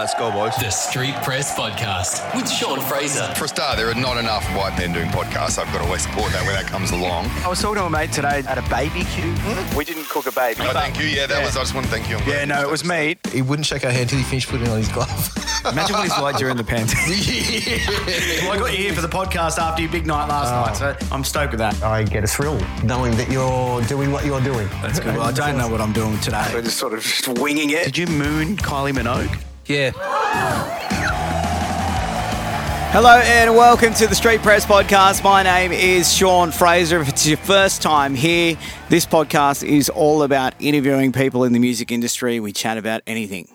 Let's 0.00 0.14
go, 0.14 0.32
boys. 0.32 0.56
The 0.56 0.70
Street 0.70 1.14
Press 1.16 1.54
Podcast 1.54 2.34
with 2.34 2.50
Sean 2.50 2.80
Fraser. 2.80 3.26
For 3.34 3.44
a 3.44 3.48
start, 3.48 3.76
there 3.76 3.90
are 3.90 3.94
not 3.94 4.16
enough 4.16 4.46
white 4.56 4.74
men 4.78 4.94
doing 4.94 5.10
podcasts. 5.10 5.58
I've 5.58 5.70
got 5.74 5.80
to 5.80 5.84
always 5.84 6.04
support 6.04 6.32
that 6.32 6.42
when 6.46 6.54
that 6.54 6.64
comes 6.64 6.90
along. 6.90 7.26
I 7.44 7.48
was 7.48 7.60
talking 7.60 7.82
to 7.82 7.84
a 7.84 7.90
mate 7.90 8.10
today 8.10 8.42
at 8.48 8.56
a 8.56 8.62
baby 8.70 9.04
queue. 9.04 9.30
Hmm? 9.36 9.76
We 9.76 9.84
didn't 9.84 10.08
cook 10.08 10.26
a 10.26 10.32
baby. 10.32 10.62
Oh, 10.62 10.72
thank 10.72 10.98
you. 10.98 11.04
Yeah, 11.04 11.26
that 11.26 11.40
Yeah. 11.40 11.44
was. 11.44 11.54
I 11.54 11.60
just 11.60 11.74
want 11.74 11.84
to 11.84 11.92
thank 11.92 12.08
you. 12.08 12.16
I'm 12.16 12.26
Yeah, 12.26 12.46
no, 12.46 12.62
it 12.62 12.70
was 12.70 12.80
said 12.80 12.88
meat. 12.88 13.18
He 13.30 13.42
wouldn't 13.42 13.66
shake 13.66 13.84
our 13.84 13.90
hand 13.90 14.04
until 14.04 14.20
he 14.20 14.24
finished 14.24 14.48
putting 14.48 14.68
on 14.68 14.78
his 14.78 14.88
glove. 14.88 15.10
Imagine 15.70 15.94
what 15.94 16.04
he's 16.04 16.18
like 16.18 16.36
during 16.38 16.56
the 16.56 16.64
pandemic. 16.64 16.96
well, 18.44 18.52
I 18.52 18.58
got 18.58 18.72
you 18.72 18.78
here 18.78 18.94
for 18.94 19.02
the 19.02 19.08
podcast 19.08 19.58
after 19.58 19.82
your 19.82 19.92
big 19.92 20.06
night 20.06 20.28
last 20.28 20.50
night, 20.50 20.76
so 20.78 20.96
oh. 20.98 21.14
I'm 21.14 21.24
stoked 21.24 21.52
with 21.52 21.58
that. 21.58 21.82
I 21.82 22.04
get 22.04 22.24
a 22.24 22.26
thrill 22.26 22.58
knowing 22.82 23.14
that 23.18 23.30
you're 23.30 23.82
doing 23.82 24.12
what 24.12 24.24
you're 24.24 24.40
doing. 24.40 24.66
That's 24.80 24.98
good. 24.98 25.14
Well, 25.14 25.26
I 25.26 25.32
don't 25.32 25.58
know 25.58 25.68
what 25.68 25.82
I'm 25.82 25.92
doing 25.92 26.18
today. 26.20 26.50
We're 26.54 26.62
just 26.62 26.78
sort 26.78 26.94
of 26.94 27.02
just 27.02 27.28
winging 27.28 27.68
it. 27.68 27.84
Did 27.84 27.98
you 27.98 28.06
moon 28.06 28.56
Kylie 28.56 28.94
Minogue? 28.94 29.38
Yeah. 29.70 29.92
Hello 32.90 33.20
and 33.20 33.54
welcome 33.54 33.94
to 33.94 34.08
the 34.08 34.16
Street 34.16 34.42
Press 34.42 34.66
Podcast. 34.66 35.22
My 35.22 35.44
name 35.44 35.70
is 35.70 36.12
Sean 36.12 36.50
Fraser. 36.50 37.00
If 37.00 37.08
it's 37.08 37.24
your 37.24 37.36
first 37.36 37.80
time 37.80 38.16
here, 38.16 38.58
this 38.88 39.06
podcast 39.06 39.62
is 39.62 39.88
all 39.88 40.24
about 40.24 40.54
interviewing 40.58 41.12
people 41.12 41.44
in 41.44 41.52
the 41.52 41.60
music 41.60 41.92
industry. 41.92 42.40
We 42.40 42.52
chat 42.52 42.78
about 42.78 43.02
anything. 43.06 43.46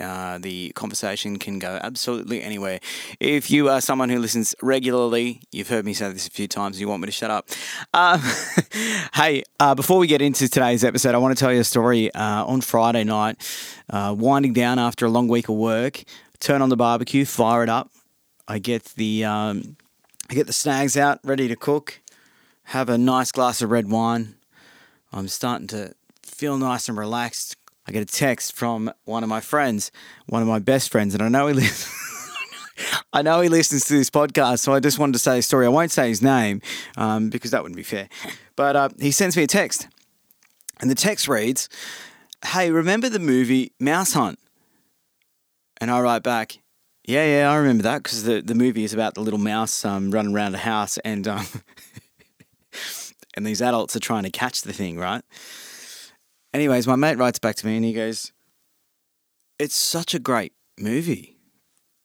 Uh, 0.00 0.38
the 0.38 0.72
conversation 0.72 1.38
can 1.38 1.58
go 1.58 1.78
absolutely 1.82 2.42
anywhere. 2.42 2.80
If 3.20 3.50
you 3.50 3.68
are 3.68 3.80
someone 3.80 4.08
who 4.08 4.18
listens 4.18 4.54
regularly, 4.60 5.40
you've 5.52 5.68
heard 5.68 5.84
me 5.84 5.94
say 5.94 6.10
this 6.12 6.26
a 6.26 6.30
few 6.30 6.48
times, 6.48 6.80
you 6.80 6.88
want 6.88 7.02
me 7.02 7.06
to 7.06 7.12
shut 7.12 7.30
up. 7.30 7.48
Um, 7.92 8.20
hey, 9.14 9.44
uh, 9.60 9.74
before 9.74 9.98
we 9.98 10.06
get 10.06 10.20
into 10.20 10.48
today's 10.48 10.82
episode, 10.82 11.14
I 11.14 11.18
want 11.18 11.36
to 11.36 11.40
tell 11.40 11.52
you 11.52 11.60
a 11.60 11.64
story. 11.64 12.12
Uh, 12.12 12.44
on 12.44 12.60
Friday 12.60 13.04
night, 13.04 13.36
uh, 13.90 14.14
winding 14.16 14.52
down 14.52 14.78
after 14.78 15.06
a 15.06 15.10
long 15.10 15.28
week 15.28 15.48
of 15.48 15.54
work, 15.54 16.02
turn 16.40 16.60
on 16.60 16.68
the 16.68 16.76
barbecue, 16.76 17.24
fire 17.24 17.62
it 17.62 17.68
up. 17.68 17.90
I 18.48 18.58
get 18.58 18.84
the 18.96 19.24
um, 19.24 19.76
I 20.28 20.34
get 20.34 20.46
the 20.46 20.52
snags 20.52 20.96
out, 20.96 21.20
ready 21.22 21.48
to 21.48 21.56
cook. 21.56 22.00
Have 22.68 22.88
a 22.88 22.98
nice 22.98 23.30
glass 23.30 23.62
of 23.62 23.70
red 23.70 23.90
wine. 23.90 24.34
I'm 25.12 25.28
starting 25.28 25.66
to 25.68 25.94
feel 26.22 26.58
nice 26.58 26.88
and 26.88 26.98
relaxed. 26.98 27.56
I 27.86 27.92
get 27.92 28.02
a 28.02 28.06
text 28.06 28.54
from 28.54 28.92
one 29.04 29.22
of 29.22 29.28
my 29.28 29.40
friends, 29.40 29.92
one 30.26 30.42
of 30.42 30.48
my 30.48 30.58
best 30.58 30.90
friends, 30.90 31.14
and 31.14 31.22
I 31.22 31.28
know 31.28 31.46
he 31.46 31.54
lives. 31.54 31.90
I 33.12 33.22
know 33.22 33.40
he 33.40 33.48
listens 33.48 33.84
to 33.86 33.92
this 33.94 34.10
podcast, 34.10 34.60
so 34.60 34.72
I 34.72 34.80
just 34.80 34.98
wanted 34.98 35.12
to 35.12 35.18
say 35.18 35.38
a 35.38 35.42
story. 35.42 35.66
I 35.66 35.68
won't 35.68 35.92
say 35.92 36.08
his 36.08 36.22
name 36.22 36.60
um, 36.96 37.30
because 37.30 37.52
that 37.52 37.62
wouldn't 37.62 37.76
be 37.76 37.84
fair. 37.84 38.08
But 38.56 38.74
uh, 38.74 38.88
he 38.98 39.12
sends 39.12 39.36
me 39.36 39.44
a 39.44 39.46
text, 39.46 39.86
and 40.80 40.90
the 40.90 40.94
text 40.94 41.28
reads, 41.28 41.68
"Hey, 42.46 42.70
remember 42.70 43.08
the 43.08 43.20
movie 43.20 43.72
Mouse 43.78 44.14
Hunt?" 44.14 44.38
And 45.80 45.90
I 45.90 46.00
write 46.00 46.22
back, 46.22 46.58
yeah, 47.06 47.26
yeah, 47.26 47.50
I 47.50 47.56
remember 47.56 47.82
that 47.82 48.02
because 48.02 48.24
the, 48.24 48.40
the 48.40 48.54
movie 48.54 48.84
is 48.84 48.94
about 48.94 49.14
the 49.14 49.20
little 49.20 49.38
mouse 49.38 49.84
um, 49.84 50.10
running 50.10 50.34
around 50.34 50.54
a 50.54 50.58
house 50.58 50.96
and 50.98 51.28
um, 51.28 51.46
and 53.34 53.46
these 53.46 53.60
adults 53.60 53.94
are 53.94 54.00
trying 54.00 54.22
to 54.22 54.30
catch 54.30 54.62
the 54.62 54.72
thing, 54.72 54.98
right? 54.98 55.22
Anyways, 56.54 56.86
my 56.86 56.94
mate 56.94 57.18
writes 57.18 57.40
back 57.40 57.56
to 57.56 57.66
me 57.66 57.76
and 57.76 57.84
he 57.84 57.92
goes, 57.92 58.32
"It's 59.58 59.74
such 59.74 60.14
a 60.14 60.20
great 60.20 60.52
movie, 60.78 61.36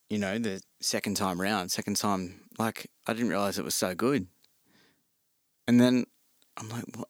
you 0.10 0.18
know, 0.18 0.40
the 0.40 0.64
second 0.82 1.16
time 1.18 1.40
round, 1.40 1.72
second 1.72 1.98
time, 1.98 2.42
like 2.58 2.90
I 3.06 3.14
didn't 3.14 3.30
realize 3.30 3.60
it 3.60 3.64
was 3.64 3.76
so 3.76 3.94
good." 3.94 4.28
And 5.68 5.80
then 5.80 6.06
I'm 6.58 6.68
like, 6.70 6.86
"What?" 6.96 7.10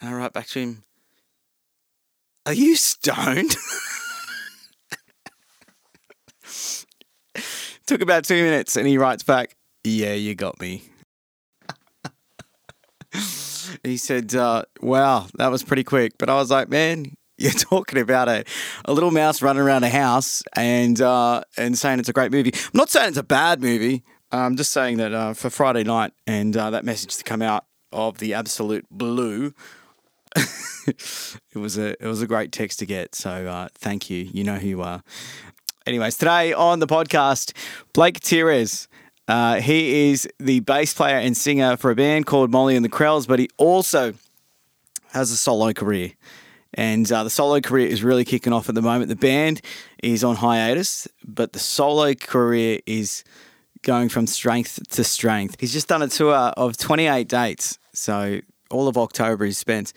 And 0.00 0.10
I 0.10 0.14
write 0.14 0.32
back 0.32 0.48
to 0.48 0.58
him, 0.58 0.82
"Are 2.46 2.52
you 2.52 2.74
stoned?" 2.74 3.54
Took 7.86 8.00
about 8.00 8.24
two 8.24 8.42
minutes 8.42 8.76
and 8.76 8.88
he 8.88 8.98
writes 8.98 9.22
back, 9.22 9.56
Yeah, 9.84 10.14
you 10.14 10.34
got 10.34 10.58
me. 10.58 10.82
He 13.84 13.96
said, 13.96 14.34
uh, 14.34 14.64
Wow, 14.80 15.26
that 15.34 15.48
was 15.48 15.62
pretty 15.62 15.84
quick. 15.84 16.14
But 16.18 16.28
I 16.28 16.34
was 16.34 16.50
like, 16.50 16.68
Man, 16.68 17.14
you're 17.38 17.52
talking 17.52 17.98
about 17.98 18.28
a, 18.28 18.44
a 18.84 18.92
little 18.92 19.10
mouse 19.10 19.42
running 19.42 19.62
around 19.62 19.84
a 19.84 19.90
house 19.90 20.42
and 20.54 21.00
uh, 21.00 21.42
and 21.56 21.76
saying 21.76 21.98
it's 21.98 22.08
a 22.08 22.12
great 22.12 22.32
movie. 22.32 22.52
I'm 22.54 22.70
not 22.74 22.90
saying 22.90 23.08
it's 23.08 23.18
a 23.18 23.22
bad 23.22 23.60
movie. 23.60 24.02
I'm 24.30 24.56
just 24.56 24.72
saying 24.72 24.96
that 24.96 25.12
uh, 25.12 25.34
for 25.34 25.50
Friday 25.50 25.84
night 25.84 26.12
and 26.26 26.56
uh, 26.56 26.70
that 26.70 26.84
message 26.84 27.16
to 27.16 27.24
come 27.24 27.42
out 27.42 27.66
of 27.92 28.18
the 28.18 28.34
absolute 28.34 28.84
blue, 28.90 29.54
it 30.36 31.56
was 31.56 31.78
a 31.78 31.90
it 32.02 32.06
was 32.06 32.22
a 32.22 32.26
great 32.26 32.52
text 32.52 32.78
to 32.80 32.86
get. 32.86 33.14
So 33.14 33.46
uh, 33.46 33.68
thank 33.74 34.10
you. 34.10 34.28
You 34.32 34.44
know 34.44 34.56
who 34.56 34.68
you 34.68 34.82
are. 34.82 35.02
Anyways, 35.86 36.16
today 36.16 36.52
on 36.52 36.78
the 36.78 36.86
podcast, 36.86 37.52
Blake 37.92 38.20
Cateris. 38.20 38.86
Uh, 39.26 39.60
he 39.60 40.10
is 40.10 40.28
the 40.38 40.60
bass 40.60 40.92
player 40.92 41.16
and 41.16 41.36
singer 41.36 41.76
for 41.76 41.90
a 41.90 41.94
band 41.94 42.26
called 42.26 42.50
Molly 42.50 42.76
and 42.76 42.84
the 42.84 42.90
Krells, 42.90 43.26
but 43.26 43.38
he 43.38 43.48
also 43.56 44.14
has 45.12 45.30
a 45.30 45.36
solo 45.36 45.72
career. 45.72 46.12
And 46.74 47.10
uh, 47.10 47.24
the 47.24 47.30
solo 47.30 47.60
career 47.60 47.86
is 47.86 48.02
really 48.02 48.24
kicking 48.24 48.52
off 48.52 48.68
at 48.68 48.74
the 48.74 48.82
moment. 48.82 49.08
The 49.08 49.16
band 49.16 49.60
is 50.02 50.24
on 50.24 50.36
hiatus, 50.36 51.06
but 51.24 51.52
the 51.52 51.58
solo 51.58 52.14
career 52.14 52.80
is 52.84 53.24
going 53.82 54.08
from 54.08 54.26
strength 54.26 54.80
to 54.90 55.04
strength. 55.04 55.56
He's 55.60 55.72
just 55.72 55.88
done 55.88 56.02
a 56.02 56.08
tour 56.08 56.34
of 56.34 56.76
28 56.76 57.28
dates. 57.28 57.78
So 57.92 58.40
all 58.70 58.88
of 58.88 58.98
October 58.98 59.44
is 59.44 59.56
spent 59.56 59.92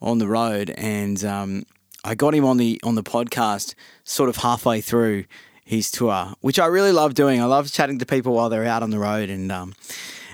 on 0.00 0.18
the 0.18 0.28
road. 0.28 0.70
And 0.70 1.22
um, 1.24 1.64
I 2.04 2.14
got 2.14 2.34
him 2.34 2.44
on 2.44 2.56
the 2.56 2.80
on 2.84 2.94
the 2.94 3.02
podcast 3.02 3.74
sort 4.04 4.28
of 4.28 4.36
halfway 4.36 4.80
through 4.80 5.24
his 5.70 5.90
tour, 5.90 6.34
which 6.40 6.58
I 6.58 6.66
really 6.66 6.90
love 6.90 7.14
doing. 7.14 7.40
I 7.40 7.44
love 7.44 7.70
chatting 7.70 8.00
to 8.00 8.06
people 8.06 8.34
while 8.34 8.48
they're 8.48 8.66
out 8.66 8.82
on 8.82 8.90
the 8.90 8.98
road 8.98 9.30
and 9.30 9.50
um 9.52 9.74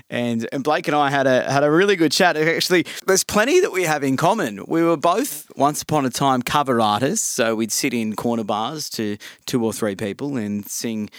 and 0.08 0.48
and 0.50 0.64
Blake 0.64 0.88
and 0.88 0.96
I 0.96 1.10
had 1.10 1.26
a 1.26 1.50
had 1.50 1.62
a 1.62 1.70
really 1.70 1.94
good 1.94 2.10
chat. 2.10 2.36
Actually, 2.36 2.86
there's 3.06 3.22
plenty 3.22 3.60
that 3.60 3.70
we 3.70 3.82
have 3.82 4.02
in 4.02 4.16
common. 4.16 4.64
We 4.66 4.82
were 4.82 4.96
both 4.96 5.50
once 5.54 5.82
upon 5.82 6.06
a 6.06 6.10
time 6.10 6.40
cover 6.40 6.80
artists, 6.80 7.26
so 7.26 7.54
we'd 7.54 7.70
sit 7.70 7.92
in 7.92 8.16
corner 8.16 8.44
bars 8.44 8.88
to 8.90 9.18
two 9.44 9.62
or 9.62 9.74
three 9.74 9.94
people 9.94 10.38
and 10.38 10.66
sing 10.66 11.10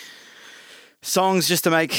songs 1.01 1.47
just 1.47 1.63
to 1.65 1.69
make 1.69 1.93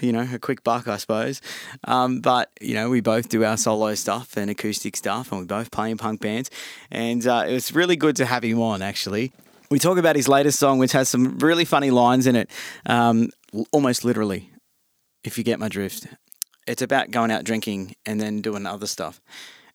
you 0.00 0.12
know, 0.12 0.26
a 0.32 0.38
quick 0.40 0.64
buck, 0.64 0.88
I 0.88 0.96
suppose. 0.96 1.40
Um, 1.84 2.20
but, 2.20 2.50
you 2.60 2.74
know, 2.74 2.90
we 2.90 3.00
both 3.00 3.28
do 3.28 3.44
our 3.44 3.56
solo 3.56 3.94
stuff 3.94 4.36
and 4.36 4.50
acoustic 4.50 4.96
stuff, 4.96 5.30
and 5.30 5.42
we 5.42 5.46
both 5.46 5.70
play 5.70 5.92
in 5.92 5.96
punk 5.96 6.20
bands. 6.20 6.50
And 6.90 7.24
uh, 7.24 7.44
it 7.46 7.52
was 7.52 7.72
really 7.72 7.94
good 7.94 8.16
to 8.16 8.26
have 8.26 8.42
him 8.42 8.60
on, 8.60 8.82
actually. 8.82 9.30
We 9.72 9.78
talk 9.78 9.96
about 9.96 10.16
his 10.16 10.28
latest 10.28 10.58
song, 10.58 10.78
which 10.78 10.92
has 10.92 11.08
some 11.08 11.38
really 11.38 11.64
funny 11.64 11.90
lines 11.90 12.26
in 12.26 12.36
it, 12.36 12.50
um, 12.84 13.30
almost 13.72 14.04
literally, 14.04 14.50
if 15.24 15.38
you 15.38 15.44
get 15.44 15.58
my 15.58 15.68
drift. 15.68 16.08
It's 16.66 16.82
about 16.82 17.10
going 17.10 17.30
out 17.30 17.44
drinking 17.44 17.96
and 18.04 18.20
then 18.20 18.42
doing 18.42 18.66
other 18.66 18.86
stuff. 18.86 19.22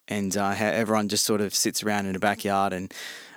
And 0.07 0.37
uh, 0.37 0.51
how 0.51 0.67
everyone 0.67 1.09
just 1.09 1.25
sort 1.25 1.41
of 1.41 1.55
sits 1.55 1.81
around 1.81 2.05
in 2.05 2.15
a 2.15 2.19
backyard 2.19 2.73
and 2.73 2.93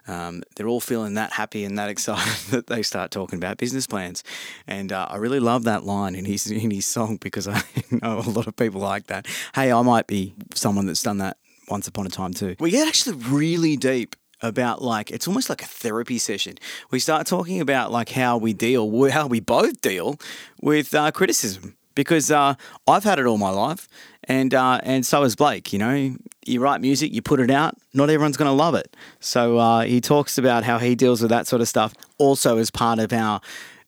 um, 0.06 0.42
they're 0.54 0.68
all 0.68 0.80
feeling 0.80 1.14
that 1.14 1.32
happy 1.32 1.64
and 1.64 1.78
that 1.78 1.88
excited 1.94 2.50
that 2.50 2.66
they 2.66 2.82
start 2.82 3.10
talking 3.10 3.38
about 3.38 3.56
business 3.56 3.86
plans. 3.86 4.22
And 4.66 4.92
uh, 4.92 5.06
I 5.08 5.16
really 5.16 5.40
love 5.40 5.64
that 5.64 5.84
line 5.84 6.14
in 6.14 6.26
his 6.26 6.46
in 6.50 6.70
his 6.70 6.84
song 6.84 7.16
because 7.16 7.48
I 7.48 7.62
know 7.90 8.18
a 8.18 8.28
lot 8.28 8.46
of 8.46 8.54
people 8.56 8.82
like 8.82 9.06
that. 9.06 9.26
Hey, 9.54 9.72
I 9.72 9.80
might 9.80 10.06
be 10.06 10.34
someone 10.54 10.84
that's 10.84 11.02
done 11.02 11.16
that 11.18 11.38
once 11.70 11.88
upon 11.88 12.06
a 12.06 12.10
time 12.10 12.34
too. 12.34 12.56
We 12.60 12.70
get 12.70 12.86
actually 12.86 13.16
really 13.16 13.78
deep 13.78 14.14
about 14.42 14.82
like 14.82 15.10
it's 15.10 15.28
almost 15.28 15.48
like 15.48 15.62
a 15.62 15.66
therapy 15.66 16.18
session. 16.18 16.56
We 16.90 16.98
start 16.98 17.26
talking 17.26 17.60
about 17.60 17.92
like 17.92 18.10
how 18.10 18.36
we 18.36 18.52
deal, 18.52 19.10
how 19.10 19.26
we 19.26 19.40
both 19.40 19.80
deal 19.80 20.18
with 20.60 20.94
uh, 20.94 21.10
criticism 21.12 21.76
because 21.94 22.30
uh, 22.30 22.54
I've 22.86 23.04
had 23.04 23.18
it 23.18 23.26
all 23.26 23.38
my 23.38 23.50
life, 23.50 23.88
and 24.24 24.54
uh, 24.54 24.80
and 24.82 25.04
so 25.04 25.22
has 25.22 25.36
Blake. 25.36 25.72
You 25.72 25.78
know, 25.78 26.16
you 26.44 26.60
write 26.60 26.80
music, 26.80 27.12
you 27.12 27.22
put 27.22 27.40
it 27.40 27.50
out. 27.50 27.76
Not 27.92 28.10
everyone's 28.10 28.36
going 28.36 28.48
to 28.48 28.54
love 28.54 28.74
it. 28.74 28.96
So 29.20 29.58
uh, 29.58 29.82
he 29.82 30.00
talks 30.00 30.38
about 30.38 30.64
how 30.64 30.78
he 30.78 30.94
deals 30.94 31.20
with 31.20 31.30
that 31.30 31.46
sort 31.46 31.62
of 31.62 31.68
stuff. 31.68 31.94
Also, 32.18 32.58
as 32.58 32.70
part 32.70 32.98
of 32.98 33.12
our 33.12 33.40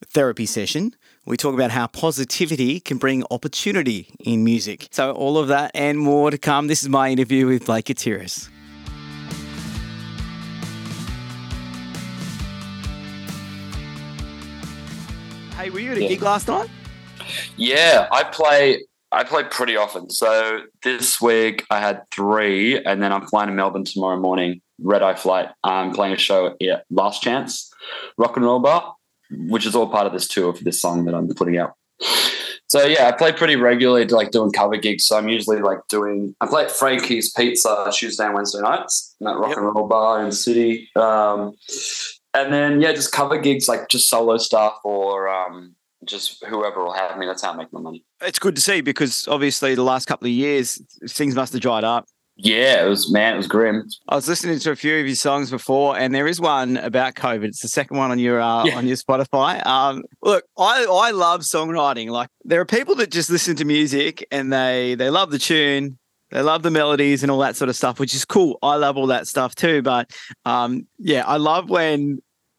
therapy 0.07 0.47
session, 0.47 0.95
we 1.25 1.37
talk 1.37 1.55
about 1.55 1.71
how 1.71 1.87
positivity 1.87 2.81
can 2.81 2.99
bring 2.99 3.25
opportunity 3.31 4.09
in 4.21 4.45
music. 4.45 4.89
So 4.91 5.13
all 5.13 5.39
of 5.39 5.49
that 5.49 5.71
and 5.75 5.99
more 5.99 6.31
to 6.31 6.39
come. 6.39 6.67
This 6.67 6.83
is 6.83 6.89
my 6.89 7.11
interview 7.11 7.47
with 7.47 7.67
Blake 7.67 7.87
Cateris. 7.87 8.49
Hey, 15.63 15.71
were 15.71 15.79
you 15.79 15.93
at 15.93 15.99
a 15.99 16.03
Yeah. 16.03 16.09
gig 16.09 16.23
last 16.23 16.49
night? 16.49 16.69
Yeah, 17.57 18.09
I 18.11 18.25
play. 18.25 18.83
I 19.13 19.23
play 19.23 19.45
pretty 19.45 19.77
often. 19.77 20.11
So 20.11 20.63
this 20.83 21.21
week 21.21 21.65
I 21.71 21.79
had 21.79 22.03
three, 22.11 22.83
and 22.83 23.01
then 23.01 23.13
I'm 23.13 23.27
flying 23.29 23.47
to 23.49 23.55
Melbourne 23.55 23.85
tomorrow 23.85 24.19
morning. 24.19 24.61
Red 24.83 25.05
Eye 25.05 25.15
flight. 25.15 25.51
I'm 25.63 25.93
playing 25.93 26.15
a 26.15 26.19
show 26.19 26.57
at 26.61 26.85
Last 26.91 27.23
Chance 27.23 27.71
Rock 28.19 28.37
and 28.37 28.45
Roll 28.45 28.59
Bar, 28.59 28.97
which 29.31 29.65
is 29.65 29.77
all 29.77 29.87
part 29.89 30.09
of 30.09 30.13
this 30.13 30.27
tour 30.27 30.53
for 30.53 30.65
this 30.65 30.81
song 30.83 31.05
that 31.05 31.15
I'm 31.15 31.29
putting 31.33 31.59
out. 31.59 31.75
So 32.67 32.85
yeah, 32.87 33.07
I 33.07 33.13
play 33.13 33.33
pretty 33.33 33.55
regularly, 33.55 34.05
like 34.07 34.33
doing 34.33 34.51
cover 34.51 34.77
gigs. 34.79 35.05
So 35.05 35.17
I'm 35.17 35.29
usually 35.29 35.61
like 35.61 35.79
doing. 35.89 36.35
I 36.41 36.47
play 36.47 36.65
at 36.65 36.73
Frankie's 36.73 37.31
Pizza 37.31 37.89
Tuesday 37.95 38.25
and 38.25 38.35
Wednesday 38.35 38.63
nights, 38.63 39.15
in 39.21 39.27
that 39.27 39.37
rock 39.37 39.51
Yep. 39.51 39.59
and 39.59 39.67
roll 39.67 39.87
bar 39.87 40.19
in 40.23 40.31
the 40.31 40.35
city. 40.35 40.91
Um, 40.97 41.53
and 42.35 42.53
then 42.53 42.81
yeah, 42.81 42.93
just 42.93 43.13
cover 43.13 43.39
gigs 43.39 43.69
like 43.69 43.89
just 43.89 44.09
solo 44.09 44.37
stuff 44.39 44.79
or 44.85 45.29
um, 45.29 45.75
just 46.05 46.43
whoever 46.45 46.83
will 46.85 46.93
have 46.93 47.17
me. 47.19 47.27
That's 47.27 47.43
how 47.43 47.53
I 47.53 47.57
make 47.57 47.73
my 47.73 47.81
money. 47.81 48.05
It's 48.21 48.39
good 48.39 48.55
to 48.57 48.63
see 48.63 48.81
because 48.81 49.27
obviously 49.29 49.75
the 49.75 49.83
last 49.83 50.07
couple 50.07 50.27
of 50.27 50.33
years 50.33 50.81
things 51.09 51.35
must 51.35 51.53
have 51.53 51.63
dried 51.63 51.85
up. 51.85 52.07
Yeah, 52.37 52.83
it 52.85 52.89
was 52.89 53.13
man, 53.13 53.35
it 53.35 53.37
was 53.37 53.47
grim. 53.47 53.87
I 54.09 54.15
was 54.15 54.27
listening 54.27 54.59
to 54.61 54.71
a 54.71 54.77
few 54.77 54.99
of 54.99 55.07
your 55.07 55.15
songs 55.15 55.51
before, 55.51 55.99
and 55.99 56.15
there 56.15 56.27
is 56.27 56.41
one 56.41 56.79
about 56.79 57.15
COVID. 57.15 57.45
It's 57.45 57.61
the 57.61 57.69
second 57.69 57.99
one 57.99 58.11
on 58.11 58.19
your 58.19 58.41
uh, 58.41 58.65
Yeah. 58.65 58.77
on 58.79 58.87
your 58.87 58.97
Spotify. 58.97 59.65
Um, 59.67 60.03
look, 60.23 60.43
I 60.59 60.87
I 60.91 61.11
love 61.11 61.43
songwriting. 61.43 62.09
Like 62.09 62.31
there 62.45 62.59
are 62.61 62.65
people 62.65 62.95
that 62.97 63.11
just 63.11 63.29
listen 63.29 63.55
to 63.57 63.67
music 63.67 64.27
and 64.31 64.51
they 64.51 64.95
they 64.95 65.11
love 65.11 65.31
the 65.31 65.39
tune, 65.39 65.99
they 66.33 66.43
love 66.43 66.63
the 66.63 66.71
melodies 66.71 67.23
and 67.23 67.31
all 67.31 67.39
that 67.41 67.57
sort 67.57 67.69
of 67.69 67.77
stuff, 67.77 68.01
which 68.01 68.15
is 68.15 68.25
cool. 68.25 68.59
I 68.63 68.77
love 68.77 68.97
all 68.97 69.09
that 69.09 69.29
stuff 69.29 69.55
too. 69.55 69.83
But 69.83 70.11
um, 70.45 70.87
yeah, 70.99 71.25
I 71.27 71.37
love 71.37 71.69
when 71.71 72.19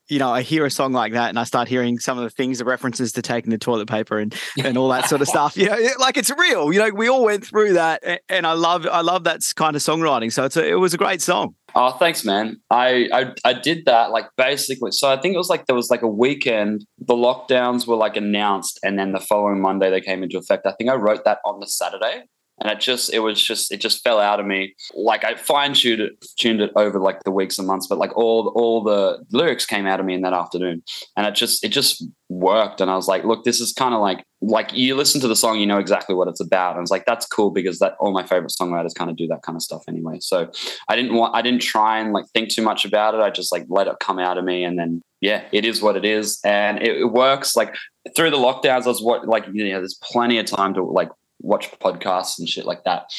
you 0.09 0.19
know 0.19 0.29
I 0.29 0.41
hear 0.41 0.65
a 0.65 0.69
song 0.69 0.93
like 0.93 1.13
that 1.13 1.29
and 1.29 1.39
I 1.39 1.43
start 1.43 1.67
hearing 1.67 1.97
some 1.97 2.17
of 2.17 2.23
the 2.23 2.29
things, 2.29 2.59
the 2.59 2.65
references 2.65 3.11
to 3.13 3.21
taking 3.21 3.49
the 3.49 3.57
toilet 3.57 3.87
paper 3.87 4.19
and 4.19 4.35
and 4.63 4.77
all 4.77 4.89
that 4.89 5.09
sort 5.09 5.21
of 5.21 5.27
stuff. 5.27 5.57
You 5.57 5.69
know, 5.69 5.77
like 5.99 6.17
it's 6.17 6.31
real. 6.37 6.71
You 6.71 6.79
know, 6.79 6.89
we 6.91 7.09
all 7.09 7.23
went 7.23 7.45
through 7.45 7.73
that, 7.73 8.03
and 8.29 8.45
I 8.45 8.53
love 8.53 8.85
I 8.85 9.01
love 9.01 9.23
that 9.23 9.41
kind 9.55 9.75
of 9.75 9.81
songwriting. 9.81 10.31
So 10.31 10.45
it's 10.45 10.57
a, 10.57 10.67
it 10.67 10.75
was 10.75 10.93
a 10.93 10.97
great 10.97 11.21
song. 11.21 11.55
Oh, 11.75 11.91
thanks, 11.91 12.23
man. 12.23 12.57
I, 12.69 13.09
I 13.11 13.33
I 13.43 13.53
did 13.53 13.85
that 13.85 14.11
like 14.11 14.27
basically. 14.37 14.91
So 14.91 15.09
I 15.09 15.19
think 15.19 15.33
it 15.33 15.39
was 15.39 15.49
like 15.49 15.65
there 15.65 15.75
was 15.75 15.89
like 15.89 16.03
a 16.03 16.07
weekend. 16.07 16.85
The 16.99 17.15
lockdowns 17.15 17.87
were 17.87 17.95
like 17.95 18.15
announced, 18.15 18.79
and 18.83 18.99
then 18.99 19.13
the 19.13 19.19
following 19.19 19.59
Monday 19.61 19.89
they 19.89 20.01
came 20.01 20.21
into 20.21 20.37
effect. 20.37 20.67
I 20.67 20.73
think 20.73 20.91
I 20.91 20.95
wrote 20.95 21.25
that 21.25 21.39
on 21.45 21.59
the 21.59 21.67
Saturday, 21.67 22.25
and 22.63 22.71
it 22.71 22.79
just 22.79 23.13
it 23.13 23.19
was 23.19 23.41
just 23.41 23.71
it 23.71 23.77
just 23.77 24.03
fell 24.03 24.19
out 24.19 24.39
of 24.39 24.45
me. 24.45 24.73
Like 24.95 25.23
I 25.25 25.35
fine 25.35 25.73
tuned 25.73 26.01
it 26.01 26.25
tuned 26.39 26.61
it 26.61 26.71
over 26.75 26.99
like 26.99 27.23
the 27.23 27.31
weeks 27.31 27.57
and 27.59 27.67
months, 27.67 27.87
but 27.87 27.97
like 27.97 28.15
all 28.17 28.53
all 28.55 28.81
the 28.81 29.23
lyrics 29.31 29.65
came 29.65 29.85
out 29.85 29.99
of 29.99 30.05
me 30.05 30.13
in 30.13 30.21
that 30.21 30.33
afternoon, 30.33 30.81
and 31.17 31.27
it 31.27 31.35
just 31.35 31.63
it 31.63 31.69
just 31.69 32.05
worked. 32.29 32.79
And 32.81 32.89
I 32.89 32.95
was 32.95 33.07
like, 33.07 33.25
look, 33.25 33.43
this 33.43 33.59
is 33.59 33.73
kind 33.73 33.93
of 33.93 33.99
like 33.99 34.23
like 34.41 34.73
you 34.73 34.95
listen 34.95 35.19
to 35.21 35.27
the 35.27 35.35
song, 35.35 35.59
you 35.59 35.65
know 35.65 35.77
exactly 35.77 36.15
what 36.15 36.29
it's 36.29 36.39
about. 36.39 36.75
And 36.75 36.83
it's 36.83 36.91
like 36.91 37.05
that's 37.05 37.25
cool 37.25 37.51
because 37.51 37.79
that 37.79 37.95
all 37.99 38.13
my 38.13 38.25
favorite 38.25 38.53
songwriters 38.59 38.95
kind 38.95 39.09
of 39.09 39.17
do 39.17 39.27
that 39.27 39.41
kind 39.43 39.57
of 39.57 39.61
stuff 39.61 39.83
anyway. 39.87 40.17
So 40.21 40.49
I 40.87 40.95
didn't 40.95 41.15
want 41.15 41.35
I 41.35 41.41
didn't 41.41 41.61
try 41.61 41.99
and 41.99 42.13
like 42.13 42.25
think 42.33 42.49
too 42.49 42.61
much 42.61 42.85
about 42.85 43.13
it. 43.13 43.19
I 43.19 43.29
just 43.29 43.51
like 43.51 43.65
let 43.67 43.87
it 43.87 43.95
come 43.99 44.19
out 44.19 44.37
of 44.37 44.45
me 44.45 44.63
and 44.63 44.79
then 44.79 45.01
yeah, 45.19 45.43
it 45.51 45.65
is 45.65 45.81
what 45.81 45.95
it 45.95 46.03
is. 46.03 46.39
And 46.43 46.81
it, 46.81 46.97
it 46.97 47.11
works. 47.11 47.55
Like 47.55 47.75
through 48.15 48.31
the 48.31 48.37
lockdowns, 48.37 48.83
I 48.83 48.87
was 48.87 49.01
what 49.01 49.27
like 49.27 49.45
you 49.51 49.69
know, 49.69 49.79
there's 49.79 49.99
plenty 50.01 50.37
of 50.37 50.45
time 50.45 50.73
to 50.75 50.83
like 50.83 51.09
watch 51.43 51.69
podcasts 51.79 52.39
and 52.39 52.49
shit 52.49 52.65
like 52.65 52.83
that. 52.85 53.13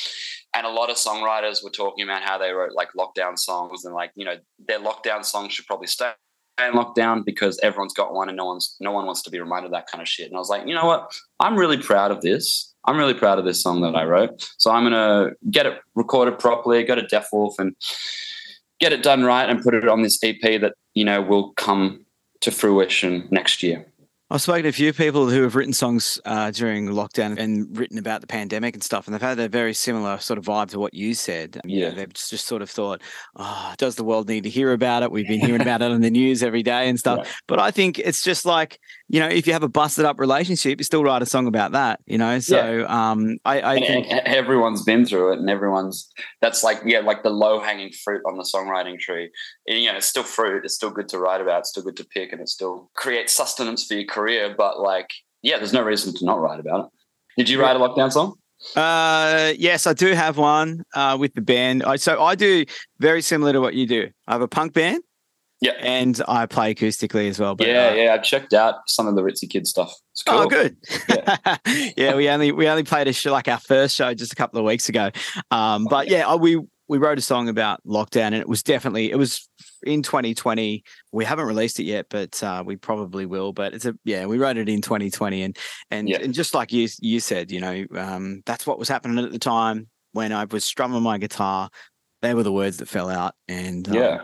And 0.57 0.67
a 0.67 0.71
lot 0.71 0.91
of 0.91 0.97
songwriters 0.97 1.63
were 1.63 1.71
talking 1.71 2.05
about 2.05 2.23
how 2.23 2.39
they 2.39 2.51
wrote 2.51 2.73
like 2.73 2.89
lockdown 2.99 3.39
songs 3.39 3.85
and 3.85 3.95
like, 3.95 4.11
you 4.17 4.25
know, 4.25 4.37
their 4.67 4.81
lockdown 4.81 5.25
songs 5.25 5.53
should 5.53 5.67
probably 5.67 5.87
stay 5.87 6.11
in 6.59 6.73
lockdown 6.73 7.25
because 7.25 7.59
everyone's 7.63 7.95
got 7.95 8.15
one 8.15 8.29
and 8.29 8.37
no 8.37 8.45
one's 8.45 8.77
no 8.81 8.93
one 8.93 9.07
wants 9.07 9.23
to 9.23 9.31
be 9.31 9.41
reminded 9.41 9.67
of 9.67 9.73
that 9.73 9.87
kind 9.91 10.03
of 10.03 10.09
shit. 10.09 10.27
And 10.27 10.37
I 10.37 10.39
was 10.39 10.49
like, 10.49 10.67
you 10.67 10.75
know 10.75 10.87
what? 10.87 11.13
I'm 11.41 11.57
really 11.57 11.79
proud 11.79 12.11
of 12.11 12.21
this. 12.23 12.73
I'm 12.85 12.97
really 12.97 13.15
proud 13.15 13.39
of 13.39 13.45
this 13.45 13.63
song 13.63 13.81
that 13.83 13.97
I 13.97 14.05
wrote. 14.05 14.49
So 14.59 14.71
I'm 14.71 14.85
gonna 14.85 15.31
get 15.51 15.67
it 15.67 15.79
recorded 15.95 16.39
properly, 16.39 16.83
go 16.85 16.95
to 16.95 17.07
Deaf 17.07 17.29
Wolf 17.33 17.59
and 17.59 17.75
get 18.81 18.93
it 18.93 19.03
done 19.03 19.25
right 19.25 19.49
and 19.49 19.63
put 19.63 19.75
it 19.75 19.89
on 19.89 20.03
this 20.03 20.19
EP 20.23 20.61
that, 20.61 20.75
you 20.95 21.05
know, 21.05 21.21
will 21.21 21.53
come 21.55 22.05
to 22.43 22.51
fruition 22.51 23.27
next 23.31 23.63
year. 23.63 23.87
I've 24.31 24.41
spoken 24.41 24.63
to 24.63 24.71
a 24.71 24.73
few 24.73 24.93
people 24.95 25.29
who 25.29 25.43
have 25.43 25.55
written 25.55 25.75
songs 25.75 26.19
uh, 26.25 26.51
during 26.51 26.89
lockdown 26.89 27.39
and 27.39 27.77
written 27.77 27.99
about 27.99 28.23
the 28.23 28.27
pandemic 28.27 28.75
and 28.75 28.83
stuff, 28.83 29.07
and 29.07 29.15
they've 29.15 29.21
had 29.21 29.39
a 29.39 29.49
very 29.49 29.75
similar 29.75 30.19
sort 30.19 30.39
of 30.39 30.47
vibe 30.47 30.71
to 30.71 30.79
what 30.79 30.95
you 30.95 31.13
said. 31.13 31.61
You 31.65 31.81
know, 31.83 31.87
Yeah. 31.89 31.95
they've 31.95 32.13
just, 32.13 32.31
just 32.31 32.47
sort 32.47 32.63
of 32.63 32.71
thought, 32.71 33.03
"Oh, 33.37 33.75
does 33.77 33.97
the 33.97 34.05
world 34.05 34.29
need 34.29 34.45
to 34.45 34.51
hear 34.51 34.73
about 34.73 35.03
it?" 35.03 35.11
We've 35.11 35.29
been 35.29 35.41
hearing 35.41 35.61
about 35.61 35.83
it 35.83 35.91
on 35.91 36.01
the 36.01 36.11
news 36.11 36.43
every 36.43 36.63
day 36.63 36.89
and 36.89 36.99
stuff. 36.99 37.21
Yeah. 37.23 37.33
But 37.47 37.61
I 37.61 37.71
think 37.71 37.99
it's 37.99 38.23
just 38.23 38.47
like 38.47 38.81
you 39.09 39.21
know, 39.21 39.29
if 39.29 39.47
you 39.47 39.53
have 39.53 39.63
a 39.63 39.69
busted 39.69 40.07
up 40.07 40.19
relationship, 40.19 40.81
you 40.81 40.85
still 40.85 41.05
write 41.05 41.21
a 41.21 41.27
song 41.27 41.47
about 41.47 41.73
that. 41.73 42.01
You 42.07 42.17
know, 42.17 42.39
so 42.39 42.87
um, 42.89 43.37
I, 43.45 43.61
I 43.61 43.75
and, 43.75 43.85
think 43.85 44.07
and 44.11 44.21
everyone's 44.21 44.83
been 44.83 45.05
through 45.05 45.35
it 45.35 45.39
and 45.39 45.51
everyone's 45.51 46.11
that's 46.41 46.65
like 46.65 46.81
yeah 46.87 47.01
like 47.01 47.23
the 47.23 47.31
low 47.31 47.61
hanging 47.61 47.93
fruit 47.93 48.23
on 48.27 48.37
the 48.39 48.43
songwriting 48.43 48.99
tree 48.99 49.31
and, 49.69 49.79
you 49.79 49.91
know 49.91 49.97
it's 49.99 50.07
still 50.07 50.23
fruit 50.23 50.65
it's 50.65 50.75
still 50.75 50.91
good 50.91 51.09
to 51.09 51.19
write 51.19 51.41
about 51.41 51.61
it's 51.61 51.71
still 51.71 51.83
good 51.83 51.97
to 51.97 52.05
pick 52.05 52.33
and 52.33 52.41
it 52.41 52.49
still 52.49 52.91
creates 52.95 53.33
sustenance 53.33 53.85
for 53.85 53.95
your 53.95 54.07
career 54.15 54.55
but 54.57 54.81
like 54.81 55.11
yeah 55.43 55.57
there's 55.59 55.73
no 55.73 55.83
reason 55.83 56.15
to 56.15 56.25
not 56.25 56.41
write 56.41 56.61
about 56.61 56.81
it 56.87 56.91
did 57.37 57.49
you 57.49 57.61
write 57.61 57.77
a 57.77 57.79
lockdown 57.79 58.11
song 58.13 58.35
Uh, 58.77 59.53
yes, 59.59 59.87
I 59.87 59.93
do 59.93 60.15
have 60.15 60.39
one 60.39 60.85
uh, 60.95 61.19
with 61.21 61.35
the 61.35 61.43
band. 61.43 61.83
I, 61.85 61.97
so 61.97 62.23
I 62.23 62.35
do 62.35 62.65
very 62.99 63.21
similar 63.21 63.53
to 63.53 63.61
what 63.61 63.75
you 63.75 63.87
do. 63.87 64.09
I 64.27 64.33
have 64.33 64.41
a 64.41 64.49
punk 64.49 64.73
band. 64.73 65.03
Yeah. 65.61 65.73
and 65.81 66.21
I 66.29 66.47
play 66.47 66.75
acoustically 66.75 67.29
as 67.29 67.39
well. 67.39 67.55
But, 67.55 67.67
yeah 67.69 67.89
uh, 67.89 67.95
yeah 67.95 68.15
i 68.15 68.19
checked 68.19 68.53
out 68.53 68.75
some 68.87 69.07
of 69.07 69.15
the 69.17 69.23
ritzy 69.23 69.49
kid 69.49 69.67
stuff 69.67 69.93
it's 70.13 70.23
cool 70.23 70.41
Oh, 70.41 70.47
good. 70.47 70.77
Yeah. 71.97 72.15
we 72.17 72.29
only 72.29 72.53
we 72.53 72.69
only 72.69 72.83
played 72.85 73.09
a 73.09 73.13
show 73.13 73.33
like 73.33 73.49
our 73.49 73.61
first 73.61 73.97
show 73.97 74.13
just 74.15 74.33
a 74.33 74.37
couple 74.37 74.59
of 74.61 74.65
weeks 74.67 74.89
ago. 74.89 75.11
Um, 75.51 75.87
but 75.89 76.09
yeah, 76.09 76.35
we 76.37 76.61
we 76.89 76.99
wrote 76.99 77.19
a 77.19 77.23
song 77.23 77.49
about 77.49 77.81
lockdown, 77.87 78.27
and 78.27 78.35
it 78.37 78.49
was 78.49 78.63
definitely 78.63 79.11
it 79.11 79.17
was 79.17 79.49
in 79.85 80.03
2020. 80.03 80.83
We 81.13 81.25
haven't 81.25 81.47
released 81.47 81.81
it 81.81 81.85
yet, 81.85 82.07
but 82.11 82.43
uh, 82.43 82.63
we 82.65 82.77
probably 82.77 83.27
will. 83.27 83.53
But 83.53 83.75
it's 83.75 83.87
a 83.87 83.95
yeah, 84.05 84.27
we 84.27 84.39
wrote 84.39 84.57
it 84.57 84.69
in 84.69 84.81
2020, 84.83 85.43
and 85.43 85.57
and 85.91 86.09
Yeah. 86.09 86.19
and 86.21 86.35
just 86.35 86.55
like 86.55 86.73
you 86.73 86.89
you 87.01 87.21
said, 87.21 87.51
you 87.51 87.61
know, 87.61 87.85
um, 87.97 88.43
that's 88.47 88.67
what 88.67 88.79
was 88.79 88.89
happening 88.89 89.25
at 89.25 89.33
the 89.33 89.39
time 89.39 89.89
when 90.13 90.33
I 90.33 90.45
was 90.45 90.65
strumming 90.65 91.03
my 91.03 91.19
guitar. 91.19 91.71
They 92.23 92.35
were 92.35 92.43
the 92.43 92.53
words 92.53 92.79
that 92.79 92.89
fell 92.89 93.11
out, 93.11 93.35
and 93.49 93.87
um, 93.89 93.95
yeah 93.95 94.19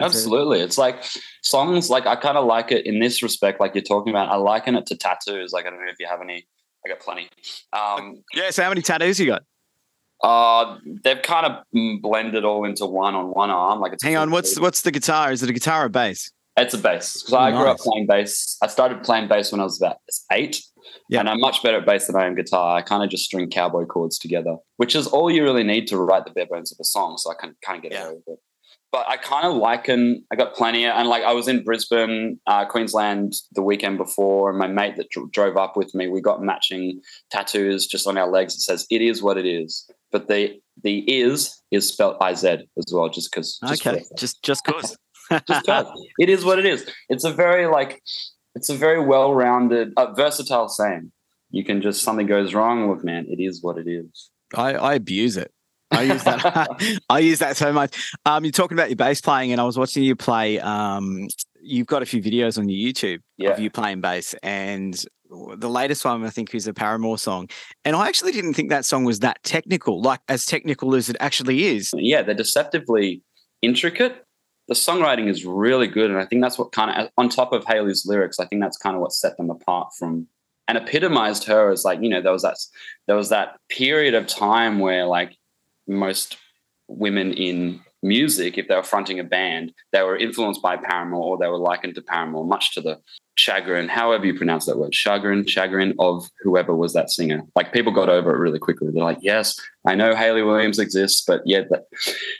Absolutely. 0.00 0.60
It's 0.60 0.76
like 0.76 1.04
songs 1.42 1.88
like 1.88 2.06
I 2.06 2.16
kind 2.16 2.36
of 2.36 2.46
like 2.46 2.72
it 2.72 2.84
in 2.84 2.98
this 2.98 3.22
respect, 3.22 3.60
like 3.60 3.74
you're 3.74 3.84
talking 3.84 4.10
about. 4.10 4.28
I 4.28 4.36
liken 4.36 4.74
it 4.74 4.86
to 4.86 4.96
tattoos. 4.96 5.52
Like 5.52 5.66
I 5.66 5.70
don't 5.70 5.78
know 5.84 5.90
if 5.90 6.00
you 6.00 6.06
have 6.06 6.20
any. 6.20 6.46
I 6.84 6.88
got 6.88 7.00
plenty. 7.00 7.28
Um, 7.72 8.22
yeah. 8.34 8.50
So 8.50 8.62
how 8.62 8.68
many 8.68 8.82
tattoos 8.82 9.18
you 9.20 9.26
got? 9.26 9.42
Uh, 10.24 10.78
they've 11.04 11.20
kind 11.22 11.46
of 11.46 11.64
blended 12.02 12.44
all 12.44 12.64
into 12.64 12.86
one 12.86 13.14
on 13.14 13.26
one 13.26 13.50
arm. 13.50 13.80
Like 13.80 13.92
it's 13.92 14.02
Hang 14.02 14.16
on, 14.16 14.30
what's 14.30 14.58
what's 14.58 14.82
the 14.82 14.90
guitar? 14.90 15.30
Is 15.32 15.42
it 15.42 15.50
a 15.50 15.52
guitar 15.52 15.84
or 15.84 15.88
bass? 15.88 16.30
it's 16.56 16.72
a 16.72 16.78
bass 16.78 17.20
because 17.22 17.34
I 17.34 17.50
grew 17.50 17.66
up 17.66 17.78
playing 17.78 18.06
bass. 18.06 18.56
I 18.62 18.68
started 18.68 19.02
playing 19.02 19.26
bass 19.28 19.50
when 19.50 19.60
I 19.60 19.64
was 19.64 19.80
about 19.82 19.96
eight, 20.30 20.62
Yeah. 21.08 21.18
and 21.20 21.28
I'm 21.28 21.40
much 21.40 21.62
better 21.64 21.78
at 21.78 21.86
bass 21.86 22.06
than 22.06 22.14
I 22.14 22.26
am 22.26 22.36
guitar. 22.36 22.76
I 22.76 22.80
kind 22.82 23.02
of 23.02 23.10
just 23.10 23.24
string 23.24 23.50
cowboy 23.50 23.86
chords 23.86 24.18
together, 24.18 24.56
which 24.76 24.94
is 24.94 25.06
all 25.08 25.28
you 25.30 25.42
really 25.42 25.64
need 25.64 25.88
to 25.88 25.98
write 25.98 26.24
the 26.26 26.30
bare 26.30 26.46
bones 26.46 26.70
of 26.72 26.78
a 26.80 26.84
song. 26.84 27.18
So 27.18 27.30
I 27.30 27.34
can 27.40 27.56
kind 27.66 27.78
of 27.78 27.82
get 27.82 27.92
Yeah. 27.92 28.04
away 28.06 28.14
with 28.26 28.28
it. 28.36 28.38
But 28.94 29.08
I 29.08 29.16
kind 29.16 29.44
of 29.44 29.56
liken. 29.56 30.24
I 30.30 30.36
got 30.36 30.54
plenty, 30.54 30.84
and 30.84 31.08
like 31.08 31.24
I 31.24 31.32
was 31.32 31.48
in 31.48 31.64
Brisbane, 31.64 32.38
uh, 32.46 32.64
Queensland, 32.64 33.32
the 33.50 33.60
weekend 33.60 33.98
before, 33.98 34.50
and 34.50 34.56
my 34.56 34.68
mate 34.68 34.94
that 34.98 35.10
dro- 35.10 35.28
drove 35.32 35.56
up 35.56 35.76
with 35.76 35.92
me, 35.96 36.06
we 36.06 36.20
got 36.20 36.44
matching 36.44 37.00
tattoos 37.28 37.88
just 37.88 38.06
on 38.06 38.16
our 38.16 38.30
legs. 38.30 38.54
It 38.54 38.60
says 38.60 38.86
"It 38.90 39.02
is 39.02 39.20
what 39.20 39.36
it 39.36 39.46
is," 39.46 39.90
but 40.12 40.28
the 40.28 40.60
the 40.84 40.98
is 41.12 41.60
is 41.72 41.88
spelled 41.88 42.18
I 42.20 42.34
Z 42.34 42.68
as 42.78 42.92
well, 42.92 43.08
just 43.08 43.32
because. 43.32 43.58
Okay, 43.64 44.04
just 44.16 44.40
just 44.44 44.62
cause. 44.62 44.96
just 45.48 45.66
'cause. 45.66 45.88
it 46.20 46.28
is 46.28 46.44
what 46.44 46.60
it 46.60 46.64
is. 46.64 46.88
It's 47.08 47.24
a 47.24 47.32
very 47.32 47.66
like, 47.66 48.00
it's 48.54 48.68
a 48.68 48.76
very 48.76 49.04
well-rounded, 49.04 49.94
uh, 49.96 50.12
versatile 50.12 50.68
saying. 50.68 51.10
You 51.50 51.64
can 51.64 51.82
just 51.82 52.02
something 52.04 52.28
goes 52.28 52.54
wrong. 52.54 52.88
Look, 52.88 53.02
man, 53.02 53.26
it 53.28 53.42
is 53.42 53.60
what 53.60 53.76
it 53.76 53.88
is. 53.88 54.30
I, 54.54 54.74
I 54.74 54.94
abuse 54.94 55.36
it. 55.36 55.50
I 55.94 56.02
use 56.02 56.24
that. 56.24 56.98
I 57.10 57.18
use 57.20 57.38
that 57.38 57.56
so 57.56 57.72
much. 57.72 58.12
Um, 58.26 58.44
you're 58.44 58.52
talking 58.52 58.76
about 58.76 58.88
your 58.90 58.96
bass 58.96 59.20
playing, 59.20 59.52
and 59.52 59.60
I 59.60 59.64
was 59.64 59.78
watching 59.78 60.02
you 60.02 60.16
play. 60.16 60.58
Um, 60.60 61.28
you've 61.60 61.86
got 61.86 62.02
a 62.02 62.06
few 62.06 62.22
videos 62.22 62.58
on 62.58 62.68
your 62.68 62.92
YouTube 62.92 63.20
Yeah. 63.38 63.50
of 63.50 63.58
you 63.60 63.70
playing 63.70 64.00
bass, 64.00 64.34
and 64.42 65.02
the 65.56 65.68
latest 65.70 66.04
one 66.04 66.24
I 66.24 66.30
think 66.30 66.54
is 66.54 66.66
a 66.66 66.74
Paramore 66.74 67.18
song. 67.18 67.48
And 67.84 67.96
I 67.96 68.06
actually 68.08 68.32
didn't 68.32 68.54
think 68.54 68.68
that 68.70 68.84
song 68.84 69.04
was 69.04 69.20
that 69.20 69.42
technical, 69.42 70.00
like 70.00 70.20
as 70.28 70.44
technical 70.46 70.94
as 70.94 71.08
it 71.08 71.16
actually 71.20 71.64
is. 71.64 71.92
yeah, 71.96 72.22
they're 72.22 72.34
deceptively 72.34 73.22
intricate. 73.62 74.24
The 74.68 74.74
songwriting 74.74 75.28
is 75.28 75.44
really 75.44 75.86
good, 75.88 76.10
and 76.10 76.18
I 76.18 76.24
think 76.26 76.40
that's 76.42 76.58
what 76.58 76.72
kind 76.72 76.90
of, 76.90 77.10
on 77.18 77.28
top 77.28 77.52
of 77.52 77.64
Hayley's 77.64 78.06
lyrics, 78.06 78.38
I 78.40 78.46
think 78.46 78.62
that's 78.62 78.78
kind 78.78 78.94
of 78.96 79.02
what 79.02 79.12
set 79.12 79.36
them 79.36 79.50
apart 79.50 79.88
from 79.98 80.26
and 80.66 80.78
epitomized 80.78 81.44
her 81.44 81.70
as 81.70 81.84
like 81.84 82.00
you 82.00 82.08
know 82.08 82.22
there 82.22 82.32
was 82.32 82.40
that 82.40 82.56
there 83.06 83.16
was 83.16 83.28
that 83.28 83.56
period 83.68 84.14
of 84.14 84.26
time 84.26 84.78
where 84.78 85.04
like 85.04 85.36
most 85.86 86.36
women 86.88 87.32
in 87.32 87.80
music, 88.02 88.58
if 88.58 88.68
they 88.68 88.76
were 88.76 88.82
fronting 88.82 89.18
a 89.18 89.24
band, 89.24 89.72
they 89.92 90.02
were 90.02 90.16
influenced 90.16 90.62
by 90.62 90.76
Paramore 90.76 91.22
or 91.22 91.38
they 91.38 91.48
were 91.48 91.58
likened 91.58 91.94
to 91.94 92.02
Paramore, 92.02 92.44
much 92.44 92.74
to 92.74 92.80
the 92.80 93.00
chagrin, 93.36 93.88
however 93.88 94.26
you 94.26 94.34
pronounce 94.34 94.66
that 94.66 94.78
word, 94.78 94.94
chagrin, 94.94 95.46
chagrin 95.46 95.94
of 95.98 96.28
whoever 96.42 96.74
was 96.74 96.92
that 96.92 97.10
singer. 97.10 97.42
Like 97.56 97.72
people 97.72 97.92
got 97.92 98.08
over 98.08 98.34
it 98.34 98.38
really 98.38 98.58
quickly. 98.58 98.90
They're 98.92 99.02
like, 99.02 99.18
yes, 99.22 99.58
I 99.86 99.94
know 99.94 100.14
Hayley 100.14 100.42
Williams 100.42 100.78
exists, 100.78 101.24
but 101.26 101.42
yeah, 101.44 101.62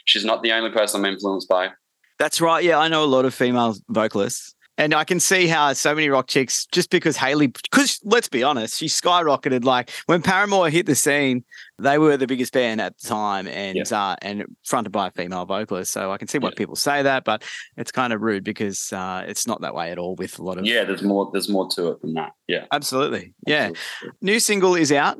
she's 0.05 0.23
not 0.23 0.43
the 0.43 0.53
only 0.53 0.71
person 0.71 1.03
I'm 1.03 1.11
influenced 1.11 1.49
by. 1.49 1.71
That's 2.17 2.39
right. 2.39 2.63
Yeah, 2.63 2.77
I 2.77 2.87
know 2.87 3.03
a 3.03 3.05
lot 3.05 3.25
of 3.25 3.33
female 3.33 3.75
vocalists, 3.89 4.54
And 4.77 4.93
I 4.93 5.05
can 5.05 5.21
see 5.21 5.47
how 5.47 5.71
so 5.71 5.95
many 5.95 6.09
rock 6.09 6.27
chicks, 6.27 6.65
just 6.65 6.89
because 6.89 7.15
Hayley, 7.15 7.47
because 7.47 7.97
let's 8.03 8.27
be 8.27 8.43
honest, 8.43 8.77
she 8.77 8.87
skyrocketed. 8.87 9.63
Like 9.63 9.89
when 10.07 10.21
Paramore 10.21 10.69
hit 10.69 10.85
the 10.85 10.95
scene, 10.95 11.45
they 11.79 11.97
were 11.97 12.17
the 12.17 12.27
biggest 12.27 12.51
band 12.51 12.81
at 12.81 12.97
the 12.99 13.07
time, 13.07 13.47
and 13.47 13.77
Yeah. 13.77 13.97
uh, 13.97 14.15
and 14.21 14.43
fronted 14.65 14.91
by 14.91 15.07
a 15.07 15.11
female 15.11 15.45
vocalist. 15.45 15.93
So 15.93 16.11
I 16.11 16.17
can 16.17 16.27
see 16.27 16.39
why 16.39 16.49
Yeah. 16.49 16.55
people 16.57 16.75
say 16.75 17.03
that, 17.03 17.23
but 17.23 17.43
it's 17.77 17.91
kind 17.91 18.11
of 18.11 18.21
rude 18.21 18.43
because 18.43 18.91
uh, 18.91 19.23
it's 19.25 19.47
not 19.47 19.61
that 19.61 19.73
way 19.73 19.91
at 19.91 19.97
all 19.97 20.15
with 20.15 20.39
a 20.39 20.43
lot 20.43 20.57
of. 20.57 20.65
Yeah, 20.65 20.83
there's 20.83 21.03
more. 21.03 21.29
There's 21.31 21.47
more 21.47 21.69
to 21.69 21.91
it 21.91 22.01
than 22.01 22.13
that. 22.15 22.31
Yeah. 22.47 22.65
absolutely. 22.73 23.33
Yeah, 23.47 23.69
Absolutely. 23.69 24.17
new 24.21 24.39
single 24.41 24.75
is 24.75 24.91
out. 24.91 25.17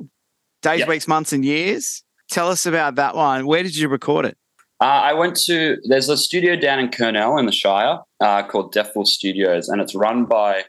Days, 0.64 0.82
Yeah. 0.82 0.88
weeks, 0.90 1.08
months, 1.08 1.32
and 1.32 1.46
years. 1.46 2.04
Tell 2.30 2.50
us 2.50 2.66
about 2.66 2.96
that 2.96 3.16
one. 3.16 3.46
Where 3.46 3.64
did 3.64 3.78
you 3.78 3.88
record 3.88 4.26
it? 4.26 4.38
Uh, 4.82 4.84
I 4.84 5.13
went 5.13 5.38
to 5.46 5.77
there's 5.86 6.10
a 6.10 6.17
studio 6.17 6.55
down 6.55 6.79
in 6.79 6.89
Kurnell 6.89 7.38
in 7.38 7.46
the 7.46 7.51
Shire 7.51 8.00
uh, 8.20 8.44
called 8.44 8.74
Deathful 8.74 9.05
Studios, 9.05 9.70
and 9.70 9.82
it's 9.82 9.96
run 9.96 10.25
by 10.25 10.65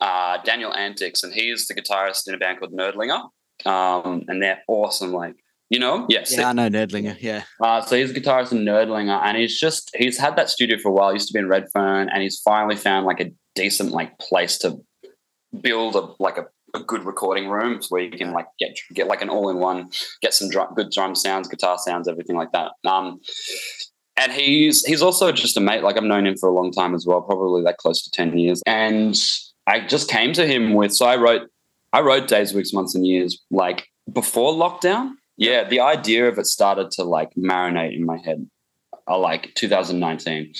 uh, 0.00 0.38
Daniel 0.42 0.74
Antics, 0.74 1.22
and 1.22 1.32
he's 1.32 1.66
the 1.66 1.74
guitarist 1.74 2.26
in 2.26 2.34
a 2.34 2.38
band 2.38 2.58
called 2.58 2.72
Nerdlinger, 2.72 3.28
um, 3.64 4.24
and 4.26 4.42
they're 4.42 4.62
awesome. 4.66 5.12
Like 5.12 5.36
you 5.70 5.78
know, 5.78 6.06
yes, 6.08 6.36
Yeah, 6.36 6.48
I 6.48 6.52
know 6.52 6.68
Nerdlinger. 6.68 7.16
Yeah. 7.20 7.44
Uh, 7.62 7.80
so 7.82 7.96
he's 7.96 8.10
a 8.10 8.14
guitarist 8.14 8.52
in 8.52 8.64
Nerdlinger, 8.64 9.20
and 9.22 9.36
he's 9.36 9.58
just 9.58 9.90
he's 9.94 10.18
had 10.18 10.34
that 10.36 10.50
studio 10.50 10.78
for 10.78 10.88
a 10.88 10.92
while. 10.92 11.10
He 11.10 11.14
used 11.14 11.28
to 11.28 11.34
be 11.34 11.38
in 11.38 11.48
Redfern, 11.48 12.08
and 12.08 12.22
he's 12.22 12.40
finally 12.40 12.76
found 12.76 13.06
like 13.06 13.20
a 13.20 13.30
decent 13.54 13.92
like 13.92 14.18
place 14.18 14.58
to 14.58 14.78
build 15.60 15.94
a 15.94 16.08
like 16.18 16.38
a 16.38 16.46
good 16.86 17.04
recording 17.04 17.48
room 17.48 17.80
where 17.88 18.02
you 18.02 18.10
can 18.10 18.32
like 18.32 18.46
get 18.58 18.78
get 18.94 19.06
like 19.06 19.22
an 19.22 19.28
all 19.28 19.48
in 19.50 19.58
one, 19.58 19.90
get 20.22 20.34
some 20.34 20.50
drum, 20.50 20.74
good 20.74 20.90
drum 20.90 21.14
sounds, 21.14 21.48
guitar 21.48 21.78
sounds, 21.78 22.08
everything 22.08 22.36
like 22.36 22.52
that. 22.52 22.72
Um, 22.84 23.20
and 24.16 24.32
he's 24.32 24.84
he's 24.84 25.02
also 25.02 25.32
just 25.32 25.56
a 25.56 25.60
mate. 25.60 25.82
Like 25.82 25.96
I've 25.96 26.04
known 26.04 26.26
him 26.26 26.36
for 26.36 26.48
a 26.48 26.52
long 26.52 26.72
time 26.72 26.94
as 26.94 27.06
well, 27.06 27.20
probably 27.20 27.62
like 27.62 27.76
close 27.76 28.02
to 28.02 28.10
ten 28.10 28.36
years. 28.36 28.62
And 28.66 29.16
I 29.66 29.80
just 29.80 30.10
came 30.10 30.32
to 30.34 30.46
him 30.46 30.74
with 30.74 30.92
so 30.92 31.06
I 31.06 31.16
wrote 31.16 31.48
I 31.92 32.00
wrote 32.00 32.28
days, 32.28 32.52
weeks, 32.52 32.72
months, 32.72 32.94
and 32.94 33.06
years 33.06 33.42
like 33.50 33.88
before 34.12 34.52
lockdown. 34.52 35.12
Yeah, 35.36 35.64
the 35.64 35.80
idea 35.80 36.28
of 36.28 36.38
it 36.38 36.46
started 36.46 36.90
to 36.92 37.04
like 37.04 37.32
marinate 37.34 37.94
in 37.94 38.04
my 38.04 38.18
head, 38.18 38.48
uh, 39.06 39.16
like 39.16 39.54
2019, 39.54 40.52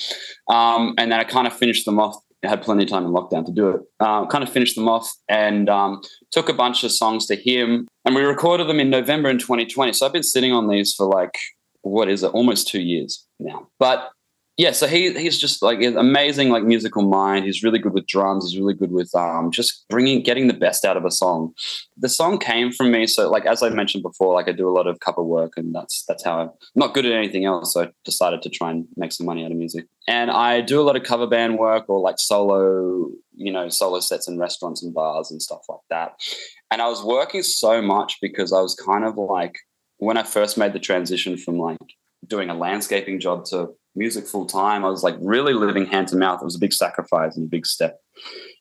um, 0.47 0.95
and 0.97 1.11
then 1.11 1.19
I 1.19 1.25
kind 1.25 1.47
of 1.47 1.53
finished 1.53 1.85
them 1.85 1.99
off. 1.99 2.15
Had 2.43 2.61
plenty 2.61 2.83
of 2.83 2.89
time 2.89 3.05
in 3.05 3.11
lockdown 3.11 3.45
to 3.45 3.51
do 3.51 3.69
it. 3.69 3.81
Uh, 3.99 4.25
kind 4.27 4.43
of 4.43 4.49
finished 4.49 4.75
them 4.75 4.87
off 4.87 5.11
and 5.27 5.69
um, 5.69 6.01
took 6.31 6.47
a 6.47 6.53
bunch 6.53 6.85
of 6.85 6.91
songs 6.91 7.25
to 7.27 7.35
him, 7.35 7.87
and 8.05 8.15
we 8.15 8.21
recorded 8.21 8.67
them 8.67 8.79
in 8.79 8.89
November 8.89 9.29
in 9.29 9.37
2020. 9.37 9.91
So 9.93 10.05
I've 10.05 10.13
been 10.13 10.23
sitting 10.23 10.53
on 10.53 10.69
these 10.69 10.93
for 10.93 11.05
like 11.05 11.37
what 11.81 12.09
is 12.09 12.23
it, 12.23 12.27
almost 12.27 12.67
two 12.67 12.81
years 12.81 13.25
now. 13.39 13.67
But 13.77 14.11
yeah, 14.59 14.71
so 14.71 14.87
he 14.87 15.17
he's 15.17 15.39
just 15.39 15.61
like 15.61 15.81
an 15.81 15.97
amazing 15.97 16.49
like 16.49 16.65
musical 16.65 17.01
mind. 17.01 17.45
He's 17.45 17.63
really 17.63 17.79
good 17.79 17.93
with 17.93 18.05
drums. 18.07 18.43
He's 18.43 18.59
really 18.59 18.73
good 18.73 18.91
with 18.91 19.09
um, 19.15 19.51
just 19.51 19.85
bringing 19.87 20.21
getting 20.21 20.47
the 20.47 20.53
best 20.53 20.83
out 20.83 20.97
of 20.97 21.05
a 21.05 21.11
song. 21.11 21.53
The 21.95 22.09
song 22.09 22.39
came 22.39 22.73
from 22.73 22.91
me, 22.91 23.07
so 23.07 23.29
like 23.29 23.45
as 23.45 23.63
I 23.63 23.69
mentioned 23.69 24.03
before, 24.03 24.33
like 24.33 24.49
I 24.49 24.51
do 24.51 24.67
a 24.67 24.75
lot 24.75 24.85
of 24.85 24.99
cover 24.99 25.23
work, 25.23 25.53
and 25.55 25.73
that's 25.73 26.03
that's 26.09 26.25
how 26.25 26.41
I'm 26.41 26.49
not 26.75 26.93
good 26.93 27.05
at 27.05 27.13
anything 27.13 27.45
else. 27.45 27.73
So 27.73 27.83
I 27.83 27.91
decided 28.03 28.41
to 28.41 28.49
try 28.49 28.69
and 28.71 28.85
make 28.97 29.13
some 29.13 29.25
money 29.25 29.45
out 29.45 29.51
of 29.51 29.57
music, 29.57 29.85
and 30.09 30.29
I 30.29 30.59
do 30.59 30.81
a 30.81 30.83
lot 30.83 30.97
of 30.97 31.03
cover 31.03 31.25
band 31.25 31.57
work 31.57 31.85
or 31.87 32.01
like 32.01 32.19
solo, 32.19 33.11
you 33.37 33.53
know, 33.53 33.69
solo 33.69 34.01
sets 34.01 34.27
in 34.27 34.37
restaurants 34.37 34.83
and 34.83 34.93
bars 34.93 35.31
and 35.31 35.41
stuff 35.41 35.61
like 35.69 35.87
that. 35.89 36.15
And 36.69 36.81
I 36.81 36.89
was 36.89 37.01
working 37.01 37.43
so 37.43 37.81
much 37.81 38.17
because 38.21 38.51
I 38.51 38.59
was 38.59 38.75
kind 38.75 39.05
of 39.05 39.15
like 39.15 39.57
when 39.99 40.17
I 40.17 40.23
first 40.23 40.57
made 40.57 40.73
the 40.73 40.79
transition 40.79 41.37
from 41.37 41.57
like 41.59 41.77
doing 42.27 42.49
a 42.49 42.53
landscaping 42.53 43.21
job 43.21 43.45
to 43.45 43.69
music 43.99 44.25
full 44.25 44.45
time, 44.45 44.83
I 44.83 44.89
was 44.89 45.03
like 45.03 45.15
really 45.19 45.53
living 45.53 45.85
hand 45.85 46.07
to 46.07 46.15
mouth. 46.15 46.41
It 46.41 46.45
was 46.45 46.55
a 46.55 46.59
big 46.59 46.73
sacrifice 46.73 47.35
and 47.35 47.45
a 47.45 47.49
big 47.49 47.65
step 47.65 47.99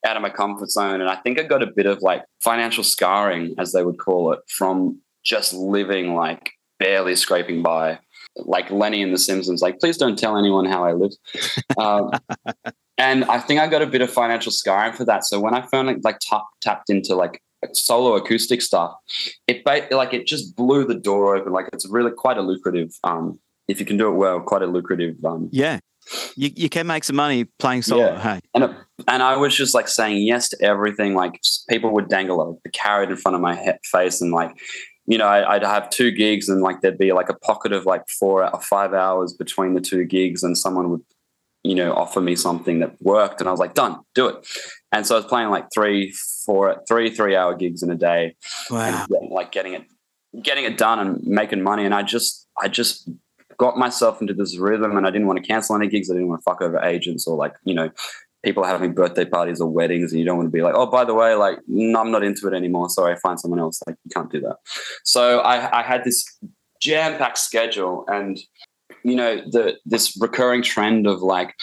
out 0.04 0.16
of 0.16 0.23
my 0.23 0.30
comfort 0.30 0.71
zone. 0.71 1.00
And 1.00 1.09
I 1.09 1.16
think 1.16 1.38
I 1.38 1.45
got 1.45 1.62
a 1.62 1.66
bit 1.66 1.87
of 1.87 2.02
like 2.02 2.25
financial 2.40 2.85
scarring, 2.85 3.54
as 3.57 3.73
they 3.73 3.85
would 3.85 3.99
call 3.99 4.33
it, 4.33 4.40
from 4.49 5.00
just 5.25 5.54
living 5.54 6.14
like 6.14 6.50
barely 6.78 7.16
scraping 7.16 7.62
by. 7.62 7.99
Like 8.37 8.71
Lenny 8.71 9.02
in 9.02 9.11
The 9.11 9.18
Simpsons, 9.18 9.62
like, 9.62 9.80
please 9.80 9.97
don't 9.97 10.18
tell 10.18 10.37
anyone 10.37 10.64
how 10.64 10.85
I 10.85 10.92
live. 10.92 11.12
um, 11.78 12.11
and 12.97 13.25
I 13.25 13.38
think 13.38 13.61
I 13.61 13.66
got 13.66 13.83
a 13.83 13.87
bit 13.87 14.00
of 14.00 14.12
financial 14.12 14.52
scarring 14.52 14.92
for 14.92 15.04
that. 15.07 15.25
So 15.25 15.40
when 15.40 15.54
I 15.54 15.62
finally 15.62 15.97
like 16.02 16.18
tap, 16.21 16.42
tapped 16.61 16.90
into 16.90 17.14
like 17.16 17.42
solo 17.73 18.14
acoustic 18.14 18.62
stuff, 18.62 18.95
it 19.49 19.64
like 19.66 20.14
it 20.14 20.26
just 20.26 20.54
blew 20.54 20.85
the 20.85 20.95
door 20.95 21.37
open. 21.37 21.52
Like 21.52 21.68
it's 21.73 21.88
really 21.88 22.12
quite 22.12 22.38
a 22.38 22.42
lucrative, 22.42 22.90
um, 23.02 23.40
if 23.68 23.78
you 23.80 23.87
can 23.87 23.96
do 23.96 24.08
it 24.08 24.12
well, 24.14 24.40
quite 24.40 24.62
a 24.62 24.66
lucrative 24.66 25.22
um, 25.25 25.48
Yeah. 25.52 25.78
You, 26.37 26.50
you 26.56 26.68
can 26.70 26.87
make 26.87 27.04
some 27.04 27.16
money 27.16 27.44
playing 27.58 27.82
solo. 27.82 28.06
Yeah. 28.06 28.20
Hey. 28.20 28.40
and 28.54 28.64
it, 28.64 28.70
and 29.06 29.22
I 29.22 29.37
was 29.37 29.54
just 29.54 29.75
like 29.75 29.88
saying 29.88 30.22
yes 30.26 30.48
to 30.48 30.62
everything. 30.62 31.14
Like 31.14 31.38
people 31.68 31.92
would 31.92 32.08
dangle 32.08 32.58
a 32.64 32.68
carrot 32.70 33.10
in 33.10 33.16
front 33.16 33.34
of 33.34 33.42
my 33.42 33.54
he- 33.56 33.72
face, 33.84 34.22
and 34.22 34.32
like 34.32 34.52
you 35.06 35.18
know, 35.18 35.26
I, 35.26 35.54
I'd 35.56 35.62
have 35.64 35.90
two 35.90 36.10
gigs, 36.10 36.48
and 36.48 36.62
like 36.62 36.80
there'd 36.80 36.96
be 36.96 37.12
like 37.12 37.28
a 37.28 37.34
pocket 37.34 37.72
of 37.72 37.84
like 37.84 38.08
four 38.18 38.50
or 38.50 38.60
five 38.62 38.94
hours 38.94 39.34
between 39.34 39.75
the 39.75 39.82
two 39.82 40.04
gigs, 40.06 40.42
and 40.42 40.56
someone 40.56 40.88
would 40.90 41.02
you 41.62 41.75
know 41.75 41.92
offer 41.92 42.22
me 42.22 42.34
something 42.37 42.78
that 42.78 42.96
worked, 43.02 43.40
and 43.42 43.48
I 43.48 43.50
was 43.50 43.60
like, 43.60 43.75
done, 43.75 43.98
do 44.14 44.28
it. 44.28 44.46
And 44.92 45.06
so 45.06 45.14
I 45.14 45.18
was 45.18 45.26
playing 45.26 45.50
like 45.50 45.66
three, 45.75 46.14
four, 46.46 46.82
three, 46.88 47.10
three 47.14 47.37
hour 47.37 47.54
gigs 47.54 47.82
in 47.82 47.90
a 47.90 47.96
day, 47.96 48.34
Wow. 48.70 49.04
and 49.10 49.30
like 49.30 49.52
getting 49.52 49.75
it 49.75 49.84
getting 50.42 50.64
it 50.64 50.78
done 50.78 50.98
and 51.00 51.22
making 51.26 51.62
money 51.62 51.87
and 51.87 51.94
i 51.94 52.02
just 52.02 52.46
i 52.60 52.68
just 52.68 53.08
got 53.59 53.77
myself 53.77 54.21
into 54.21 54.35
this 54.35 54.57
rhythm 54.57 54.97
and 54.97 55.07
i 55.07 55.11
didn't 55.11 55.27
want 55.27 55.38
to 55.38 55.47
cancel 55.47 55.77
any 55.77 55.88
gigs 55.88 56.11
i 56.11 56.15
didn't 56.15 56.29
want 56.29 56.41
to 56.41 56.45
fuck 56.45 56.62
over 56.62 56.81
agents 56.81 57.27
or 57.27 57.37
like 57.37 57.55
you 57.65 57.75
know 57.75 57.91
people 58.45 58.65
having 58.65 58.95
birthday 58.95 59.25
parties 59.25 59.61
or 59.61 59.69
weddings 59.69 60.12
and 60.12 60.21
you 60.21 60.25
don't 60.25 60.37
want 60.37 60.47
to 60.47 60.53
be 60.53 60.62
like 60.62 60.75
oh 60.75 60.87
by 60.87 61.05
the 61.05 61.15
way 61.15 61.35
like 61.35 61.59
no, 61.67 62.00
i'm 62.00 62.11
not 62.11 62.23
into 62.23 62.47
it 62.47 62.55
anymore 62.55 62.88
sorry 62.88 63.17
find 63.17 63.38
someone 63.41 63.61
else 63.61 63.83
like 63.87 63.97
you 64.05 64.11
can't 64.15 64.31
do 64.31 64.41
that. 64.41 64.57
So 65.05 65.41
i, 65.41 65.81
I 65.81 65.83
had 65.83 66.05
this 66.05 66.25
jam-packed 66.81 67.38
schedule 67.38 68.05
and 68.09 68.38
you 69.05 69.17
know 69.17 69.37
the 69.50 69.77
this 69.85 70.17
recurring 70.21 70.62
trend 70.62 71.07
of 71.07 71.21
like 71.21 71.55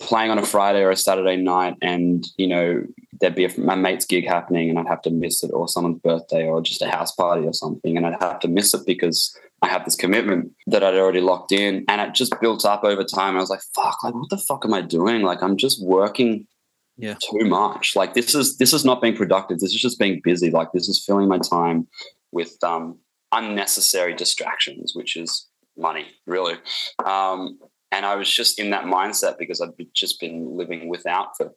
playing 0.00 0.30
on 0.30 0.38
a 0.38 0.46
Friday 0.46 0.80
or 0.80 0.90
a 0.90 0.96
Saturday 0.96 1.36
night, 1.36 1.76
and 1.82 2.26
you 2.36 2.46
know 2.46 2.82
there'd 3.20 3.34
be 3.34 3.44
a, 3.44 3.60
my 3.60 3.74
mate's 3.74 4.04
gig 4.04 4.26
happening, 4.26 4.70
and 4.70 4.78
I'd 4.78 4.88
have 4.88 5.02
to 5.02 5.10
miss 5.10 5.42
it, 5.42 5.50
or 5.52 5.68
someone's 5.68 6.00
birthday, 6.00 6.46
or 6.46 6.60
just 6.62 6.82
a 6.82 6.90
house 6.90 7.12
party 7.12 7.46
or 7.46 7.52
something, 7.52 7.96
and 7.96 8.06
I'd 8.06 8.20
have 8.20 8.40
to 8.40 8.48
miss 8.48 8.74
it 8.74 8.86
because 8.86 9.36
I 9.62 9.68
have 9.68 9.84
this 9.84 9.96
commitment 9.96 10.52
that 10.66 10.82
I'd 10.82 10.96
already 10.96 11.20
locked 11.20 11.52
in, 11.52 11.84
and 11.88 12.00
it 12.00 12.14
just 12.14 12.38
built 12.40 12.64
up 12.64 12.84
over 12.84 13.04
time. 13.04 13.36
I 13.36 13.40
was 13.40 13.50
like, 13.50 13.62
"Fuck! 13.74 14.02
Like, 14.04 14.14
what 14.14 14.30
the 14.30 14.38
fuck 14.38 14.64
am 14.64 14.74
I 14.74 14.80
doing? 14.80 15.22
Like, 15.22 15.42
I'm 15.42 15.56
just 15.56 15.82
working." 15.82 16.46
Yeah. 16.96 17.14
Too 17.14 17.44
much. 17.44 17.96
Like 17.96 18.14
this 18.14 18.36
is 18.36 18.56
this 18.58 18.72
is 18.72 18.84
not 18.84 19.02
being 19.02 19.16
productive. 19.16 19.58
This 19.58 19.74
is 19.74 19.80
just 19.80 19.98
being 19.98 20.20
busy. 20.22 20.52
Like 20.52 20.70
this 20.72 20.88
is 20.88 21.04
filling 21.04 21.26
my 21.26 21.38
time 21.38 21.88
with 22.30 22.56
um 22.62 22.98
unnecessary 23.32 24.14
distractions, 24.14 24.92
which 24.94 25.16
is 25.16 25.48
money, 25.76 26.06
really. 26.26 26.54
Um, 27.04 27.58
and 27.94 28.04
I 28.04 28.16
was 28.16 28.28
just 28.28 28.58
in 28.58 28.70
that 28.70 28.84
mindset 28.84 29.38
because 29.38 29.60
I'd 29.60 29.70
just 29.94 30.18
been 30.20 30.56
living 30.56 30.88
without 30.88 31.36
for 31.36 31.52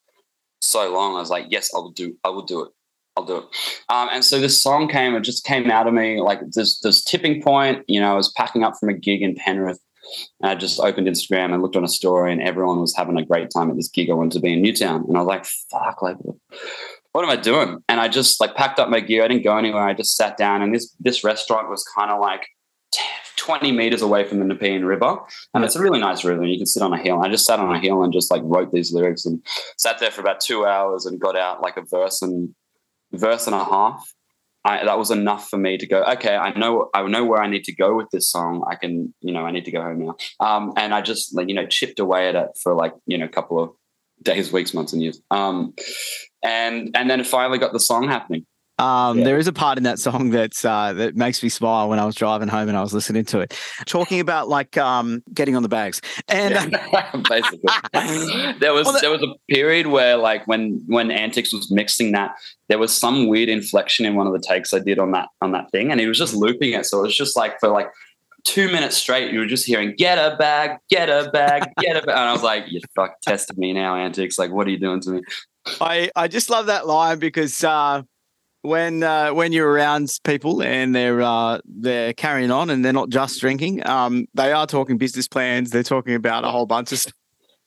so 0.61 0.93
long. 0.93 1.15
I 1.15 1.19
was 1.19 1.31
like, 1.31 1.47
yes, 1.49 1.73
I 1.73 1.79
will 1.79 1.91
do. 1.91 2.15
I 2.23 2.29
will 2.29 2.45
do 2.45 2.63
it. 2.63 2.71
I'll 3.15 3.25
do 3.25 3.37
it. 3.37 3.45
Um, 3.89 4.09
and 4.11 4.23
so 4.23 4.39
this 4.39 4.59
song 4.59 4.87
came. 4.87 5.15
It 5.15 5.21
just 5.21 5.43
came 5.43 5.71
out 5.71 5.87
of 5.87 5.95
me 5.95 6.21
like 6.21 6.39
this. 6.51 6.79
This 6.79 7.03
tipping 7.03 7.41
point. 7.41 7.83
You 7.87 7.99
know, 7.99 8.13
I 8.13 8.15
was 8.15 8.31
packing 8.33 8.63
up 8.63 8.77
from 8.79 8.89
a 8.89 8.93
gig 8.93 9.23
in 9.23 9.35
Penrith. 9.35 9.79
And 10.41 10.51
I 10.51 10.55
just 10.55 10.79
opened 10.79 11.07
Instagram 11.07 11.53
and 11.53 11.61
looked 11.61 11.75
on 11.75 11.83
a 11.83 11.89
story, 11.89 12.31
and 12.31 12.41
everyone 12.41 12.79
was 12.79 12.95
having 12.95 13.17
a 13.17 13.25
great 13.25 13.49
time 13.49 13.69
at 13.69 13.75
this 13.75 13.89
gig. 13.89 14.09
I 14.09 14.13
wanted 14.13 14.33
to 14.33 14.39
be 14.39 14.53
in 14.53 14.61
Newtown, 14.61 15.03
and 15.05 15.17
I 15.17 15.19
was 15.19 15.27
like, 15.27 15.45
"Fuck! 15.69 16.01
Like, 16.01 16.15
what 17.11 17.25
am 17.25 17.29
I 17.29 17.35
doing?" 17.35 17.83
And 17.89 17.99
I 17.99 18.07
just 18.07 18.39
like 18.39 18.55
packed 18.55 18.79
up 18.79 18.87
my 18.87 19.01
gear. 19.01 19.25
I 19.25 19.27
didn't 19.27 19.43
go 19.43 19.57
anywhere. 19.57 19.83
I 19.83 19.93
just 19.93 20.15
sat 20.15 20.37
down, 20.37 20.61
and 20.61 20.73
this 20.73 20.95
this 21.01 21.25
restaurant 21.25 21.69
was 21.69 21.83
kind 21.83 22.09
of 22.09 22.21
like 22.21 22.47
10, 22.47 22.56
20 23.47 23.71
meters 23.71 24.01
away 24.01 24.25
from 24.25 24.39
the 24.39 24.45
Nepean 24.45 24.83
River, 24.83 25.17
and 25.53 25.63
it's 25.63 25.77
a 25.77 25.81
really 25.81 26.01
nice 26.01 26.25
river. 26.25 26.41
And 26.41 26.51
you 26.51 26.57
can 26.57 26.65
sit 26.65 26.83
on 26.83 26.91
a 26.91 27.01
hill. 27.01 27.15
And 27.15 27.25
I 27.25 27.29
just 27.29 27.45
sat 27.45 27.61
on 27.61 27.73
a 27.73 27.79
hill 27.79 28.03
and 28.03 28.11
just 28.11 28.29
like 28.29 28.41
wrote 28.43 28.73
these 28.73 28.91
lyrics, 28.91 29.25
and 29.25 29.41
sat 29.77 29.99
there 29.99 30.11
for 30.11 30.19
about 30.19 30.41
two 30.41 30.65
hours, 30.65 31.05
and 31.05 31.17
got 31.17 31.37
out 31.37 31.61
like 31.61 31.77
a 31.77 31.83
verse 31.89 32.21
and 32.21 32.53
verse 33.13 33.47
and 33.47 33.55
a 33.55 33.63
half. 33.63 34.13
I, 34.65 34.83
that 34.83 34.97
was 34.97 35.11
enough 35.11 35.47
for 35.47 35.57
me 35.57 35.77
to 35.77 35.87
go. 35.87 36.03
Okay, 36.03 36.35
I 36.35 36.51
know 36.59 36.89
I 36.93 37.07
know 37.07 37.23
where 37.23 37.41
I 37.41 37.47
need 37.47 37.63
to 37.63 37.73
go 37.73 37.95
with 37.95 38.09
this 38.11 38.29
song. 38.29 38.65
I 38.69 38.75
can, 38.75 39.13
you 39.21 39.31
know, 39.31 39.45
I 39.45 39.51
need 39.51 39.63
to 39.63 39.71
go 39.71 39.81
home 39.81 40.05
now. 40.05 40.15
Um, 40.41 40.73
and 40.75 40.93
I 40.93 40.99
just 40.99 41.33
like 41.33 41.47
you 41.47 41.55
know 41.55 41.65
chipped 41.65 41.99
away 41.99 42.27
at 42.27 42.35
it 42.35 42.49
for 42.61 42.75
like 42.75 42.93
you 43.05 43.17
know 43.17 43.25
a 43.25 43.29
couple 43.29 43.63
of 43.63 43.69
days, 44.23 44.51
weeks, 44.51 44.73
months, 44.73 44.91
and 44.91 45.01
years. 45.01 45.21
Um, 45.31 45.73
and 46.43 46.93
and 46.97 47.09
then 47.09 47.21
it 47.21 47.27
finally 47.27 47.59
got 47.59 47.71
the 47.71 47.79
song 47.79 48.09
happening. 48.09 48.45
Um, 48.79 49.17
Yeah. 49.19 49.23
There 49.25 49.37
is 49.37 49.47
a 49.47 49.53
part 49.53 49.77
in 49.77 49.83
that 49.85 49.99
song 49.99 50.29
that's 50.29 50.63
uh, 50.63 50.93
that 50.93 51.15
makes 51.15 51.41
me 51.41 51.49
smile 51.49 51.89
when 51.89 51.97
I 51.99 52.05
was 52.05 52.15
driving 52.15 52.47
home 52.47 52.69
and 52.69 52.77
I 52.77 52.81
was 52.81 52.93
listening 52.93 53.25
to 53.25 53.39
it, 53.39 53.57
talking 53.85 54.19
about 54.19 54.49
like 54.49 54.77
um, 54.77 55.23
getting 55.33 55.55
on 55.55 55.63
the 55.63 55.69
bags. 55.69 55.99
And 56.27 56.75
uh, 56.75 57.21
basically 57.29 57.59
there 58.59 58.73
was 58.73 58.85
Well, 58.85 58.93
that- 58.93 59.01
there 59.01 59.11
was 59.11 59.23
a 59.23 59.33
period 59.51 59.87
where 59.87 60.17
like 60.17 60.45
when 60.47 60.83
when 60.87 61.09
antics 61.11 61.51
was 61.53 61.71
mixing 61.71 62.11
that 62.11 62.31
there 62.69 62.77
was 62.77 62.95
some 62.95 63.27
weird 63.27 63.49
inflection 63.49 64.05
in 64.05 64.15
one 64.15 64.27
of 64.27 64.33
the 64.33 64.39
takes 64.39 64.73
i 64.73 64.79
did 64.79 64.99
on 64.99 65.11
that 65.11 65.29
on 65.41 65.51
that 65.53 65.71
thing 65.71 65.89
and 65.91 65.99
he 65.99 66.05
was 66.07 66.17
just 66.17 66.33
looping 66.33 66.73
it 66.73 66.85
so 66.85 66.99
it 66.99 67.03
was 67.03 67.15
just 67.15 67.35
like 67.37 67.59
for 67.59 67.69
like 67.69 67.87
two 68.43 68.67
minutes 68.71 68.95
straight, 68.97 69.33
you 69.33 69.39
were 69.39 69.45
just 69.45 69.65
hearing 69.65 69.93
"get 69.97 70.17
a 70.17 70.37
bag, 70.37 70.77
get 70.89 71.09
a 71.09 71.29
bag, 71.31 71.63
get 71.81 71.97
a 71.97 72.01
bag," 72.01 72.09
and 72.17 72.29
I 72.29 72.31
was 72.31 72.43
like, 72.43 72.63
"You 72.69 72.79
fuck 72.95 73.19
tested 73.21 73.57
me 73.57 73.73
now, 73.73 73.95
antics. 73.95 74.37
Like, 74.39 74.51
what 74.51 74.65
are 74.67 74.69
you 74.69 74.79
doing 74.79 75.01
to 75.01 75.09
me?" 75.09 75.21
I, 75.81 76.09
I 76.15 76.29
just 76.29 76.49
love 76.49 76.67
that 76.67 76.87
line 76.87 77.19
because 77.19 77.61
uh, 77.63 78.03
when 78.67 79.01
uh, 79.03 79.33
when 79.33 79.51
you're 79.53 79.69
around 79.69 80.09
people 80.23 80.61
and 80.61 80.93
they're 80.95 81.21
uh, 81.21 81.59
they're 81.65 82.13
carrying 82.13 82.51
on 82.51 82.69
and 82.69 82.83
they're 82.83 82.93
not 82.93 83.09
just 83.09 83.39
drinking, 83.39 83.85
um, 83.87 84.27
they 84.33 84.51
are 84.51 84.67
talking 84.67 84.97
business 84.97 85.27
plans. 85.27 85.69
They're 85.71 85.83
talking 85.83 86.15
about 86.15 86.43
a 86.43 86.49
whole 86.51 86.65
bunch 86.65 86.91
of 86.91 86.99
stuff 86.99 87.13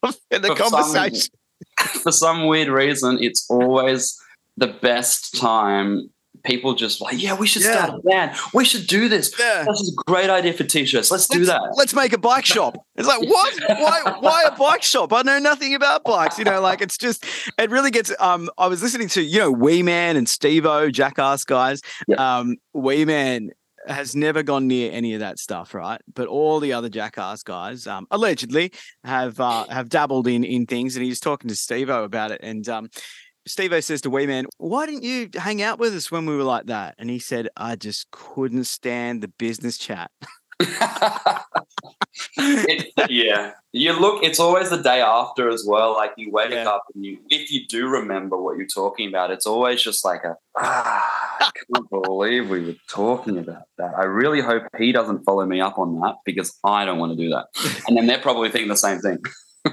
in 0.30 0.42
the 0.42 0.48
For 0.48 0.56
some- 0.56 0.70
conversation. 0.70 1.32
For 2.02 2.12
some 2.12 2.46
weird 2.46 2.68
reason, 2.68 3.18
it's 3.20 3.46
always 3.50 4.18
the 4.56 4.68
best 4.68 5.38
time. 5.38 6.10
People 6.44 6.74
just 6.74 7.00
like, 7.00 7.22
yeah, 7.22 7.34
we 7.34 7.46
should 7.46 7.62
Yeah. 7.62 7.84
start 7.84 8.00
a 8.00 8.02
band. 8.02 8.36
We 8.54 8.64
should 8.64 8.86
do 8.86 9.08
this. 9.08 9.32
Yeah. 9.38 9.64
This 9.68 9.80
is 9.80 9.96
a 9.98 10.10
great 10.10 10.30
idea 10.30 10.52
for 10.52 10.64
t-shirts. 10.64 11.10
Let's, 11.10 11.26
do 11.26 11.38
let's, 11.38 11.50
that. 11.50 11.74
Let's 11.76 11.94
make 11.94 12.12
a 12.12 12.18
bike 12.18 12.46
shop. 12.54 12.76
It's 12.96 13.06
like 13.08 13.20
what? 13.20 13.54
Why? 13.68 14.16
Why 14.20 14.44
a 14.46 14.56
bike 14.56 14.82
shop? 14.82 15.12
I 15.12 15.22
know 15.22 15.38
nothing 15.38 15.74
about 15.74 16.04
bikes. 16.04 16.38
You 16.38 16.44
know, 16.44 16.60
like 16.60 16.80
it's 16.80 16.96
just 16.98 17.24
it 17.58 17.70
really 17.70 17.90
gets. 17.90 18.12
Um, 18.20 18.50
I 18.58 18.66
was 18.68 18.82
listening 18.82 19.08
to 19.08 19.22
you 19.22 19.38
know 19.38 19.50
Wee 19.50 19.82
Man 19.82 20.16
and 20.16 20.28
Steve-O, 20.28 20.90
Jackass 20.90 21.44
guys. 21.44 21.80
Yeah. 22.08 22.38
Um, 22.38 22.56
Wee 22.72 23.04
Man 23.04 23.50
has 23.86 24.14
never 24.14 24.42
gone 24.42 24.66
near 24.68 24.92
any 24.92 25.14
of 25.14 25.20
that 25.20 25.38
stuff, 25.38 25.72
right? 25.74 26.00
But 26.14 26.28
all 26.28 26.60
the 26.60 26.74
other 26.74 26.90
Jackass 26.90 27.42
guys, 27.42 27.86
um, 27.86 28.06
allegedly 28.10 28.72
have 29.04 29.40
uh, 29.40 29.66
have 29.68 29.88
dabbled 29.88 30.26
in 30.26 30.44
in 30.44 30.66
things, 30.66 30.96
and 30.96 31.04
he's 31.04 31.20
talking 31.20 31.48
to 31.48 31.56
Steve-O 31.56 32.04
about 32.04 32.30
it, 32.30 32.40
and 32.42 32.68
um. 32.68 32.88
Steve-O 33.50 33.80
says 33.80 34.00
to 34.02 34.10
Wee 34.10 34.26
Man, 34.26 34.46
why 34.58 34.86
didn't 34.86 35.02
you 35.02 35.28
hang 35.34 35.60
out 35.62 35.78
with 35.78 35.94
us 35.94 36.10
when 36.10 36.24
we 36.26 36.36
were 36.36 36.44
like 36.44 36.66
that? 36.66 36.94
And 36.98 37.10
he 37.10 37.18
said, 37.18 37.48
I 37.56 37.76
just 37.76 38.10
couldn't 38.10 38.64
stand 38.64 39.22
the 39.22 39.28
business 39.28 39.76
chat. 39.76 40.10
It- 42.36 42.92
yeah, 43.08 43.52
you 43.72 43.92
look. 43.98 44.22
It's 44.22 44.38
always 44.40 44.68
the 44.70 44.82
day 44.82 45.00
after 45.00 45.48
as 45.48 45.64
well. 45.66 45.92
Like 45.94 46.12
you 46.16 46.30
wake 46.30 46.50
Yeah. 46.50 46.68
up 46.68 46.84
and 46.94 47.04
you, 47.04 47.18
if 47.30 47.50
you 47.50 47.66
do 47.66 47.88
remember 47.88 48.36
what 48.36 48.56
you're 48.58 48.66
talking 48.66 49.08
about, 49.08 49.30
it's 49.30 49.46
always 49.46 49.80
just 49.82 50.04
like 50.04 50.22
a. 50.24 50.36
Ah, 50.58 51.06
I 51.40 51.50
can't 51.74 51.88
believe 51.90 52.50
we 52.50 52.64
were 52.66 52.74
talking 52.88 53.38
about 53.38 53.62
that. 53.78 53.92
I 53.96 54.04
really 54.04 54.40
hope 54.40 54.64
he 54.78 54.92
doesn't 54.92 55.24
follow 55.24 55.46
me 55.46 55.60
up 55.60 55.78
on 55.78 55.98
that 56.00 56.16
because 56.26 56.58
I 56.64 56.84
don't 56.84 56.98
want 56.98 57.16
to 57.16 57.16
do 57.16 57.30
that. 57.30 57.46
And 57.88 57.96
then 57.96 58.06
they're 58.06 58.18
probably 58.18 58.50
thinking 58.50 58.68
the 58.68 58.76
same 58.76 58.98
thing. 58.98 59.18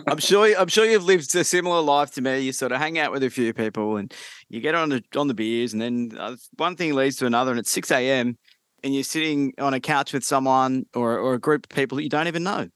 I'm 0.07 0.17
sure. 0.17 0.53
I'm 0.57 0.67
sure 0.67 0.85
you've 0.85 1.05
lived 1.05 1.33
a 1.35 1.43
similar 1.43 1.81
life 1.81 2.11
to 2.11 2.21
me. 2.21 2.39
You 2.41 2.51
sort 2.51 2.71
of 2.71 2.79
hang 2.79 2.99
out 2.99 3.11
with 3.11 3.23
a 3.23 3.29
few 3.29 3.53
people, 3.53 3.97
and 3.97 4.13
you 4.49 4.59
get 4.59 4.75
on 4.75 4.89
the 4.89 5.03
on 5.15 5.27
the 5.27 5.33
beers, 5.33 5.73
and 5.73 5.81
then 5.81 6.11
uh, 6.17 6.35
one 6.57 6.75
thing 6.75 6.93
leads 6.93 7.15
to 7.17 7.25
another, 7.25 7.51
and 7.51 7.59
it's 7.59 7.71
six 7.71 7.91
a.m. 7.91 8.37
and 8.83 8.93
you're 8.93 9.03
sitting 9.03 9.53
on 9.59 9.73
a 9.73 9.79
couch 9.79 10.13
with 10.13 10.23
someone 10.23 10.85
or 10.93 11.17
or 11.17 11.35
a 11.35 11.39
group 11.39 11.65
of 11.65 11.75
people 11.75 11.95
that 11.97 12.03
you 12.03 12.09
don't 12.09 12.27
even 12.27 12.43
know. 12.43 12.67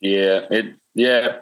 Yeah, 0.00 0.46
it. 0.50 0.74
Yeah, 0.94 1.38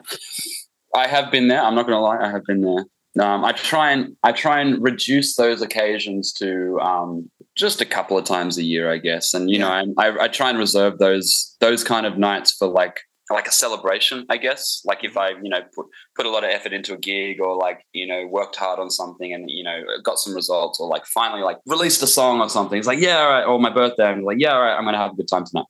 I 0.95 1.07
have 1.07 1.31
been 1.31 1.49
there. 1.49 1.61
I'm 1.61 1.75
not 1.75 1.87
going 1.87 1.97
to 1.97 2.01
lie. 2.01 2.19
I 2.19 2.29
have 2.29 2.45
been 2.45 2.61
there. 2.61 2.85
Um, 3.19 3.43
I 3.43 3.51
try 3.51 3.91
and 3.91 4.15
I 4.23 4.31
try 4.31 4.61
and 4.61 4.81
reduce 4.81 5.35
those 5.35 5.61
occasions 5.61 6.31
to 6.33 6.79
um, 6.79 7.29
just 7.55 7.81
a 7.81 7.85
couple 7.85 8.17
of 8.17 8.23
times 8.23 8.57
a 8.57 8.63
year, 8.63 8.89
I 8.89 8.97
guess. 8.97 9.33
And 9.33 9.49
you 9.49 9.59
know, 9.59 9.69
I, 9.69 9.83
I, 9.97 10.23
I 10.23 10.27
try 10.29 10.49
and 10.49 10.57
reserve 10.57 10.99
those 10.99 11.55
those 11.59 11.83
kind 11.83 12.05
of 12.05 12.17
nights 12.17 12.53
for 12.53 12.67
like 12.67 13.01
like 13.33 13.47
a 13.47 13.51
celebration, 13.51 14.25
I 14.29 14.37
guess. 14.37 14.81
Like 14.85 15.03
if 15.03 15.11
mm-hmm. 15.11 15.37
I 15.37 15.41
you 15.41 15.49
know 15.49 15.61
put 15.75 15.87
put 16.15 16.25
a 16.25 16.29
lot 16.29 16.43
of 16.43 16.49
effort 16.49 16.73
into 16.73 16.93
a 16.93 16.97
gig 16.97 17.39
or 17.41 17.55
like 17.55 17.85
you 17.93 18.07
know 18.07 18.27
worked 18.27 18.55
hard 18.55 18.79
on 18.79 18.89
something 18.89 19.33
and 19.33 19.49
you 19.49 19.63
know 19.63 19.81
got 20.03 20.19
some 20.19 20.35
results 20.35 20.79
or 20.79 20.87
like 20.87 21.05
finally 21.05 21.41
like 21.41 21.57
released 21.65 22.01
a 22.03 22.07
song 22.07 22.39
or 22.39 22.49
something. 22.49 22.77
It's 22.77 22.87
like 22.87 22.99
yeah, 22.99 23.19
all 23.19 23.29
right. 23.29 23.43
Or 23.43 23.59
my 23.59 23.71
birthday, 23.71 24.05
I'm 24.05 24.23
like 24.23 24.39
yeah, 24.39 24.53
all 24.53 24.61
right. 24.61 24.75
I'm 24.75 24.83
going 24.83 24.93
to 24.93 24.99
have 24.99 25.13
a 25.13 25.15
good 25.15 25.27
time 25.27 25.45
tonight. 25.45 25.65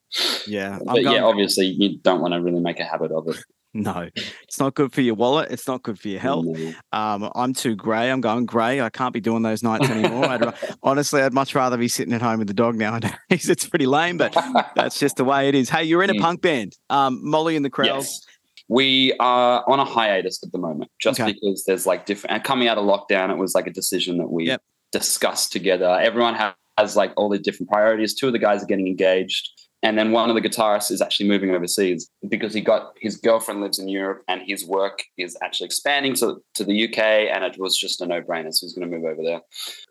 Yeah, 0.48 0.80
But 0.86 1.04
yeah, 1.04 1.24
obviously 1.24 1.68
you 1.68 1.98
don't 2.00 2.22
want 2.22 2.34
to 2.34 2.42
really 2.42 2.60
make 2.60 2.80
a 2.80 2.86
habit 2.86 3.12
of 3.12 3.28
it. 3.30 3.38
No, 3.74 4.10
it's 4.44 4.60
not 4.60 4.74
good 4.76 4.94
for 4.94 5.02
your 5.02 5.16
wallet. 5.16 5.50
It's 5.52 5.68
not 5.68 5.82
good 5.84 5.98
for 6.00 6.08
your 6.10 6.20
health. 6.20 6.46
Um, 6.92 7.30
I'm 7.36 7.54
too 7.54 7.76
grey. 7.76 8.12
I'm 8.12 8.20
going 8.22 8.46
grey. 8.46 8.82
I 8.82 8.90
can't 8.90 9.14
be 9.14 9.22
doing 9.22 9.44
those 9.44 9.64
nights 9.64 9.90
anymore. 9.90 10.26
I'd, 10.26 10.54
honestly, 10.84 11.22
I'd 11.22 11.34
much 11.34 11.56
rather 11.56 11.78
be 11.78 11.88
sitting 11.88 12.14
at 12.14 12.22
home 12.22 12.40
with 12.40 12.48
the 12.48 12.54
dog 12.54 12.76
nowadays. 12.76 13.14
it's 13.30 13.68
pretty 13.68 13.86
lame, 13.86 14.18
but 14.18 14.34
that's 14.76 15.00
just 15.00 15.16
the 15.18 15.24
way 15.24 15.48
it 15.48 15.56
is. 15.56 15.70
Hey, 15.70 15.84
you're 15.86 16.04
in 16.04 16.10
a 16.10 16.14
Mm. 16.14 16.22
punk 16.22 16.42
band, 16.42 16.74
um, 16.90 17.20
Molly 17.24 17.56
and 17.56 17.64
the 17.64 17.70
Krells. 17.70 17.88
Yes. 18.06 18.22
We 18.68 19.14
are 19.20 19.64
on 19.70 19.80
a 19.80 19.86
hiatus 19.86 20.42
at 20.44 20.52
the 20.52 20.58
moment, 20.58 20.92
just 21.02 21.20
Okay. 21.20 21.34
because 21.34 21.64
there's 21.66 21.86
like 21.86 22.06
different. 22.06 22.34
And 22.36 22.44
coming 22.44 22.68
out 22.68 22.78
of 22.78 22.86
lockdown, 22.86 23.30
it 23.32 23.38
was 23.38 23.54
like 23.56 23.68
a 23.68 23.72
decision 23.72 24.18
that 24.18 24.30
we 24.32 24.48
Yep. 24.48 24.62
discussed 24.92 25.52
together. 25.52 25.98
Everyone 26.02 26.36
ha- 26.36 26.56
has 26.78 26.96
like 26.96 27.12
all 27.18 27.30
the 27.30 27.40
different 27.40 27.70
priorities. 27.70 28.14
Two 28.14 28.28
of 28.28 28.34
the 28.34 28.40
guys 28.40 28.64
are 28.64 28.66
getting 28.66 28.88
engaged, 28.88 29.50
and 29.84 29.98
then 29.98 30.12
one 30.12 30.30
of 30.30 30.36
the 30.36 30.42
guitarists 30.42 30.92
is 30.92 31.02
actually 31.02 31.28
moving 31.28 31.52
overseas 31.52 32.10
because 32.30 32.54
he 32.54 32.62
got 32.62 32.94
his 33.00 33.18
girlfriend 33.18 33.62
lives 33.62 33.80
in 33.80 33.88
Europe, 33.88 34.24
and 34.28 34.42
his 34.46 34.66
work 34.66 35.04
is 35.18 35.38
actually 35.42 35.66
expanding 35.66 36.14
to 36.16 36.42
to 36.56 36.64
the 36.64 36.88
UK, 36.88 37.00
and 37.00 37.44
it 37.44 37.58
was 37.58 37.78
just 37.78 38.02
a 38.02 38.06
no 38.06 38.22
brainer. 38.22 38.54
So 38.54 38.66
he's 38.66 38.74
going 38.74 38.90
to 38.90 38.98
move 38.98 39.06
over 39.06 39.24
there. 39.24 39.42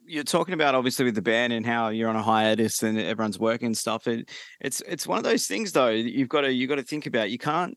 you're 0.04 0.24
talking 0.24 0.54
about 0.54 0.74
obviously 0.74 1.04
with 1.04 1.14
the 1.14 1.22
band 1.22 1.52
and 1.52 1.66
how 1.66 1.88
you're 1.88 2.08
on 2.08 2.16
a 2.16 2.22
hiatus 2.22 2.82
and 2.82 2.98
everyone's 2.98 3.38
working 3.38 3.66
and 3.66 3.76
stuff. 3.76 4.06
It, 4.06 4.30
it's 4.60 4.82
it's 4.86 5.06
one 5.06 5.18
of 5.18 5.24
those 5.24 5.46
things 5.46 5.72
though 5.72 5.88
you've 5.88 6.28
got 6.28 6.42
to 6.42 6.52
you've 6.52 6.68
got 6.68 6.76
to 6.76 6.82
think 6.82 7.06
about. 7.06 7.30
You 7.30 7.38
can't 7.38 7.76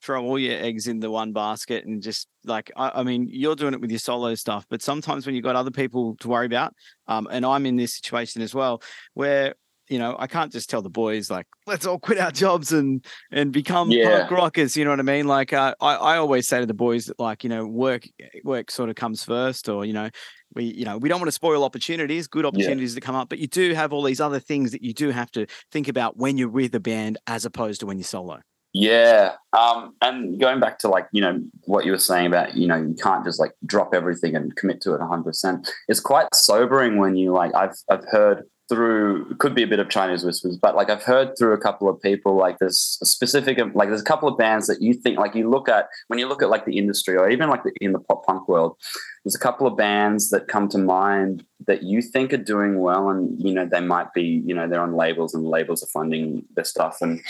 throw 0.00 0.24
all 0.24 0.38
your 0.38 0.56
eggs 0.56 0.86
in 0.86 1.00
the 1.00 1.10
one 1.10 1.32
basket 1.32 1.84
and 1.84 2.00
just 2.02 2.28
like 2.44 2.70
I, 2.76 3.00
I 3.00 3.02
mean 3.02 3.26
you're 3.30 3.56
doing 3.56 3.74
it 3.74 3.80
with 3.80 3.90
your 3.90 3.98
solo 3.98 4.34
stuff, 4.34 4.66
but 4.68 4.82
sometimes 4.82 5.26
when 5.26 5.34
you've 5.34 5.44
got 5.44 5.56
other 5.56 5.70
people 5.70 6.16
to 6.20 6.28
worry 6.28 6.46
about, 6.46 6.74
um, 7.06 7.26
and 7.30 7.44
I'm 7.44 7.66
in 7.66 7.76
this 7.76 7.94
situation 7.94 8.42
as 8.42 8.54
well 8.54 8.82
where. 9.14 9.54
You 9.88 9.98
know, 9.98 10.16
I 10.18 10.26
can't 10.26 10.52
just 10.52 10.68
tell 10.68 10.82
the 10.82 10.90
boys 10.90 11.30
like, 11.30 11.46
let's 11.66 11.86
all 11.86 11.98
quit 11.98 12.18
our 12.18 12.30
jobs 12.30 12.72
and 12.72 13.04
and 13.32 13.52
become 13.52 13.90
Yeah. 13.90 14.18
punk 14.20 14.30
rockers. 14.30 14.76
You 14.76 14.84
know 14.84 14.90
what 14.90 15.00
I 15.00 15.04
mean? 15.04 15.26
Like, 15.26 15.52
uh, 15.52 15.74
I 15.80 15.94
I 15.94 16.16
always 16.18 16.46
say 16.48 16.60
to 16.60 16.66
the 16.66 16.74
boys 16.74 17.06
that 17.06 17.18
like, 17.18 17.44
you 17.44 17.50
know, 17.50 17.66
work 17.66 18.04
work 18.44 18.70
sort 18.70 18.90
of 18.90 18.96
comes 18.96 19.24
first, 19.24 19.68
or 19.68 19.84
you 19.84 19.92
know, 19.92 20.10
we 20.54 20.64
you 20.64 20.84
know 20.84 20.98
we 20.98 21.08
don't 21.08 21.20
want 21.20 21.28
to 21.28 21.32
spoil 21.32 21.62
opportunities 21.64 22.26
good 22.26 22.46
opportunities 22.46 22.94
that 22.94 23.02
come 23.02 23.14
up 23.14 23.28
but 23.28 23.38
you 23.38 23.46
do 23.46 23.74
have 23.74 23.92
all 23.92 24.02
these 24.02 24.18
other 24.18 24.40
things 24.40 24.72
that 24.72 24.82
you 24.82 24.94
do 24.94 25.10
have 25.10 25.30
to 25.30 25.46
think 25.70 25.88
about 25.88 26.16
when 26.16 26.38
you're 26.38 26.48
with 26.48 26.74
a 26.74 26.80
band 26.80 27.18
as 27.26 27.44
opposed 27.44 27.80
to 27.80 27.86
when 27.86 27.98
you're 27.98 28.04
solo 28.04 28.40
Yeah. 28.72 29.34
Um, 29.52 29.94
and 30.00 30.38
going 30.40 30.60
back 30.60 30.78
to 30.80 30.88
like, 30.88 31.06
you 31.12 31.20
know, 31.20 31.40
what 31.64 31.84
you 31.84 31.92
were 31.92 31.98
saying 31.98 32.26
about, 32.26 32.54
you 32.56 32.66
know, 32.66 32.76
you 32.76 32.94
can't 32.94 33.24
just 33.24 33.40
like 33.40 33.52
drop 33.66 33.94
everything 33.94 34.36
and 34.36 34.54
commit 34.56 34.80
to 34.82 34.94
it 34.94 35.00
100%. 35.00 35.68
It's 35.88 36.00
quite 36.00 36.28
sobering 36.34 36.96
when 36.98 37.16
you 37.16 37.32
like, 37.32 37.54
I've, 37.54 37.76
I've 37.90 38.04
heard 38.10 38.44
through, 38.68 39.34
could 39.36 39.54
be 39.54 39.62
a 39.62 39.66
bit 39.66 39.78
of 39.78 39.88
Chinese 39.88 40.24
whispers, 40.24 40.56
but 40.56 40.76
like 40.76 40.90
I've 40.90 41.02
heard 41.02 41.36
through 41.38 41.52
a 41.52 41.58
couple 41.58 41.88
of 41.88 42.00
people, 42.00 42.36
like 42.36 42.58
there's 42.58 42.98
a 43.00 43.06
specific, 43.06 43.58
like 43.74 43.88
there's 43.88 44.00
a 44.00 44.04
couple 44.04 44.28
of 44.28 44.36
bands 44.36 44.66
that 44.66 44.82
you 44.82 44.94
think, 44.94 45.18
like 45.18 45.34
you 45.34 45.48
look 45.48 45.68
at, 45.68 45.88
when 46.08 46.18
you 46.18 46.28
look 46.28 46.42
at 46.42 46.50
like 46.50 46.64
the 46.64 46.78
industry 46.78 47.16
or 47.16 47.30
even 47.30 47.48
like 47.48 47.62
the, 47.64 47.72
in 47.80 47.92
the 47.92 47.98
pop 47.98 48.26
punk 48.26 48.48
world, 48.48 48.76
there's 49.24 49.34
a 49.34 49.40
couple 49.40 49.66
of 49.66 49.76
bands 49.76 50.30
that 50.30 50.48
come 50.48 50.68
to 50.68 50.78
mind 50.78 51.44
that 51.66 51.82
you 51.82 52.02
think 52.02 52.32
are 52.32 52.36
doing 52.36 52.80
well 52.80 53.10
and, 53.10 53.40
you 53.40 53.52
know, 53.52 53.66
they 53.66 53.80
might 53.80 54.12
be, 54.12 54.42
you 54.44 54.54
know, 54.54 54.68
they're 54.68 54.82
on 54.82 54.94
labels 54.94 55.34
and 55.34 55.44
labels 55.44 55.82
are 55.82 55.88
funding 55.88 56.44
their 56.54 56.64
stuff 56.64 56.98
and, 57.00 57.20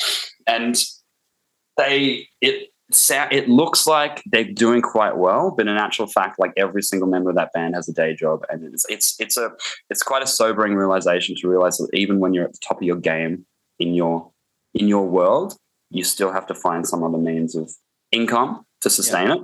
and 0.47 0.85
they 1.79 2.29
it 2.41 2.71
it 2.91 3.49
looks 3.49 3.87
like 3.87 4.23
they're 4.27 4.45
doing 4.53 4.81
quite 4.83 5.17
well, 5.17 5.53
but 5.57 5.69
in 5.69 5.77
actual 5.77 6.07
fact, 6.07 6.39
like 6.39 6.53
every 6.57 6.83
single 6.83 7.09
member 7.09 7.31
of 7.31 7.37
that 7.37 7.53
band 7.53 7.75
has 7.75 7.89
a 7.89 7.93
day 7.93 8.15
job, 8.15 8.45
and 8.49 8.65
it's 8.65 8.85
it's 8.89 9.17
it's 9.21 9.37
a 9.37 9.51
it's 9.91 10.03
quite 10.03 10.23
a 10.23 10.27
sobering 10.27 10.75
realization 10.75 11.37
to 11.41 11.49
realize 11.49 11.77
that 11.79 11.89
even 11.93 12.19
when 12.19 12.33
you're 12.33 12.45
at 12.45 12.53
the 12.53 12.61
top 12.67 12.79
of 12.79 12.83
your 12.83 12.97
game 12.97 13.45
in 13.79 13.95
your 13.95 14.31
in 14.75 14.89
your 14.89 15.07
world, 15.07 15.57
you 15.91 16.05
still 16.05 16.33
have 16.33 16.47
to 16.47 16.55
find 16.55 16.87
some 16.87 17.03
other 17.03 17.19
means 17.19 17.55
of 17.55 17.71
income 18.13 18.65
to 18.81 18.91
sustain 18.91 19.31
it. 19.31 19.39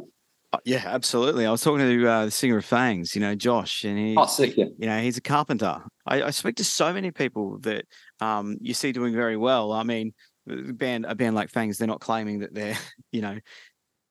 Uh, 0.52 0.58
yeah 0.64 0.82
absolutely 0.86 1.44
i 1.44 1.50
was 1.50 1.60
talking 1.60 1.80
to 1.80 2.06
uh, 2.08 2.26
the 2.26 2.30
singer 2.30 2.58
of 2.58 2.64
fangs 2.64 3.12
you 3.16 3.20
know 3.20 3.34
josh 3.34 3.82
and 3.82 3.98
he 3.98 4.14
Oh, 4.16 4.24
sick! 4.24 4.56
Yeah. 4.56 4.66
you 4.78 4.86
know 4.86 5.00
he's 5.00 5.16
a 5.16 5.20
carpenter 5.20 5.82
I, 6.06 6.22
I 6.22 6.30
speak 6.30 6.54
to 6.56 6.64
so 6.64 6.92
many 6.92 7.10
people 7.10 7.58
that 7.62 7.84
um 8.20 8.56
you 8.60 8.72
see 8.72 8.92
doing 8.92 9.14
very 9.14 9.36
well 9.36 9.72
i 9.72 9.82
mean 9.82 10.14
band 10.46 11.06
a 11.06 11.14
band 11.14 11.34
like 11.34 11.50
fangs 11.50 11.78
they're 11.78 11.88
not 11.88 12.00
claiming 12.00 12.40
that 12.40 12.52
they're 12.54 12.76
you 13.12 13.22
know 13.22 13.38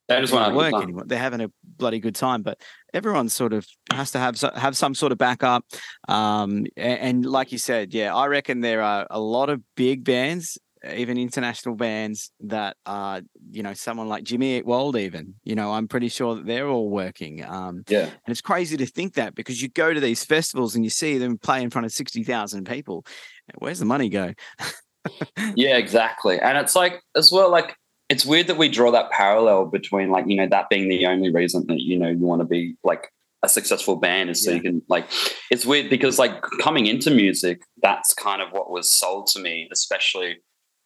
They 0.08 0.19
just 0.19 0.34
want 0.34 0.52
to 0.52 0.56
work 0.58 0.74
anymore. 0.84 1.04
They're 1.06 1.17
having 1.17 1.41
a 1.41 1.50
bloody 1.78 2.00
good 2.00 2.15
time, 2.15 2.41
but 2.43 2.60
everyone 2.93 3.30
sort 3.30 3.54
of 3.54 3.65
has 3.91 4.12
to 4.12 4.19
have 4.19 4.39
have 4.56 4.76
some 4.76 4.93
sort 4.96 5.12
of 5.12 5.17
backup. 5.17 5.63
Um, 6.10 6.65
a- 6.76 6.82
and, 6.82 7.26
like 7.26 7.52
you 7.54 7.58
said, 7.58 7.93
yeah, 7.93 8.13
I 8.13 8.28
reckon 8.28 8.60
there 8.62 8.82
are 8.82 9.08
a 9.10 9.19
lot 9.19 9.50
of 9.50 9.62
big 9.76 10.04
bands, 10.04 10.58
even 10.93 11.17
international 11.17 11.76
bands 11.76 12.32
that 12.41 12.76
are, 12.86 13.22
you 13.52 13.63
know, 13.63 13.74
someone 13.74 14.10
like 14.10 14.26
Jimmy 14.26 14.58
Eat 14.58 14.65
World. 14.65 14.98
Even, 14.98 15.36
you 15.46 15.56
know, 15.56 15.72
I'm 15.72 15.88
pretty 15.88 16.10
sure 16.10 16.36
that 16.36 16.46
they're 16.46 16.67
all 16.67 16.89
working. 16.89 17.43
Um, 17.46 17.84
Yeah. 17.88 18.04
and 18.10 18.28
it's 18.28 18.41
crazy 18.41 18.76
to 18.78 18.86
think 18.86 19.13
that 19.13 19.36
because 19.36 19.62
you 19.62 19.69
go 19.69 19.93
to 19.93 20.02
these 20.02 20.26
festivals 20.26 20.76
and 20.76 20.84
you 20.84 20.89
see 20.89 21.17
them 21.17 21.38
play 21.38 21.62
in 21.63 21.69
front 21.69 21.86
of 21.86 21.93
sixty 21.93 22.24
thousand 22.26 22.65
people. 22.67 23.06
Where's 23.60 23.80
the 23.80 23.86
money 23.86 24.10
go? 24.10 24.34
Yeah, 25.56 25.78
exactly. 25.78 26.39
And 26.39 26.58
it's 26.58 26.76
like 26.76 27.02
as 27.16 27.32
well, 27.32 27.50
like 27.52 27.76
it's 28.10 28.26
weird 28.26 28.48
that 28.48 28.58
we 28.58 28.70
draw 28.70 28.92
that 28.92 29.12
parallel 29.12 29.66
between 29.66 30.10
like, 30.10 30.26
you 30.28 30.36
know, 30.36 30.48
that 30.48 30.70
being 30.70 30.88
the 30.89 31.06
only 31.08 31.32
reason 31.32 31.66
that, 31.68 31.80
you 31.82 31.98
know, 31.98 32.10
you 32.10 32.18
want 32.20 32.42
to 32.42 32.46
be 32.46 32.76
like 32.84 33.10
a 33.44 33.50
successful 33.50 33.96
band 33.98 34.30
is 34.30 34.44
so 34.44 34.52
Yeah. 34.52 34.58
you 34.58 34.62
can 34.63 34.82
like 34.88 35.06
it's 35.52 35.66
weird 35.66 35.89
because 35.89 36.18
like 36.20 36.42
coming 36.62 36.88
into 36.88 37.12
music, 37.12 37.62
that's 37.82 38.13
kind 38.13 38.42
of 38.42 38.52
what 38.52 38.70
was 38.72 38.89
sold 38.92 39.28
to 39.28 39.39
me, 39.39 39.68
especially 39.72 40.38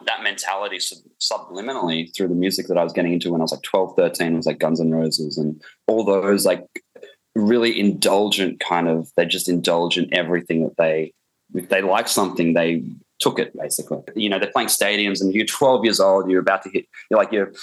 that 0.05 0.21
mentality 0.23 0.79
sub- 0.79 0.99
subliminally 1.19 2.15
through 2.15 2.27
the 2.27 2.35
music 2.35 2.67
that 2.67 2.77
I 2.77 2.83
was 2.83 2.93
getting 2.93 3.13
into 3.13 3.31
when 3.31 3.41
I 3.41 3.43
was 3.43 3.51
like 3.51 3.63
12, 3.63 3.95
13. 3.95 4.33
It 4.33 4.37
was 4.37 4.45
like 4.45 4.59
Guns 4.59 4.79
N' 4.79 4.91
Roses 4.91 5.37
and 5.37 5.61
all 5.87 6.03
those 6.03 6.45
like 6.45 6.63
really 7.35 7.79
indulgent 7.79 8.59
kind 8.59 8.87
of, 8.87 9.09
they 9.15 9.25
just 9.25 9.49
indulge 9.49 9.97
in 9.97 10.11
everything 10.13 10.63
that 10.63 10.77
they, 10.77 11.13
if 11.55 11.69
they 11.69 11.81
like 11.81 12.07
something, 12.07 12.53
they 12.53 12.83
took 13.19 13.39
it 13.39 13.55
basically. 13.57 13.99
You 14.15 14.29
know, 14.29 14.39
they're 14.39 14.51
playing 14.51 14.69
stadiums 14.69 15.21
and 15.21 15.33
you're 15.33 15.45
12 15.45 15.85
years 15.85 15.99
old, 15.99 16.29
you're 16.29 16.41
about 16.41 16.63
to 16.63 16.69
hit, 16.69 16.85
you're 17.09 17.19
like, 17.19 17.31
you're 17.31 17.53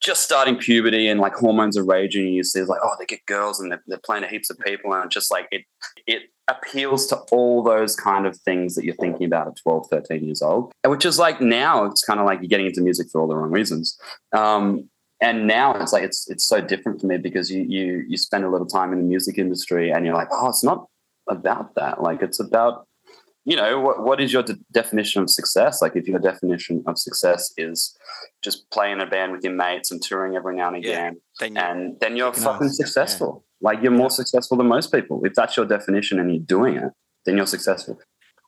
just 0.00 0.22
starting 0.22 0.56
puberty 0.56 1.08
and 1.08 1.20
like 1.20 1.34
hormones 1.34 1.76
are 1.76 1.84
raging. 1.84 2.26
And 2.26 2.34
you 2.34 2.44
see 2.44 2.62
like, 2.62 2.80
oh, 2.82 2.94
they 2.98 3.06
get 3.06 3.24
girls 3.26 3.60
and 3.60 3.72
they're, 3.72 3.82
they're 3.86 4.00
playing 4.04 4.22
to 4.22 4.28
heaps 4.28 4.50
of 4.50 4.58
people. 4.60 4.92
And 4.94 5.10
just 5.10 5.30
like 5.30 5.48
it, 5.50 5.64
it 6.06 6.22
appeals 6.48 7.06
to 7.08 7.16
all 7.32 7.62
those 7.62 7.94
kind 7.94 8.26
of 8.26 8.36
things 8.38 8.74
that 8.74 8.84
you're 8.84 8.94
thinking 8.94 9.26
about 9.26 9.48
at 9.48 9.56
12, 9.56 9.88
13 9.90 10.24
years 10.24 10.42
old, 10.42 10.72
which 10.86 11.04
is 11.04 11.18
like 11.18 11.40
now 11.40 11.84
it's 11.84 12.04
kind 12.04 12.20
of 12.20 12.26
like 12.26 12.40
you're 12.40 12.48
getting 12.48 12.66
into 12.66 12.80
music 12.80 13.08
for 13.10 13.20
all 13.20 13.28
the 13.28 13.36
wrong 13.36 13.50
reasons. 13.50 13.98
Um, 14.32 14.88
and 15.20 15.46
now 15.48 15.74
it's 15.74 15.92
like 15.92 16.04
it's 16.04 16.30
it's 16.30 16.44
so 16.44 16.60
different 16.60 17.00
for 17.00 17.08
me 17.08 17.16
because 17.16 17.50
you 17.50 17.64
you 17.64 18.04
you 18.06 18.16
spend 18.16 18.44
a 18.44 18.48
little 18.48 18.68
time 18.68 18.92
in 18.92 18.98
the 18.98 19.04
music 19.04 19.36
industry 19.36 19.90
and 19.90 20.06
you're 20.06 20.14
like, 20.14 20.28
oh, 20.30 20.48
it's 20.48 20.62
not 20.62 20.86
about 21.28 21.74
that. 21.74 22.00
Like 22.02 22.22
it's 22.22 22.38
about 22.38 22.86
you 23.48 23.56
know 23.56 23.80
what 23.80 23.96
what 24.08 24.20
is 24.20 24.32
your 24.32 24.42
de- 24.42 24.58
definition 24.72 25.22
of 25.22 25.28
success 25.30 25.80
like 25.82 25.94
if 26.00 26.06
your 26.06 26.18
definition 26.30 26.82
of 26.86 26.94
success 26.98 27.40
is 27.56 27.96
just 28.46 28.58
playing 28.70 29.00
a 29.00 29.06
band 29.06 29.32
with 29.32 29.42
your 29.46 29.54
mates 29.64 29.90
and 29.92 30.02
touring 30.02 30.32
every 30.36 30.54
now 30.60 30.68
and 30.72 30.84
Yeah, 30.84 30.90
again 30.90 31.20
then 31.40 31.54
you- 31.54 31.60
and 31.62 32.00
then 32.00 32.12
you're 32.18 32.32
fucking 32.32 32.66
yeah. 32.68 32.72
successful 32.82 33.30
like 33.68 33.78
you're 33.82 33.98
more 34.04 34.10
successful 34.10 34.56
than 34.58 34.68
most 34.68 34.92
people 34.92 35.16
if 35.24 35.34
that's 35.34 35.56
your 35.56 35.66
definition 35.66 36.18
and 36.20 36.28
you're 36.32 36.44
doing 36.56 36.76
it 36.76 36.92
then 37.24 37.36
you're 37.36 37.46
successful 37.56 37.98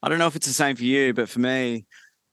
I 0.03 0.09
don't 0.09 0.19
know 0.19 0.27
if 0.29 0.37
it's 0.37 0.47
the 0.47 0.55
same 0.55 0.77
for 0.77 0.85
you, 0.85 1.13
but 1.13 1.29
for 1.29 1.41
me, 1.41 1.85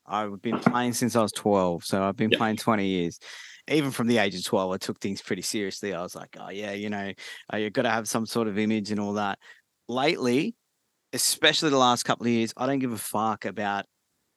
I've 0.06 0.42
been 0.42 0.58
playing 0.60 0.94
since 0.94 1.18
I 1.18 1.22
was 1.22 1.34
12. 1.34 1.84
So 1.84 2.02
I've 2.02 2.16
been 2.16 2.32
Yeah. 2.32 2.38
playing 2.38 2.56
20 2.56 2.88
years. 2.88 3.20
Even 3.68 3.92
from 3.92 4.08
the 4.08 4.20
age 4.20 4.36
of 4.36 4.46
12, 4.46 4.72
I 4.72 4.78
took 4.78 5.02
things 5.02 5.22
pretty 5.22 5.42
seriously. 5.42 5.94
I 5.94 6.02
was 6.02 6.16
like, 6.16 6.38
oh, 6.40 6.50
yeah, 6.50 6.72
you 6.72 6.90
know, 6.90 7.12
uh, 7.54 7.58
you've 7.58 7.74
got 7.74 7.82
to 7.82 7.90
have 7.90 8.08
some 8.08 8.26
sort 8.26 8.48
of 8.48 8.58
image 8.58 8.90
and 8.92 9.02
all 9.02 9.12
that. 9.16 9.38
Lately, 9.90 10.56
especially 11.13 11.70
the 11.70 11.78
last 11.78 12.04
couple 12.04 12.26
of 12.26 12.32
years, 12.32 12.54
I 12.58 12.65
don't 12.65 12.80
give 12.80 12.93
a 12.93 12.98
fuck 12.98 13.46
about 13.46 13.86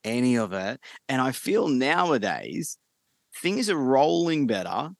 any 0.05 0.37
of 0.37 0.53
it. 0.53 0.81
And 1.09 1.21
I 1.21 1.33
feel 1.33 1.69
nowadays 1.69 2.79
things 3.43 3.71
are 3.71 3.77
rolling 3.77 4.47
better. 4.47 4.91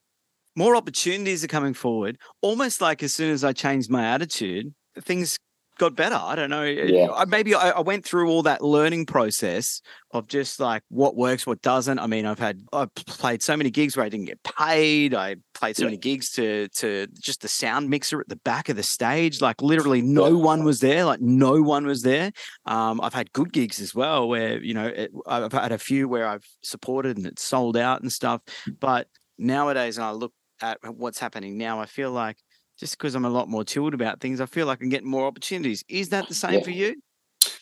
More 0.55 0.75
opportunities 0.75 1.43
are 1.43 1.47
coming 1.47 1.73
forward. 1.73 2.17
Almost 2.41 2.81
like 2.81 3.03
as 3.03 3.13
soon 3.13 3.31
as 3.31 3.43
I 3.43 3.53
changed 3.53 3.89
my 3.89 4.05
attitude, 4.05 4.73
things 4.99 5.37
got 5.81 5.95
better. 5.95 6.15
I 6.15 6.35
don't 6.35 6.49
know. 6.49 6.63
Yeah. 6.63 7.09
I, 7.11 7.25
maybe 7.25 7.53
I, 7.55 7.71
I 7.71 7.81
went 7.81 8.05
through 8.05 8.29
all 8.29 8.43
that 8.43 8.61
learning 8.63 9.07
process 9.07 9.81
of 10.11 10.27
just 10.27 10.59
like 10.59 10.83
what 10.89 11.15
works, 11.15 11.45
what 11.47 11.61
doesn't. 11.61 11.97
I 11.99 12.05
mean, 12.07 12.25
I've 12.25 12.39
had 12.39 12.61
I've 12.71 12.93
played 12.95 13.41
so 13.41 13.57
many 13.57 13.71
gigs 13.71 13.97
where 13.97 14.05
I 14.05 14.09
didn't 14.09 14.27
get 14.27 14.41
paid. 14.43 15.13
I 15.15 15.37
played 15.53 15.75
so 15.75 15.83
Yeah. 15.83 15.87
many 15.87 15.97
gigs 15.97 16.31
to 16.33 16.67
to 16.69 17.07
just 17.19 17.41
the 17.41 17.47
sound 17.47 17.89
mixer 17.89 18.21
at 18.21 18.29
the 18.29 18.35
back 18.37 18.69
of 18.69 18.75
the 18.75 18.83
stage. 18.83 19.41
Like 19.41 19.61
literally, 19.61 20.01
no 20.01 20.37
one 20.37 20.63
was 20.63 20.79
there. 20.79 21.03
Like 21.03 21.19
no 21.19 21.61
one 21.61 21.85
was 21.85 22.03
there. 22.03 22.31
Um, 22.65 23.01
I've 23.01 23.13
had 23.13 23.33
good 23.33 23.51
gigs 23.51 23.81
as 23.81 23.93
well 23.95 24.29
where 24.29 24.61
you 24.61 24.73
know 24.73 24.87
it, 24.87 25.11
I've 25.25 25.51
had 25.51 25.71
a 25.71 25.77
few 25.77 26.07
where 26.07 26.27
I've 26.27 26.45
supported 26.61 27.17
and 27.17 27.25
it's 27.25 27.43
sold 27.43 27.75
out 27.75 28.01
and 28.01 28.11
stuff. 28.11 28.41
But 28.79 29.07
nowadays, 29.37 29.97
and 29.97 30.05
I 30.05 30.11
look 30.11 30.33
at 30.61 30.77
what's 30.95 31.17
happening 31.19 31.57
now, 31.57 31.79
I 31.81 31.87
feel 31.87 32.11
like 32.11 32.37
just 32.81 32.97
because 32.97 33.13
I'm 33.13 33.25
a 33.25 33.29
lot 33.29 33.47
more 33.47 33.63
chilled 33.63 33.93
about 33.93 34.19
things, 34.19 34.41
I 34.41 34.47
feel 34.47 34.65
like 34.65 34.81
I'm 34.81 34.89
getting 34.89 35.07
more 35.07 35.27
opportunities. 35.27 35.85
Is 35.87 36.09
that 36.09 36.27
the 36.27 36.33
same 36.33 36.55
Yeah. 36.55 36.63
for 36.63 36.71
you? 36.71 37.01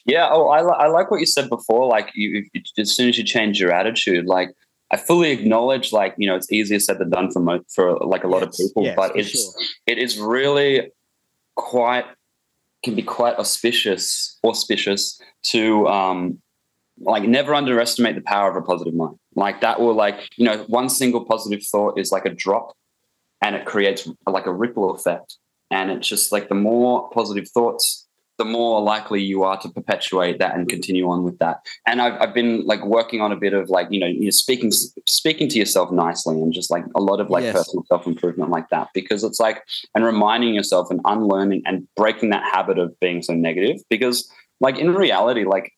Yeah. 0.05 0.29
Oh, 0.31 0.47
I, 0.47 0.61
I 0.61 0.87
like 0.87 1.11
what 1.11 1.19
you 1.19 1.25
said 1.25 1.49
before. 1.49 1.87
Like, 1.87 2.09
you, 2.15 2.45
if, 2.53 2.63
as 2.77 2.95
soon 2.95 3.09
as 3.09 3.17
you 3.17 3.25
change 3.25 3.59
your 3.59 3.73
attitude, 3.73 4.25
like, 4.25 4.49
I 4.91 4.97
fully 4.97 5.31
acknowledge, 5.31 5.91
like, 5.91 6.15
you 6.17 6.25
know, 6.25 6.37
it's 6.37 6.49
easier 6.53 6.79
said 6.79 6.99
than 6.99 7.09
done 7.09 7.31
for 7.31 7.41
mo- 7.41 7.65
for 7.67 7.97
like 7.97 8.23
a 8.23 8.29
lot 8.29 8.43
of 8.43 8.53
people, 8.53 8.85
yes, 8.85 8.95
but 8.95 9.15
it's 9.17 9.29
sure. 9.29 9.51
it 9.85 9.97
is 9.97 10.17
really 10.17 10.89
quite 11.57 12.05
can 12.83 12.95
be 12.95 13.01
quite 13.03 13.35
auspicious 13.35 14.39
auspicious 14.45 15.19
to 15.43 15.85
um 15.87 16.39
like 17.01 17.23
never 17.23 17.53
underestimate 17.53 18.15
the 18.15 18.21
power 18.21 18.49
of 18.49 18.55
a 18.55 18.61
positive 18.61 18.93
mind 18.93 19.17
like 19.35 19.59
that 19.59 19.81
will 19.81 19.93
like 19.93 20.29
you 20.37 20.45
know 20.45 20.63
one 20.69 20.87
single 20.87 21.25
positive 21.25 21.61
thought 21.69 21.99
is 21.99 22.13
like 22.13 22.25
a 22.25 22.29
drop 22.29 22.71
and 23.41 23.55
it 23.55 23.65
creates 23.65 24.07
like 24.27 24.45
a 24.45 24.53
ripple 24.53 24.93
effect 24.93 25.37
and 25.71 25.91
it's 25.91 26.07
just 26.07 26.31
like 26.31 26.49
the 26.49 26.55
more 26.55 27.09
positive 27.11 27.47
thoughts 27.49 28.05
the 28.37 28.45
more 28.45 28.81
likely 28.81 29.21
you 29.21 29.43
are 29.43 29.59
to 29.59 29.67
perpetuate 29.67 30.39
that 30.39 30.55
and 30.55 30.69
continue 30.69 31.09
on 31.09 31.23
with 31.23 31.37
that 31.39 31.57
and 31.85 32.01
i've, 32.01 32.13
I've 32.21 32.33
been 32.33 32.65
like 32.65 32.83
working 32.85 33.19
on 33.19 33.31
a 33.33 33.35
bit 33.35 33.53
of 33.53 33.69
like 33.69 33.87
you 33.91 33.99
know 33.99 34.07
you're 34.07 34.31
speaking 34.31 34.71
speaking 34.71 35.49
to 35.49 35.59
yourself 35.59 35.91
nicely 35.91 36.35
and 36.41 36.53
just 36.53 36.71
like 36.71 36.85
a 36.95 37.01
lot 37.01 37.19
of 37.19 37.29
like 37.29 37.43
Yes. 37.43 37.53
personal 37.53 37.83
self-improvement 37.89 38.49
like 38.49 38.69
that 38.69 38.87
because 38.93 39.23
it's 39.25 39.39
like 39.39 39.63
and 39.93 40.05
reminding 40.05 40.53
yourself 40.55 40.89
and 40.89 41.01
unlearning 41.05 41.63
and 41.65 41.87
breaking 41.97 42.29
that 42.29 42.43
habit 42.43 42.79
of 42.79 42.97
being 43.01 43.21
so 43.21 43.33
negative 43.33 43.77
because 43.89 44.31
like 44.61 44.77
in 44.77 44.93
reality 44.93 45.43
like 45.43 45.73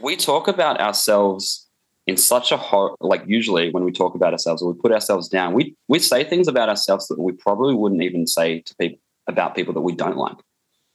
we 0.00 0.16
talk 0.16 0.48
about 0.48 0.80
ourselves 0.80 1.66
in 2.06 2.16
such 2.16 2.50
a 2.52 2.56
hor- 2.56 2.96
like 3.00 3.22
usually 3.26 3.70
when 3.70 3.84
we 3.84 3.92
talk 3.92 4.14
about 4.14 4.32
ourselves 4.32 4.62
or 4.62 4.72
we 4.72 4.78
put 4.80 4.92
ourselves 4.92 5.28
down 5.28 5.52
we 5.54 5.74
we 5.88 5.98
say 5.98 6.24
things 6.24 6.48
about 6.48 6.68
ourselves 6.68 7.06
that 7.08 7.18
we 7.18 7.32
probably 7.32 7.74
wouldn't 7.74 8.02
even 8.02 8.26
say 8.26 8.60
to 8.60 8.74
people 8.76 8.98
about 9.28 9.54
people 9.54 9.72
that 9.72 9.80
we 9.82 9.94
don't 9.94 10.16
like 10.16 10.36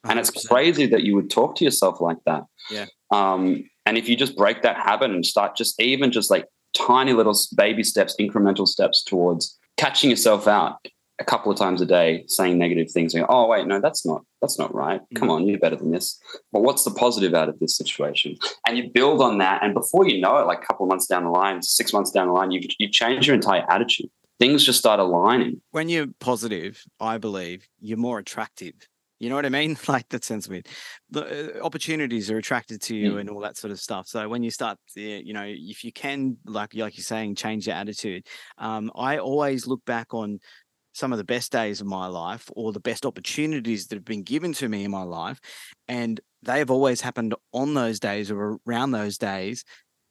and 0.03 0.19
it's 0.19 0.31
100%. 0.31 0.49
crazy 0.49 0.85
that 0.85 1.03
you 1.03 1.15
would 1.15 1.29
talk 1.29 1.55
to 1.55 1.63
yourself 1.65 2.01
like 2.01 2.17
that 2.25 2.43
Yeah. 2.69 2.85
um 3.11 3.63
and 3.85 3.97
if 3.97 4.09
you 4.09 4.15
just 4.17 4.35
break 4.35 4.63
that 4.63 4.75
habit 4.75 5.11
and 5.11 5.25
start 5.25 5.55
just 5.55 5.79
even 5.81 6.11
just 6.11 6.29
like 6.29 6.45
tiny 6.75 7.13
little 7.13 7.35
baby 7.55 7.83
steps 7.83 8.15
incremental 8.19 8.67
steps 8.67 9.03
towards 9.03 9.57
catching 9.77 10.09
yourself 10.09 10.47
out 10.47 10.85
a 11.19 11.25
couple 11.25 11.51
of 11.51 11.57
times 11.57 11.81
a 11.81 11.85
day 11.85 12.23
saying 12.27 12.57
negative 12.57 12.91
things 12.91 13.15
oh 13.29 13.47
wait 13.47 13.65
no 13.65 13.79
that's 13.81 14.05
not 14.05 14.21
that's 14.41 14.59
not 14.59 14.73
right 14.73 15.01
come 15.15 15.29
on 15.29 15.47
you're 15.47 15.57
better 15.59 15.75
than 15.75 15.91
this 15.91 16.19
but 16.51 16.61
what's 16.61 16.83
the 16.83 16.91
positive 16.91 17.33
out 17.33 17.49
of 17.49 17.57
this 17.59 17.75
situation 17.75 18.35
and 18.67 18.77
you 18.77 18.89
build 18.93 19.21
on 19.21 19.37
that 19.39 19.63
and 19.63 19.73
before 19.73 20.07
you 20.07 20.21
know 20.21 20.37
it 20.37 20.45
like 20.45 20.61
a 20.63 20.65
couple 20.67 20.85
of 20.85 20.89
months 20.89 21.07
down 21.07 21.23
the 21.23 21.29
line 21.29 21.61
six 21.61 21.91
months 21.93 22.11
down 22.11 22.27
the 22.27 22.33
line 22.33 22.51
you 22.51 22.61
you 22.79 22.87
change 22.89 23.25
your 23.27 23.35
entire 23.35 23.65
attitude 23.69 24.09
things 24.39 24.63
just 24.63 24.79
start 24.79 24.99
aligning 24.99 25.61
when 25.71 25.89
you're 25.89 26.07
positive, 26.19 26.83
I 26.99 27.17
believe 27.17 27.67
you're 27.79 27.97
more 27.97 28.19
attractive. 28.19 28.73
You 29.19 29.29
know 29.29 29.35
what 29.35 29.47
I 29.47 29.49
mean? 29.49 29.75
Like 29.87 30.07
that 30.09 30.23
sounds 30.23 30.47
weird. 30.47 30.67
The 31.09 31.59
uh, 31.59 31.65
opportunities 31.65 32.29
are 32.29 32.37
attracted 32.37 32.81
to 32.83 32.95
you 32.95 33.13
Mm. 33.13 33.19
and 33.21 33.29
all 33.31 33.39
that 33.39 33.57
sort 33.57 33.71
of 33.71 33.79
stuff. 33.79 34.07
So 34.07 34.29
when 34.29 34.43
you 34.43 34.51
start, 34.51 34.77
uh, 34.95 35.01
you 35.01 35.33
know, 35.33 35.45
if 35.47 35.83
you 35.83 35.91
can, 35.91 36.37
like 36.45 36.75
like 36.75 36.97
you're 36.97 37.03
saying, 37.03 37.33
change 37.35 37.65
your 37.65 37.75
attitude. 37.75 38.27
Um, 38.59 38.91
I 38.95 39.17
always 39.17 39.65
look 39.65 39.83
back 39.85 40.13
on 40.13 40.39
some 40.97 41.11
of 41.11 41.19
the 41.19 41.23
best 41.23 41.51
days 41.51 41.79
of 41.79 41.85
my 41.85 42.07
life 42.07 42.49
or 42.55 42.73
the 42.73 42.79
best 42.79 43.05
opportunities 43.05 43.85
that 43.87 43.95
have 43.95 44.05
been 44.05 44.23
given 44.23 44.51
to 44.53 44.67
me 44.67 44.83
in 44.83 44.89
my 44.89 45.03
life, 45.03 45.39
and 45.87 46.19
they 46.41 46.57
have 46.57 46.71
always 46.71 47.01
happened 47.01 47.35
on 47.53 47.75
those 47.75 47.99
days 47.99 48.31
or 48.31 48.57
around 48.67 48.91
those 48.91 49.17
days 49.19 49.63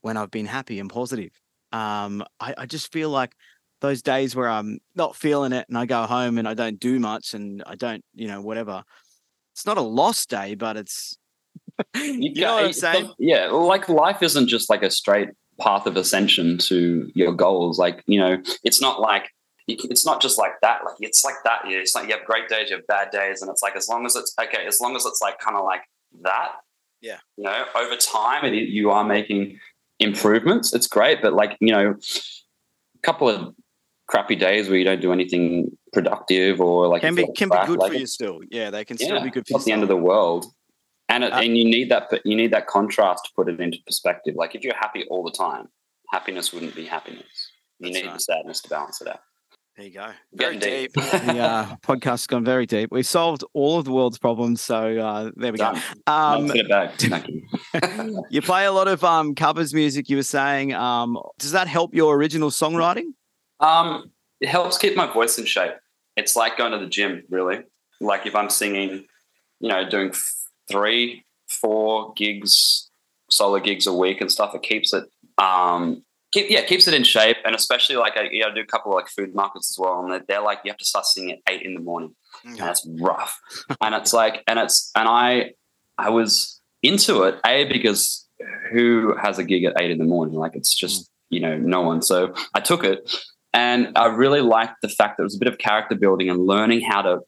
when 0.02 0.16
I've 0.16 0.30
been 0.30 0.46
happy 0.46 0.78
and 0.78 0.88
positive. 0.88 1.32
Um, 1.72 2.22
I, 2.38 2.54
I 2.58 2.66
just 2.66 2.92
feel 2.92 3.10
like 3.10 3.34
those 3.80 4.00
days 4.00 4.36
where 4.36 4.48
I'm 4.48 4.78
not 4.94 5.16
feeling 5.16 5.52
it 5.52 5.66
and 5.68 5.76
I 5.76 5.86
go 5.86 6.04
home 6.04 6.38
and 6.38 6.46
I 6.46 6.54
don't 6.54 6.78
do 6.78 7.00
much 7.00 7.34
and 7.34 7.62
I 7.66 7.74
don't, 7.74 8.04
you 8.14 8.28
know, 8.28 8.40
whatever. 8.40 8.84
It's 9.54 9.66
not 9.66 9.78
a 9.78 9.82
lost 9.82 10.30
day, 10.30 10.54
but 10.54 10.76
it's 10.76 11.18
you, 11.94 12.40
know 12.42 12.54
what 12.54 12.64
I'm 12.66 12.72
saying? 12.72 13.12
yeah 13.18 13.46
like 13.46 13.88
life 13.88 14.22
isn't 14.22 14.48
just 14.48 14.70
like 14.70 14.82
a 14.82 14.90
straight 14.90 15.30
path 15.58 15.86
of 15.86 15.96
ascension 15.96 16.58
to 16.58 17.10
your 17.14 17.32
goals 17.32 17.78
like 17.78 18.02
you 18.06 18.18
know 18.20 18.38
it's 18.62 18.80
not 18.80 19.00
like 19.00 19.30
you 19.66 19.76
it's 19.84 20.06
not 20.06 20.20
just 20.20 20.38
like 20.38 20.52
that 20.62 20.84
like 20.84 20.96
it's 21.00 21.24
like 21.24 21.34
that 21.44 21.60
yeah, 21.68 21.78
it's 21.78 21.94
like 21.94 22.08
you 22.08 22.14
have 22.16 22.24
great 22.24 22.48
days 22.48 22.70
you 22.70 22.76
have 22.76 22.86
bad 22.86 23.10
days 23.10 23.42
and 23.42 23.50
it's 23.50 23.62
like 23.62 23.76
as 23.76 23.88
long 23.88 24.06
as 24.06 24.16
it's 24.16 24.34
okay 24.40 24.64
as 24.66 24.80
long 24.80 24.96
as 24.96 25.04
it's 25.04 25.20
like 25.20 25.38
kind 25.38 25.56
of 25.56 25.64
like 25.64 25.82
that 26.22 26.52
Yeah. 27.00 27.18
you 27.36 27.44
know 27.44 27.64
over 27.76 27.96
time 27.96 28.44
it, 28.44 28.54
you 28.54 28.90
are 28.90 29.04
making 29.04 29.58
improvements 29.98 30.72
it's 30.74 30.86
great 30.86 31.22
but 31.22 31.32
like 31.32 31.56
you 31.60 31.72
know 31.72 31.90
a 31.90 32.98
couple 33.02 33.28
of 33.28 33.54
crappy 34.06 34.36
days 34.36 34.68
where 34.68 34.78
you 34.78 34.84
don't 34.84 35.00
do 35.00 35.12
anything 35.12 35.76
productive 35.92 36.60
or 36.60 36.86
like 36.88 37.02
Can 37.02 37.14
be 37.14 37.26
can 37.36 37.48
be 37.48 37.56
good 37.66 37.78
like, 37.78 37.92
for 37.92 37.98
you 37.98 38.06
still. 38.06 38.40
Yeah, 38.50 38.70
they 38.70 38.84
can 38.84 38.96
yeah, 39.00 39.06
still 39.06 39.22
be 39.22 39.30
good 39.30 39.40
it's 39.40 39.50
for 39.50 39.58
not 39.58 39.60
you. 39.60 39.64
the 39.64 39.72
end 39.72 39.82
of 39.82 39.88
the 39.88 39.96
world. 39.96 40.46
And 41.08 41.24
it, 41.24 41.32
Uh, 41.32 41.40
and 41.40 41.56
you 41.56 41.64
need 41.64 41.90
that 41.90 42.12
you 42.24 42.36
need 42.36 42.52
that 42.52 42.66
contrast 42.66 43.24
to 43.26 43.30
put 43.34 43.48
it 43.48 43.60
into 43.60 43.78
perspective. 43.86 44.34
Like 44.36 44.54
if 44.54 44.62
you're 44.62 44.76
happy 44.76 45.04
all 45.10 45.24
the 45.24 45.30
time, 45.32 45.68
happiness 46.12 46.52
wouldn't 46.52 46.74
be 46.74 46.84
happiness. 46.86 47.50
You 47.78 47.92
need 47.92 48.06
right. 48.06 48.14
the 48.14 48.20
sadness 48.20 48.60
to 48.62 48.68
balance 48.68 49.00
it 49.00 49.08
out. 49.08 49.20
There 49.76 49.84
you 49.86 49.92
go. 49.92 50.10
Very 50.32 50.56
Getting 50.56 50.84
deep. 50.84 50.92
deep. 50.94 51.04
the 51.26 51.38
uh, 51.38 51.76
podcast 51.82 52.04
has 52.04 52.26
gone 52.26 52.44
very 52.44 52.64
deep. 52.64 52.90
We've 52.90 53.06
solved 53.06 53.44
all 53.52 53.78
of 53.78 53.84
the 53.84 53.92
world's 53.92 54.16
problems. 54.18 54.62
So 54.62 54.96
uh, 54.98 55.30
there 55.36 55.52
we 55.52 55.58
go. 55.58 55.72
Done. 55.74 55.82
Um, 56.06 56.50
Um, 56.50 56.50
it 56.56 56.66
back. 56.68 56.94
Thank 56.98 57.28
you. 57.28 58.24
you 58.30 58.40
play 58.40 58.64
a 58.64 58.72
lot 58.72 58.88
of 58.88 59.04
um, 59.04 59.34
covers 59.34 59.74
music. 59.74 60.08
You 60.08 60.16
were 60.16 60.22
saying, 60.22 60.72
um, 60.72 61.18
does 61.38 61.52
that 61.52 61.68
help 61.68 61.94
your 61.94 62.16
original 62.16 62.48
songwriting? 62.48 63.08
Um, 63.60 64.10
it 64.40 64.48
helps 64.48 64.78
keep 64.78 64.96
my 64.96 65.12
voice 65.12 65.38
in 65.38 65.44
shape. 65.44 65.74
It's 66.16 66.36
like 66.36 66.56
going 66.56 66.72
to 66.72 66.78
the 66.78 66.86
gym, 66.86 67.24
really. 67.28 67.60
Like 68.00 68.24
if 68.24 68.34
I'm 68.34 68.48
singing, 68.48 69.04
you 69.60 69.68
know, 69.68 69.86
doing 69.86 70.08
f- 70.08 70.32
three, 70.70 71.26
four 71.50 72.14
gigs, 72.14 72.90
solo 73.30 73.60
gigs 73.60 73.86
a 73.86 73.92
week 73.92 74.22
and 74.22 74.32
stuff, 74.32 74.54
it 74.54 74.62
keeps 74.62 74.94
it 74.94 75.04
Um, 75.36 76.02
keep, 76.36 76.50
yeah, 76.50 76.62
keeps 76.62 76.86
it 76.86 76.92
in 76.92 77.02
shape, 77.02 77.38
and 77.44 77.54
especially 77.54 77.96
like 77.96 78.16
I, 78.16 78.28
you 78.30 78.40
know, 78.40 78.54
do 78.54 78.60
a 78.60 78.66
couple 78.66 78.92
of 78.92 78.96
like 78.96 79.08
food 79.08 79.34
markets 79.34 79.72
as 79.72 79.78
well, 79.78 80.00
and 80.00 80.12
they're, 80.12 80.24
they're 80.28 80.42
like 80.42 80.60
you 80.64 80.70
have 80.70 80.78
to 80.78 80.84
start 80.84 81.06
singing 81.06 81.32
at 81.32 81.38
eight 81.48 81.62
in 81.62 81.74
the 81.74 81.80
morning, 81.80 82.14
and 82.44 82.58
that's 82.58 82.86
rough. 83.00 83.40
and 83.80 83.94
it's 83.94 84.12
like, 84.12 84.42
and 84.46 84.58
it's, 84.58 84.90
and 84.94 85.08
I, 85.08 85.52
I 85.96 86.10
was 86.10 86.60
into 86.82 87.22
it, 87.22 87.36
a 87.46 87.64
because 87.64 88.28
who 88.70 89.16
has 89.16 89.38
a 89.38 89.44
gig 89.44 89.64
at 89.64 89.80
eight 89.80 89.90
in 89.90 89.98
the 89.98 90.04
morning? 90.04 90.34
Like 90.34 90.54
it's 90.54 90.74
just 90.74 91.04
mm. 91.04 91.08
you 91.30 91.40
know 91.40 91.56
no 91.56 91.80
one. 91.80 92.02
So 92.02 92.34
I 92.54 92.60
took 92.60 92.84
it, 92.84 93.10
and 93.54 93.92
I 93.96 94.06
really 94.06 94.42
liked 94.42 94.82
the 94.82 94.90
fact 94.90 95.16
that 95.16 95.22
it 95.22 95.24
was 95.24 95.36
a 95.36 95.38
bit 95.38 95.48
of 95.48 95.58
character 95.58 95.96
building 95.96 96.28
and 96.28 96.46
learning 96.46 96.82
how 96.82 97.02
to 97.02 97.20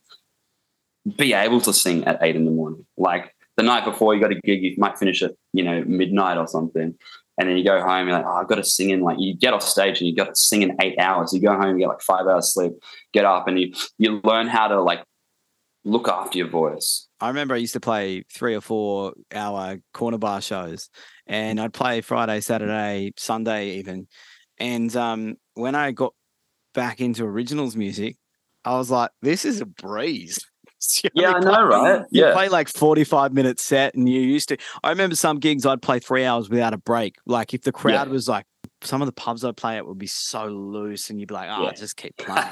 be 1.16 1.32
able 1.32 1.62
to 1.62 1.72
sing 1.72 2.04
at 2.04 2.18
eight 2.22 2.36
in 2.36 2.44
the 2.44 2.50
morning. 2.50 2.84
Like 2.98 3.34
the 3.56 3.62
night 3.62 3.86
before 3.86 4.14
you 4.14 4.20
got 4.20 4.32
a 4.32 4.40
gig, 4.40 4.62
you 4.62 4.74
might 4.76 4.98
finish 4.98 5.22
at 5.22 5.32
you 5.54 5.64
know 5.64 5.82
midnight 5.86 6.36
or 6.36 6.46
something, 6.46 6.94
and 7.38 7.48
then 7.48 7.56
you 7.56 7.64
go 7.64 7.80
home. 7.80 8.08
You're 8.08 8.16
like, 8.16 8.26
oh, 8.26 8.32
I've 8.32 8.48
got 8.48 8.56
to 8.56 8.64
sing 8.64 8.90
in 8.90 9.00
like 9.00 9.18
you 9.18 9.34
get 9.34 9.54
off 9.54 9.62
stage 9.62 10.00
and 10.00 10.08
you 10.08 10.14
got 10.14 10.26
to 10.26 10.36
sing 10.36 10.62
in 10.62 10.76
eight 10.80 10.98
hours. 10.98 11.32
You 11.32 11.40
go 11.40 11.54
home, 11.54 11.76
you 11.76 11.84
get 11.84 11.88
like 11.88 12.02
five 12.02 12.26
hours 12.26 12.52
sleep, 12.52 12.72
get 13.12 13.24
up, 13.24 13.46
and 13.48 13.58
you 13.58 13.72
you 13.96 14.20
learn 14.24 14.48
how 14.48 14.68
to 14.68 14.80
like 14.82 15.04
look 15.84 16.08
after 16.08 16.38
your 16.38 16.48
voice. 16.48 17.06
I 17.20 17.28
remember 17.28 17.54
I 17.54 17.58
used 17.58 17.72
to 17.72 17.80
play 17.80 18.24
three 18.32 18.54
or 18.54 18.60
four 18.60 19.14
hour 19.32 19.78
corner 19.94 20.18
bar 20.18 20.40
shows, 20.40 20.90
and 21.26 21.60
I'd 21.60 21.72
play 21.72 22.00
Friday, 22.00 22.40
Saturday, 22.40 23.12
Sunday, 23.16 23.78
even. 23.78 24.08
And 24.58 24.94
um, 24.96 25.36
when 25.54 25.76
I 25.76 25.92
got 25.92 26.14
back 26.74 27.00
into 27.00 27.24
originals 27.24 27.76
music, 27.76 28.16
I 28.64 28.76
was 28.76 28.90
like, 28.90 29.10
"This 29.22 29.44
is 29.44 29.60
a 29.60 29.66
breeze." 29.66 30.44
You 31.02 31.10
Yeah, 31.14 31.32
I 31.34 31.40
know, 31.40 31.64
right? 31.64 32.04
You 32.10 32.22
Yeah. 32.24 32.32
play 32.32 32.48
like 32.48 32.68
forty-five 32.68 33.32
minute 33.32 33.58
set, 33.60 33.94
and 33.94 34.08
you 34.08 34.20
used 34.20 34.48
to. 34.50 34.56
I 34.82 34.90
remember 34.90 35.16
some 35.16 35.38
gigs 35.38 35.66
I'd 35.66 35.82
play 35.82 35.98
three 35.98 36.24
hours 36.24 36.48
without 36.48 36.74
a 36.74 36.78
break. 36.78 37.16
Like 37.26 37.54
if 37.54 37.62
the 37.62 37.72
crowd 37.72 38.08
Yeah. 38.08 38.12
was 38.12 38.28
like, 38.28 38.46
some 38.82 39.02
of 39.02 39.06
the 39.06 39.12
pubs 39.12 39.44
I'd 39.44 39.56
play 39.56 39.76
at 39.76 39.86
would 39.86 39.98
be 39.98 40.06
so 40.06 40.46
loose, 40.46 41.10
and 41.10 41.18
you'd 41.18 41.28
be 41.28 41.34
like, 41.34 41.48
"Oh, 41.50 41.64
Yeah. 41.64 41.72
just 41.72 41.96
keep 41.96 42.16
playing." 42.16 42.44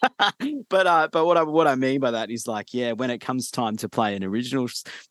but 0.70 0.86
uh, 0.86 1.08
but 1.12 1.26
what 1.26 1.36
I 1.36 1.42
what 1.42 1.66
I 1.66 1.74
mean 1.74 2.00
by 2.00 2.12
that 2.12 2.30
is 2.30 2.46
like, 2.46 2.72
yeah, 2.72 2.92
when 2.92 3.10
it 3.10 3.18
comes 3.18 3.50
time 3.50 3.76
to 3.78 3.88
play 3.88 4.14
an 4.14 4.24
original 4.24 4.68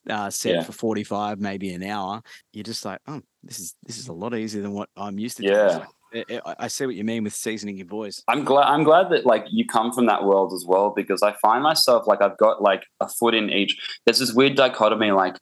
uh, 0.09 0.29
set 0.29 0.55
Yeah. 0.55 0.63
for 0.63 0.71
forty 0.71 1.03
five, 1.03 1.39
maybe 1.39 1.71
an 1.73 1.83
hour, 1.83 2.21
you're 2.53 2.63
just 2.63 2.85
like, 2.85 2.99
oh, 3.07 3.21
this 3.43 3.59
is 3.59 3.75
this 3.85 3.97
is 3.97 4.07
a 4.07 4.13
lot 4.13 4.33
easier 4.35 4.61
than 4.61 4.71
what 4.71 4.89
I'm 4.95 5.19
used 5.19 5.37
to. 5.37 5.43
Yeah. 5.43 5.67
So, 5.69 5.85
I- 6.13 6.67
see 6.67 6.85
what 6.85 6.95
you 6.95 7.03
mean 7.03 7.23
with 7.23 7.33
seasoning 7.33 7.77
your 7.77 7.87
voice. 7.87 8.21
I'm 8.27 8.43
glad. 8.43 8.65
I'm 8.67 8.83
glad 8.83 9.09
that 9.11 9.25
like 9.25 9.45
you 9.49 9.65
come 9.65 9.91
from 9.91 10.05
that 10.07 10.23
world 10.23 10.53
as 10.53 10.65
well 10.67 10.93
because 10.95 11.21
I 11.23 11.33
find 11.33 11.63
myself 11.63 12.07
like 12.07 12.21
I've 12.21 12.37
got 12.37 12.61
like 12.61 12.83
a 12.99 13.07
foot 13.09 13.33
in 13.33 13.49
each. 13.49 13.77
There's 14.05 14.19
this 14.19 14.33
weird 14.33 14.55
dichotomy 14.55 15.11
like 15.11 15.35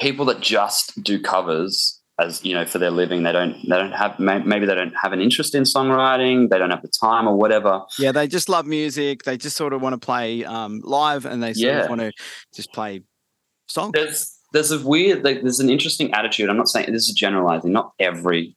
people 0.00 0.24
that 0.26 0.40
just 0.40 1.02
do 1.02 1.20
covers 1.20 2.00
as 2.18 2.44
you 2.44 2.54
know 2.54 2.66
for 2.66 2.78
their 2.78 2.90
living. 2.90 3.22
They 3.22 3.32
don't. 3.32 3.54
They 3.68 3.76
don't 3.76 3.92
have. 3.92 4.18
Maybe 4.18 4.66
they 4.66 4.74
don't 4.74 4.94
have 5.00 5.12
an 5.12 5.20
interest 5.20 5.54
in 5.54 5.62
songwriting. 5.62 6.50
They 6.50 6.58
don't 6.58 6.70
have 6.70 6.82
the 6.82 6.88
time 7.00 7.26
or 7.28 7.36
whatever. 7.36 7.80
Yeah, 7.98 8.12
they 8.12 8.26
just 8.26 8.48
love 8.48 8.66
music. 8.66 9.22
They 9.22 9.36
just 9.36 9.56
sort 9.56 9.72
of 9.72 9.80
want 9.80 9.94
to 9.94 10.04
play 10.04 10.44
um, 10.44 10.80
live, 10.84 11.24
and 11.24 11.42
they 11.42 11.54
sort 11.54 11.72
Yeah. 11.72 11.80
of 11.84 11.88
want 11.88 12.00
to 12.02 12.12
just 12.54 12.72
play 12.72 13.02
songs. 13.68 13.92
There's 13.94 14.36
there's 14.52 14.70
a 14.72 14.84
weird. 14.86 15.24
Like, 15.24 15.42
there's 15.42 15.60
an 15.60 15.70
interesting 15.70 16.12
attitude. 16.12 16.50
I'm 16.50 16.56
not 16.56 16.68
saying 16.68 16.92
this 16.92 17.08
is 17.08 17.14
generalizing. 17.14 17.72
Not 17.72 17.92
every 17.98 18.56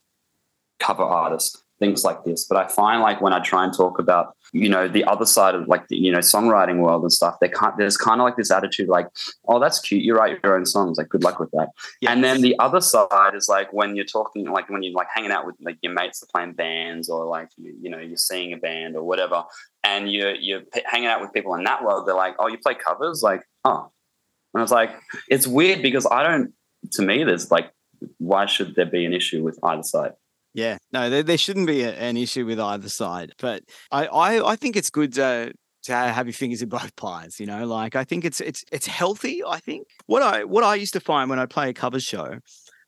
cover 0.79 1.03
artist 1.03 1.63
things 1.83 2.03
like 2.03 2.23
this, 2.23 2.45
but 2.45 2.57
I 2.57 2.67
find 2.67 3.01
like 3.01 3.19
when 3.19 3.33
I 3.33 3.39
try 3.39 3.63
and 3.63 3.73
talk 3.73 3.99
about 3.99 4.35
you 4.53 4.69
know 4.69 4.87
the 4.87 5.03
other 5.05 5.25
side 5.25 5.55
of 5.55 5.67
like 5.67 5.87
the 5.87 5.97
you 5.97 6.11
know 6.11 6.19
songwriting 6.19 6.79
world 6.79 7.01
and 7.01 7.11
stuff, 7.11 7.39
they 7.41 7.49
can't. 7.49 7.75
There's 7.77 7.97
kind 7.97 8.21
of 8.21 8.25
like 8.25 8.37
this 8.37 8.51
attitude 8.51 8.87
like, 8.87 9.07
oh, 9.47 9.59
that's 9.59 9.79
cute. 9.79 10.03
You 10.03 10.15
write 10.15 10.39
your 10.43 10.55
own 10.55 10.65
songs. 10.65 10.97
Like, 10.97 11.09
good 11.09 11.23
luck 11.23 11.39
with 11.39 11.51
that. 11.51 11.69
And 12.07 12.23
then 12.23 12.41
the 12.41 12.57
other 12.59 12.79
side 12.79 13.35
is 13.35 13.49
like 13.49 13.73
when 13.73 13.95
you're 13.95 14.05
talking, 14.05 14.45
like 14.45 14.69
when 14.69 14.83
you're 14.83 14.93
like 14.93 15.07
hanging 15.13 15.31
out 15.31 15.45
with 15.45 15.55
like 15.61 15.77
your 15.81 15.93
mates 15.93 16.19
that 16.19 16.27
are 16.27 16.39
playing 16.39 16.53
bands 16.53 17.09
or 17.09 17.25
like 17.25 17.49
you, 17.57 17.75
you 17.81 17.89
know 17.89 17.99
you're 17.99 18.17
seeing 18.17 18.53
a 18.53 18.57
band 18.57 18.95
or 18.95 19.03
whatever, 19.03 19.43
and 19.83 20.11
you're 20.11 20.35
you're 20.35 20.61
p- 20.61 20.83
hanging 20.85 21.07
out 21.07 21.21
with 21.21 21.33
people 21.33 21.55
in 21.55 21.63
that 21.63 21.83
world. 21.83 22.07
They're 22.07 22.15
like, 22.15 22.35
oh, 22.39 22.47
you 22.47 22.57
play 22.57 22.75
covers, 22.75 23.23
like, 23.23 23.41
oh, 23.65 23.91
and 24.53 24.61
I 24.61 24.61
was 24.61 24.71
like, 24.71 24.91
it's 25.27 25.47
weird 25.47 25.81
because 25.81 26.07
I 26.09 26.23
don't. 26.23 26.53
To 26.93 27.01
me, 27.01 27.23
there's 27.23 27.49
like, 27.49 27.71
why 28.19 28.45
should 28.45 28.75
there 28.75 28.85
be 28.85 29.05
an 29.05 29.13
issue 29.13 29.43
with 29.43 29.57
either 29.63 29.83
side? 29.83 30.13
Yeah, 30.53 30.77
no, 30.91 31.09
there, 31.09 31.23
there 31.23 31.37
shouldn't 31.37 31.67
be 31.67 31.81
a, 31.81 31.93
an 31.93 32.15
issue 32.15 32.45
with 32.45 32.59
either 32.59 32.89
side. 32.89 33.33
But 33.39 33.63
I, 33.91 34.05
I, 34.05 34.51
I 34.51 34.55
think 34.55 34.75
it's 34.75 34.89
good 34.89 35.17
uh, 35.17 35.47
to 35.47 35.53
to 35.83 35.93
have 35.93 36.27
your 36.27 36.33
fingers 36.33 36.61
in 36.61 36.69
both 36.69 36.95
pies. 36.95 37.39
You 37.39 37.45
know, 37.45 37.65
like 37.65 37.95
I 37.95 38.03
think 38.03 38.25
it's 38.25 38.41
it's 38.41 38.63
it's 38.71 38.87
healthy. 38.87 39.41
I 39.45 39.59
think 39.59 39.87
what 40.05 40.21
I 40.21 40.43
what 40.43 40.63
I 40.63 40.75
used 40.75 40.93
to 40.93 40.99
find 40.99 41.29
when 41.29 41.39
I 41.39 41.45
play 41.45 41.69
a 41.69 41.73
cover 41.73 41.99
show, 41.99 42.39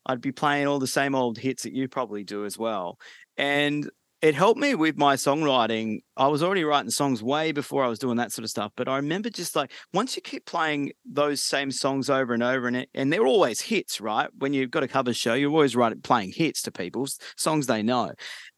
I'd 0.06 0.20
be 0.20 0.32
playing 0.32 0.66
all 0.66 0.78
the 0.78 0.86
same 0.86 1.14
old 1.14 1.38
hits 1.38 1.62
that 1.64 1.72
you 1.72 1.88
probably 1.88 2.24
do 2.24 2.44
as 2.44 2.58
well, 2.58 2.98
and 3.36 3.88
it 4.26 4.34
helped 4.34 4.58
me 4.58 4.74
with 4.74 4.98
my 4.98 5.14
songwriting. 5.14 6.00
I 6.16 6.26
was 6.26 6.42
already 6.42 6.64
writing 6.64 6.90
songs 6.90 7.22
way 7.22 7.52
before 7.52 7.84
I 7.84 7.86
was 7.86 8.00
doing 8.00 8.16
that 8.16 8.32
sort 8.32 8.42
of 8.42 8.50
stuff. 8.50 8.72
But 8.76 8.88
I 8.88 8.96
remember 8.96 9.30
just 9.30 9.54
like 9.54 9.70
once 9.94 10.16
you 10.16 10.22
keep 10.22 10.46
playing 10.46 10.90
those 11.04 11.44
same 11.44 11.70
songs 11.70 12.10
over 12.10 12.34
and 12.34 12.42
over, 12.42 12.66
and 12.66 12.76
it, 12.76 12.88
and 12.92 13.12
they're 13.12 13.24
always 13.24 13.60
hits, 13.60 14.00
right? 14.00 14.28
When 14.36 14.52
you've 14.52 14.72
got 14.72 14.82
a 14.82 14.88
cover 14.88 15.14
show, 15.14 15.34
you're 15.34 15.52
always 15.52 15.76
writing 15.76 16.00
playing 16.00 16.32
hits 16.34 16.60
to 16.62 16.72
people, 16.72 17.04
s- 17.04 17.18
songs 17.36 17.68
they 17.68 17.84
know. 17.84 18.10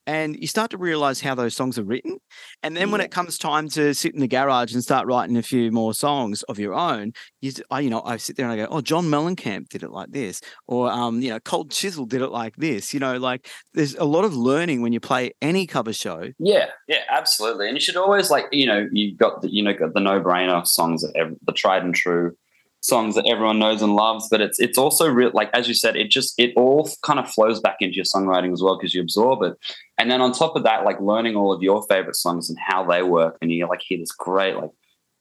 And 0.08 0.40
you 0.40 0.46
start 0.46 0.70
to 0.70 0.78
realize 0.78 1.20
how 1.20 1.34
those 1.34 1.54
songs 1.54 1.78
are 1.78 1.84
written. 1.84 2.16
And 2.62 2.74
then 2.74 2.90
when 2.90 3.02
it 3.02 3.10
comes 3.10 3.36
time 3.36 3.68
to 3.68 3.92
sit 3.92 4.14
in 4.14 4.20
the 4.20 4.26
garage 4.26 4.72
and 4.72 4.82
start 4.82 5.06
writing 5.06 5.36
a 5.36 5.42
few 5.42 5.70
more 5.70 5.92
songs 5.92 6.42
of 6.44 6.58
your 6.58 6.72
own, 6.72 7.12
you, 7.42 7.52
I, 7.70 7.80
you 7.80 7.90
know, 7.90 8.00
I 8.02 8.16
sit 8.16 8.34
there 8.38 8.48
and 8.48 8.58
I 8.58 8.64
go, 8.64 8.72
oh, 8.72 8.80
John 8.80 9.04
Mellencamp 9.04 9.68
did 9.68 9.82
it 9.82 9.90
like 9.90 10.10
this, 10.10 10.40
or 10.66 10.90
um, 10.90 11.20
you 11.20 11.28
know, 11.28 11.38
Cold 11.40 11.70
Chisel 11.70 12.06
did 12.06 12.22
it 12.22 12.30
like 12.30 12.56
this. 12.56 12.94
You 12.94 13.00
know, 13.00 13.18
like 13.18 13.50
there's 13.74 13.96
a 13.96 14.04
lot 14.04 14.24
of 14.24 14.34
learning 14.34 14.80
when 14.80 14.94
you 14.94 15.00
play 15.00 15.32
any 15.42 15.66
cover 15.66 15.92
show. 15.92 16.30
Yeah, 16.38 16.70
yeah, 16.88 17.02
absolutely. 17.10 17.66
And 17.66 17.76
you 17.76 17.80
should 17.82 17.98
always 17.98 18.30
like, 18.30 18.46
you 18.50 18.66
know, 18.66 18.88
you 18.90 19.14
got 19.14 19.42
the, 19.42 19.52
you 19.52 19.62
know, 19.62 19.74
got 19.74 19.92
the 19.92 20.00
no-brainer 20.00 20.66
songs, 20.66 21.02
the 21.02 21.52
tried 21.52 21.84
and 21.84 21.94
true 21.94 22.34
songs 22.80 23.14
that 23.14 23.26
everyone 23.26 23.58
knows 23.58 23.82
and 23.82 23.94
loves. 23.94 24.28
But 24.30 24.40
it's 24.40 24.58
it's 24.58 24.78
also 24.78 25.08
real, 25.08 25.30
like 25.34 25.50
as 25.52 25.68
you 25.68 25.74
said, 25.74 25.96
it 25.96 26.10
just 26.10 26.34
it 26.38 26.52
all 26.56 26.90
kind 27.02 27.18
of 27.18 27.30
flows 27.30 27.60
back 27.60 27.76
into 27.80 27.96
your 27.96 28.04
songwriting 28.04 28.52
as 28.52 28.62
well 28.62 28.76
because 28.78 28.94
you 28.94 29.02
absorb 29.02 29.42
it. 29.42 29.54
And 29.98 30.10
then 30.10 30.20
on 30.20 30.32
top 30.32 30.56
of 30.56 30.62
that, 30.64 30.84
like 30.84 31.00
learning 31.00 31.36
all 31.36 31.52
of 31.52 31.62
your 31.62 31.82
favorite 31.88 32.16
songs 32.16 32.48
and 32.48 32.58
how 32.58 32.84
they 32.84 33.02
work, 33.02 33.36
and 33.40 33.50
you 33.50 33.66
like 33.68 33.82
hear 33.82 33.98
this 33.98 34.12
great 34.12 34.56
like 34.56 34.70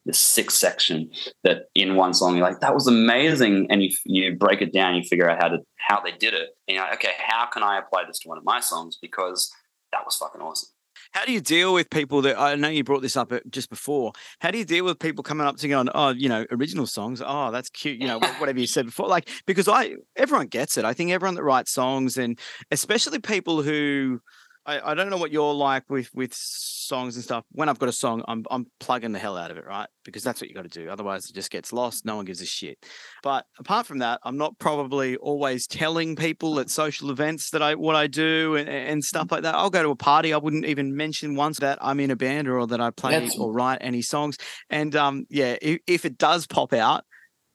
this 0.06 0.20
six 0.20 0.54
section 0.54 1.12
that 1.44 1.64
in 1.76 1.96
one 1.96 2.14
song 2.14 2.38
you're 2.38 2.48
like 2.48 2.62
that 2.62 2.74
was 2.74 2.88
amazing, 2.88 3.68
and 3.70 3.84
you 3.84 3.92
you 4.06 4.36
break 4.36 4.62
it 4.62 4.74
down, 4.74 4.96
you 4.96 5.04
figure 5.04 5.30
out 5.30 5.42
how 5.42 5.50
to 5.50 5.60
how 5.78 6.00
they 6.02 6.12
did 6.12 6.34
it, 6.34 6.50
and 6.68 6.76
you're 6.76 6.84
like, 6.84 6.96
okay, 6.96 7.14
how 7.18 7.46
can 7.46 7.64
I 7.64 7.78
apply 7.78 8.04
this 8.06 8.20
to 8.20 8.30
one 8.30 8.38
of 8.38 8.46
my 8.46 8.60
songs 8.60 8.98
because 9.02 9.52
that 9.92 10.06
was 10.06 10.16
fucking 10.16 10.42
awesome. 10.42 10.70
How 11.18 11.26
do 11.26 11.32
you 11.32 11.42
deal 11.42 11.74
with 11.74 11.90
people 11.90 12.22
that 12.22 12.40
I 12.40 12.54
know 12.54 12.68
you 12.68 12.84
brought 12.84 13.02
this 13.02 13.18
up 13.18 13.34
uh, 13.34 13.40
just 13.50 13.72
before? 13.72 14.12
How 14.40 14.52
do 14.52 14.60
you 14.60 14.64
deal 14.64 14.86
with 14.86 15.00
people 15.00 15.24
coming 15.24 15.48
up 15.48 15.58
to 15.58 15.68
you 15.68 15.74
going, 15.74 15.90
oh, 15.96 16.10
you 16.10 16.30
know, 16.30 16.46
original 16.52 16.86
songs? 16.86 17.24
Oh, 17.26 17.50
that's 17.50 17.70
cute. 17.70 18.00
You 18.00 18.06
know, 18.06 18.20
whatever 18.38 18.60
you 18.60 18.68
said 18.68 18.86
before. 18.86 19.08
Like, 19.08 19.28
because 19.48 19.68
I, 19.68 19.96
everyone 20.16 20.46
gets 20.46 20.78
it. 20.78 20.86
I 20.86 20.94
think 20.94 21.10
everyone 21.10 21.34
that 21.34 21.42
writes 21.42 21.72
songs 21.72 22.20
and 22.20 22.38
especially 22.70 23.18
people 23.18 23.64
who, 23.64 24.22
I, 24.68 24.92
I 24.92 24.94
don't 24.96 25.10
know 25.10 25.18
what 25.18 25.32
you're 25.32 25.54
like 25.54 25.90
with 25.90 26.10
with 26.14 26.34
songs 26.34 27.16
and 27.16 27.24
stuff. 27.24 27.46
When 27.52 27.70
I've 27.70 27.80
got 27.80 27.88
a 27.88 27.94
song, 27.94 28.22
I'm 28.28 28.44
I'm 28.52 28.66
plugging 28.82 29.14
the 29.14 29.20
hell 29.20 29.38
out 29.38 29.50
of 29.50 29.58
it, 29.58 29.66
right? 29.66 29.88
Because 30.04 30.24
that's 30.24 30.42
what 30.42 30.50
you 30.50 30.56
got 30.56 30.70
to 30.70 30.80
do. 30.84 30.90
Otherwise, 30.90 31.30
it 31.30 31.34
just 31.34 31.50
gets 31.50 31.72
lost. 31.72 32.06
No 32.06 32.18
one 32.18 32.26
gives 32.26 32.42
a 32.42 32.46
shit. 32.46 32.78
But 33.24 33.46
apart 33.58 33.86
from 33.88 34.00
that, 34.00 34.20
I'm 34.24 34.38
not 34.38 34.60
probably 34.60 35.16
always 35.16 35.68
telling 35.68 36.18
people 36.18 36.60
at 36.60 36.70
social 36.70 37.10
events 37.12 37.52
that 37.52 37.62
I 37.62 37.76
what 37.76 37.96
I 37.96 38.08
do 38.08 38.56
and, 38.58 38.68
and 38.68 39.04
stuff 39.04 39.32
like 39.32 39.44
that. 39.44 39.56
I'll 39.56 39.70
go 39.70 39.84
to 39.84 39.90
a 39.90 39.96
party. 39.96 40.34
I 40.34 40.38
wouldn't 40.38 40.66
even 40.66 40.96
mention 40.96 41.36
once 41.36 41.60
that 41.60 41.78
I'm 41.82 42.02
in 42.02 42.12
a 42.12 42.18
band 42.18 42.50
or 42.50 42.68
that 42.68 42.82
I 42.82 42.90
play 42.92 43.12
That's- 43.14 43.38
or 43.38 43.54
write 43.54 43.78
any 43.80 44.02
songs. 44.02 44.38
And 44.70 44.96
um, 44.98 45.26
yeah, 45.30 45.56
if, 45.62 45.80
if 45.88 46.04
it 46.04 46.18
does 46.18 46.46
pop 46.46 46.74
out, 46.74 47.06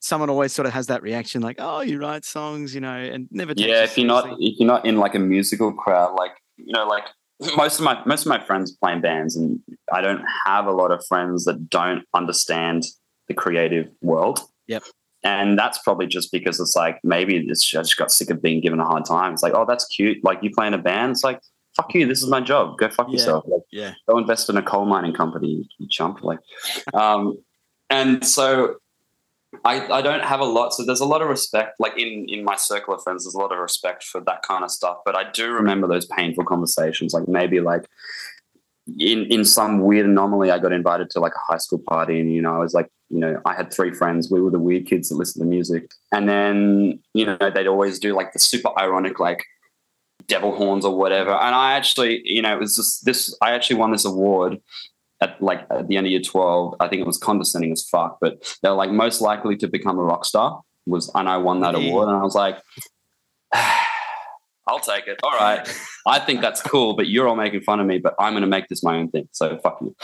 someone 0.00 0.30
always 0.30 0.52
sort 0.52 0.66
of 0.66 0.72
has 0.72 0.86
that 0.86 1.02
reaction, 1.02 1.42
like, 1.42 1.56
"Oh, 1.58 1.82
you 1.82 2.00
write 2.00 2.24
songs," 2.24 2.74
you 2.74 2.80
know, 2.80 2.96
and 2.96 3.28
never. 3.30 3.52
yeah 3.56 3.84
if 3.84 3.98
you're 3.98 4.06
not 4.06 4.26
if 4.40 4.58
you're 4.58 4.66
not 4.66 4.86
in 4.86 4.96
like 4.96 5.14
a 5.14 5.18
musical 5.18 5.72
crowd 5.74 6.14
like 6.14 6.32
you 6.64 6.72
know 6.72 6.86
like 6.86 7.04
most 7.56 7.78
of 7.78 7.84
my 7.84 8.00
most 8.06 8.22
of 8.22 8.28
my 8.28 8.38
friends 8.44 8.70
play 8.72 8.92
in 8.92 9.00
bands 9.00 9.36
and 9.36 9.58
i 9.92 10.00
don't 10.00 10.24
have 10.46 10.66
a 10.66 10.70
lot 10.72 10.90
of 10.92 11.04
friends 11.06 11.44
that 11.44 11.68
don't 11.68 12.04
understand 12.14 12.84
the 13.28 13.34
creative 13.34 13.88
world 14.00 14.40
Yep. 14.68 14.84
and 15.24 15.58
that's 15.58 15.78
probably 15.78 16.06
just 16.06 16.30
because 16.32 16.60
it's 16.60 16.76
like 16.76 16.98
maybe 17.02 17.36
it's 17.36 17.74
I 17.74 17.80
just 17.82 17.96
got 17.96 18.12
sick 18.12 18.30
of 18.30 18.40
being 18.42 18.60
given 18.60 18.80
a 18.80 18.84
hard 18.84 19.04
time 19.04 19.32
it's 19.32 19.42
like 19.42 19.54
oh 19.54 19.64
that's 19.66 19.86
cute 19.86 20.18
like 20.24 20.38
you 20.42 20.50
play 20.50 20.66
in 20.66 20.74
a 20.74 20.78
band 20.78 21.12
it's 21.12 21.24
like 21.24 21.40
fuck 21.76 21.92
you 21.94 22.06
this 22.06 22.22
is 22.22 22.28
my 22.28 22.40
job 22.40 22.78
go 22.78 22.88
fuck 22.88 23.08
Yeah. 23.08 23.12
yourself 23.14 23.44
like 23.48 23.62
Yeah. 23.72 23.94
go 24.08 24.18
invest 24.18 24.48
in 24.50 24.56
a 24.56 24.62
coal 24.62 24.84
mining 24.84 25.12
company 25.14 25.68
you 25.78 25.88
chump 25.90 26.22
like 26.22 26.38
um 26.94 27.36
and 27.90 28.24
so 28.24 28.76
I, 29.64 29.86
I 29.98 30.02
don't 30.02 30.24
have 30.24 30.40
a 30.40 30.44
lot 30.44 30.72
so 30.72 30.84
there's 30.84 31.00
a 31.00 31.06
lot 31.06 31.22
of 31.22 31.28
respect 31.28 31.78
like 31.78 31.98
in 31.98 32.26
in 32.28 32.42
my 32.44 32.56
circle 32.56 32.94
of 32.94 33.02
friends 33.02 33.24
there's 33.24 33.34
a 33.34 33.38
lot 33.38 33.52
of 33.52 33.58
respect 33.58 34.02
for 34.02 34.20
that 34.22 34.42
kind 34.42 34.64
of 34.64 34.70
stuff 34.70 34.98
but 35.04 35.14
i 35.14 35.30
do 35.30 35.52
remember 35.52 35.86
those 35.86 36.06
painful 36.06 36.44
conversations 36.44 37.12
like 37.12 37.28
maybe 37.28 37.60
like 37.60 37.86
in 38.98 39.24
in 39.26 39.44
some 39.44 39.80
weird 39.80 40.06
anomaly 40.06 40.50
i 40.50 40.58
got 40.58 40.72
invited 40.72 41.10
to 41.10 41.20
like 41.20 41.34
a 41.34 41.52
high 41.52 41.58
school 41.58 41.82
party 41.86 42.18
and 42.18 42.32
you 42.32 42.40
know 42.40 42.54
i 42.54 42.58
was 42.58 42.72
like 42.72 42.88
you 43.10 43.18
know 43.18 43.40
i 43.44 43.54
had 43.54 43.72
three 43.72 43.92
friends 43.92 44.30
we 44.30 44.40
were 44.40 44.50
the 44.50 44.58
weird 44.58 44.86
kids 44.86 45.10
that 45.10 45.16
listened 45.16 45.42
to 45.42 45.46
music 45.46 45.90
and 46.12 46.28
then 46.28 46.98
you 47.12 47.26
know 47.26 47.36
they'd 47.54 47.66
always 47.66 47.98
do 47.98 48.14
like 48.14 48.32
the 48.32 48.38
super 48.38 48.70
ironic 48.78 49.20
like 49.20 49.44
devil 50.26 50.56
horns 50.56 50.84
or 50.84 50.96
whatever. 50.96 51.30
And 51.30 51.54
I 51.54 51.72
actually, 51.72 52.22
you 52.24 52.42
know, 52.42 52.54
it 52.54 52.60
was 52.60 52.76
just 52.76 53.04
this. 53.04 53.36
I 53.42 53.52
actually 53.52 53.76
won 53.76 53.92
this 53.92 54.04
award 54.04 54.60
at 55.22 55.40
like 55.42 55.66
at 55.70 55.88
the 55.88 55.96
end 55.96 56.06
of 56.06 56.10
year 56.10 56.20
twelve. 56.20 56.74
I 56.80 56.88
think 56.88 57.00
it 57.00 57.06
was 57.06 57.18
condescending 57.18 57.72
as 57.72 57.82
fuck, 57.88 58.18
but 58.20 58.32
they're 58.62 58.72
like 58.72 58.90
most 58.90 59.20
likely 59.22 59.56
to 59.56 59.68
become 59.68 59.98
a 59.98 60.02
rock 60.02 60.24
star 60.26 60.60
was, 60.86 61.10
and 61.14 61.28
I 61.28 61.36
won 61.38 61.60
that 61.60 61.78
Yeah. 61.78 61.88
award, 61.88 62.08
and 62.08 62.16
I 62.18 62.22
was 62.22 62.34
like. 62.34 62.58
I'll 64.68 64.78
take 64.78 65.08
it. 65.08 65.18
All 65.24 65.32
right. 65.32 65.68
I 66.06 66.20
think 66.20 66.40
that's 66.40 66.62
cool, 66.62 66.94
but 66.94 67.08
you're 67.08 67.26
all 67.26 67.34
making 67.34 67.62
fun 67.62 67.80
of 67.80 67.86
me, 67.86 67.98
but 67.98 68.14
I'm 68.18 68.32
going 68.32 68.42
to 68.42 68.46
make 68.48 68.68
this 68.68 68.82
my 68.84 68.96
own 68.96 69.10
thing. 69.10 69.28
So 69.32 69.58
fuck 69.58 69.80
you. 69.80 69.94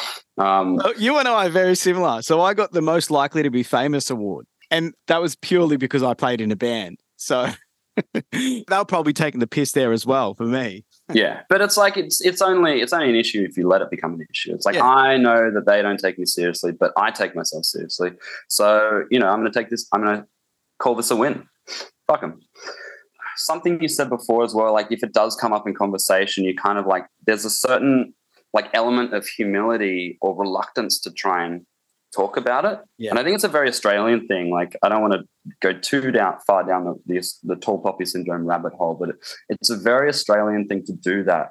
Um, 0.43 0.81
You 0.99 1.17
and 1.19 1.29
I 1.29 1.47
are 1.47 1.51
very 1.51 1.77
similar. 1.77 2.23
So 2.23 2.41
I 2.41 2.55
got 2.55 2.73
the 2.73 2.83
most 2.83 3.09
likely 3.11 3.45
to 3.45 3.51
be 3.51 3.63
famous 3.63 4.11
award. 4.11 4.47
And 4.71 4.95
that 5.07 5.23
was 5.23 5.37
purely 5.37 5.77
because 5.77 6.03
I 6.03 6.13
played 6.15 6.41
in 6.41 6.51
a 6.51 6.57
band. 6.57 6.99
So 7.17 7.47
they 8.13 8.65
were 8.69 8.85
probably 8.85 9.13
taking 9.13 9.39
the 9.39 9.47
piss 9.47 9.71
there 9.73 9.93
as 9.93 10.05
well 10.05 10.35
for 10.35 10.45
me. 10.45 10.85
Yeah, 11.13 11.43
but 11.49 11.61
it's 11.61 11.77
like 11.77 11.97
it's 11.97 12.21
it's 12.21 12.43
only 12.43 12.81
it's 12.81 12.93
only 12.93 13.09
an 13.09 13.17
issue 13.17 13.45
if 13.49 13.57
you 13.57 13.67
let 13.67 13.81
it 13.81 13.91
become 13.91 14.15
an 14.15 14.27
issue. 14.31 14.55
It's 14.55 14.67
like 14.67 14.75
Yeah. 14.75 14.85
I 14.85 15.17
know 15.17 15.51
that 15.51 15.67
they 15.67 15.81
don't 15.81 15.99
take 15.99 16.19
me 16.19 16.27
seriously, 16.27 16.73
but 16.73 16.93
I 16.97 17.11
take 17.11 17.35
myself 17.35 17.65
seriously. 17.65 18.13
So 18.49 19.05
you 19.11 19.19
know, 19.19 19.29
I'm 19.29 19.41
going 19.41 19.51
to 19.51 19.59
take 19.59 19.71
this. 19.71 19.87
I'm 19.93 20.03
going 20.03 20.19
to 20.19 20.27
call 20.79 20.95
this 20.95 21.11
a 21.11 21.17
win. 21.17 21.49
Fuck 22.07 22.21
them. 22.21 22.41
Something 23.37 23.81
you 23.81 23.89
said 23.89 24.11
before 24.11 24.45
as 24.45 24.55
well. 24.55 24.73
Like 24.73 24.91
if 24.91 25.03
it 25.03 25.13
does 25.13 25.35
come 25.37 25.53
up 25.53 25.67
in 25.67 25.75
conversation, 25.75 26.45
you 26.45 26.55
kind 26.55 26.79
of 26.79 26.87
like 26.87 27.07
there's 27.27 27.45
a 27.45 27.51
certain 27.51 28.13
like 28.53 28.69
element 28.75 29.15
of 29.15 29.27
humility 29.27 30.19
or 30.21 30.37
reluctance 30.37 30.99
to 31.01 31.11
try 31.11 31.45
and 31.45 31.65
talk 32.19 32.37
about 32.37 32.65
it. 32.71 32.79
Yeah. 32.99 33.11
And 33.11 33.19
I 33.19 33.23
think 33.23 33.35
it's 33.37 33.45
a 33.53 33.57
very 33.59 33.69
Australian 33.75 34.21
thing. 34.31 34.45
Like 34.59 34.73
I 34.83 34.89
don't 34.91 35.03
want 35.07 35.15
to 35.15 35.23
go 35.67 35.73
too 35.91 36.11
down 36.19 36.35
far 36.47 36.63
down 36.71 36.81
the 36.87 36.95
the, 37.11 37.19
the 37.51 37.57
tall 37.65 37.79
poppy 37.87 38.07
syndrome 38.13 38.45
rabbit 38.53 38.73
hole, 38.79 38.97
but 39.01 39.09
it, 39.11 39.17
it's 39.53 39.71
a 39.71 39.77
very 39.91 40.09
Australian 40.15 40.63
thing 40.69 40.85
to 40.87 40.93
do 41.11 41.17
that. 41.25 41.47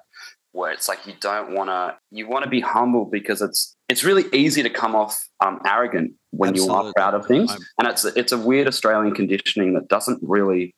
Where 0.58 0.72
it's 0.72 0.88
like 0.92 1.02
you 1.06 1.14
don't 1.30 1.50
want 1.58 1.70
to, 1.70 1.96
you 2.10 2.28
want 2.28 2.44
to 2.46 2.50
be 2.50 2.62
humble 2.62 3.06
because 3.18 3.40
it's 3.48 3.76
it's 3.92 4.04
really 4.04 4.26
easy 4.34 4.64
to 4.64 4.72
come 4.82 4.96
off 4.96 5.14
um, 5.46 5.60
arrogant 5.66 6.14
when 6.32 6.56
you 6.56 6.64
Absolutely. 6.64 6.90
are 6.90 6.94
proud 6.94 7.14
of 7.14 7.24
things, 7.28 7.52
I'm- 7.52 7.62
and 7.80 7.88
it's 7.92 8.04
it's 8.22 8.32
a 8.32 8.38
weird 8.50 8.68
Australian 8.68 9.14
conditioning 9.14 9.70
that 9.76 9.88
doesn't 9.88 10.20
really 10.24 10.74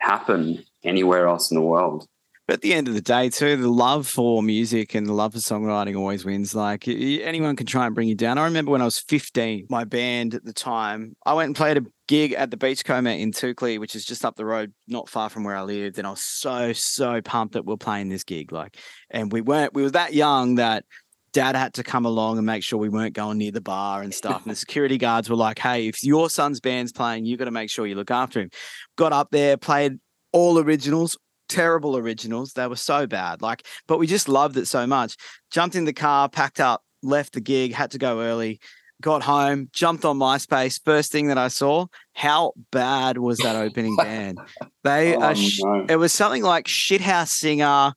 happen 0.00 0.64
anywhere 0.84 1.26
else 1.26 1.50
in 1.50 1.56
the 1.56 1.66
world. 1.74 2.06
But 2.48 2.54
at 2.54 2.60
the 2.62 2.72
end 2.72 2.88
of 2.88 2.94
the 2.94 3.02
day, 3.02 3.28
too, 3.28 3.58
the 3.58 3.68
love 3.68 4.08
for 4.08 4.42
music 4.42 4.94
and 4.94 5.06
the 5.06 5.12
love 5.12 5.34
for 5.34 5.38
songwriting 5.38 5.98
always 5.98 6.24
wins. 6.24 6.54
Like 6.54 6.88
anyone 6.88 7.56
can 7.56 7.66
try 7.66 7.84
and 7.84 7.94
bring 7.94 8.08
you 8.08 8.14
down. 8.14 8.38
I 8.38 8.44
remember 8.44 8.70
when 8.70 8.80
I 8.80 8.86
was 8.86 8.98
15, 9.00 9.66
my 9.68 9.84
band 9.84 10.34
at 10.34 10.46
the 10.46 10.54
time, 10.54 11.14
I 11.26 11.34
went 11.34 11.48
and 11.48 11.56
played 11.56 11.76
a 11.76 11.82
gig 12.06 12.32
at 12.32 12.50
the 12.50 12.56
Beachcomber 12.56 13.10
in 13.10 13.32
Toukley, 13.32 13.78
which 13.78 13.94
is 13.94 14.02
just 14.02 14.24
up 14.24 14.36
the 14.36 14.46
road, 14.46 14.72
not 14.86 15.10
far 15.10 15.28
from 15.28 15.44
where 15.44 15.56
I 15.56 15.60
lived. 15.60 15.98
And 15.98 16.06
I 16.06 16.10
was 16.10 16.22
so, 16.22 16.72
so 16.72 17.20
pumped 17.20 17.52
that 17.52 17.66
we're 17.66 17.76
playing 17.76 18.08
this 18.08 18.24
gig. 18.24 18.50
Like, 18.50 18.78
and 19.10 19.30
we 19.30 19.42
weren't, 19.42 19.74
we 19.74 19.82
were 19.82 19.90
that 19.90 20.14
young 20.14 20.54
that 20.54 20.86
dad 21.34 21.54
had 21.54 21.74
to 21.74 21.82
come 21.82 22.06
along 22.06 22.38
and 22.38 22.46
make 22.46 22.62
sure 22.62 22.78
we 22.78 22.88
weren't 22.88 23.14
going 23.14 23.36
near 23.36 23.52
the 23.52 23.60
bar 23.60 24.00
and 24.00 24.14
stuff. 24.14 24.42
And 24.44 24.50
the 24.50 24.56
security 24.56 24.96
guards 24.96 25.28
were 25.28 25.36
like, 25.36 25.58
hey, 25.58 25.86
if 25.86 26.02
your 26.02 26.30
son's 26.30 26.60
band's 26.60 26.92
playing, 26.92 27.26
you 27.26 27.36
got 27.36 27.44
to 27.44 27.50
make 27.50 27.68
sure 27.68 27.86
you 27.86 27.94
look 27.94 28.10
after 28.10 28.40
him. 28.40 28.48
Got 28.96 29.12
up 29.12 29.28
there, 29.32 29.58
played 29.58 29.98
all 30.32 30.58
originals, 30.58 31.18
terrible 31.48 31.96
originals. 31.96 32.52
They 32.52 32.66
were 32.66 32.76
so 32.76 33.06
bad. 33.06 33.42
Like, 33.42 33.64
but 33.86 33.98
we 33.98 34.06
just 34.06 34.28
loved 34.28 34.56
it 34.56 34.66
so 34.66 34.86
much. 34.86 35.16
Jumped 35.50 35.74
in 35.76 35.84
the 35.84 35.92
car, 35.92 36.28
packed 36.28 36.60
up, 36.60 36.82
left 37.02 37.32
the 37.34 37.40
gig, 37.40 37.72
had 37.72 37.90
to 37.92 37.98
go 37.98 38.20
early, 38.20 38.60
got 39.00 39.22
home, 39.22 39.68
jumped 39.72 40.04
on 40.04 40.18
MySpace. 40.18 40.80
First 40.84 41.12
thing 41.12 41.28
that 41.28 41.38
I 41.38 41.48
saw, 41.48 41.86
how 42.14 42.52
bad 42.72 43.18
was 43.18 43.38
that 43.38 43.56
opening 43.56 43.96
band? 43.98 44.38
They 44.84 45.16
Oh, 45.16 45.22
are 45.22 45.34
sh- 45.34 45.60
no. 45.62 45.86
it 45.88 45.96
was 45.96 46.12
something 46.12 46.42
like 46.42 46.66
shithouse 46.66 47.28
singer. 47.28 47.92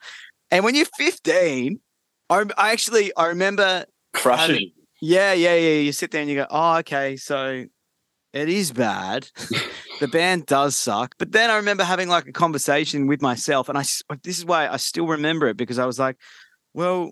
And 0.51 0.63
when 0.63 0.75
you're 0.75 0.85
15, 0.97 1.79
I, 2.29 2.45
I 2.57 2.71
actually 2.71 3.11
I 3.15 3.27
remember 3.27 3.85
crushing. 4.13 4.55
having- 4.55 4.71
yeah, 5.01 5.33
yeah, 5.33 5.55
yeah. 5.55 5.79
You 5.79 5.91
sit 5.91 6.11
there 6.11 6.21
and 6.21 6.29
you 6.29 6.35
go, 6.37 6.47
oh, 6.51 6.77
okay, 6.77 7.15
so 7.17 7.65
it 8.33 8.49
is 8.49 8.71
bad. 8.71 9.29
the 9.99 10.07
band 10.07 10.45
does 10.45 10.77
suck. 10.77 11.15
But 11.17 11.31
then 11.31 11.49
I 11.49 11.57
remember 11.57 11.83
having 11.83 12.09
like 12.09 12.27
a 12.27 12.31
conversation 12.31 13.07
with 13.07 13.21
myself, 13.21 13.69
and 13.69 13.77
I 13.77 13.83
this 14.23 14.37
is 14.37 14.45
why 14.45 14.67
I 14.67 14.77
still 14.77 15.07
remember 15.07 15.47
it 15.47 15.57
because 15.57 15.79
I 15.79 15.85
was 15.85 15.99
like, 15.99 16.17
well, 16.73 17.11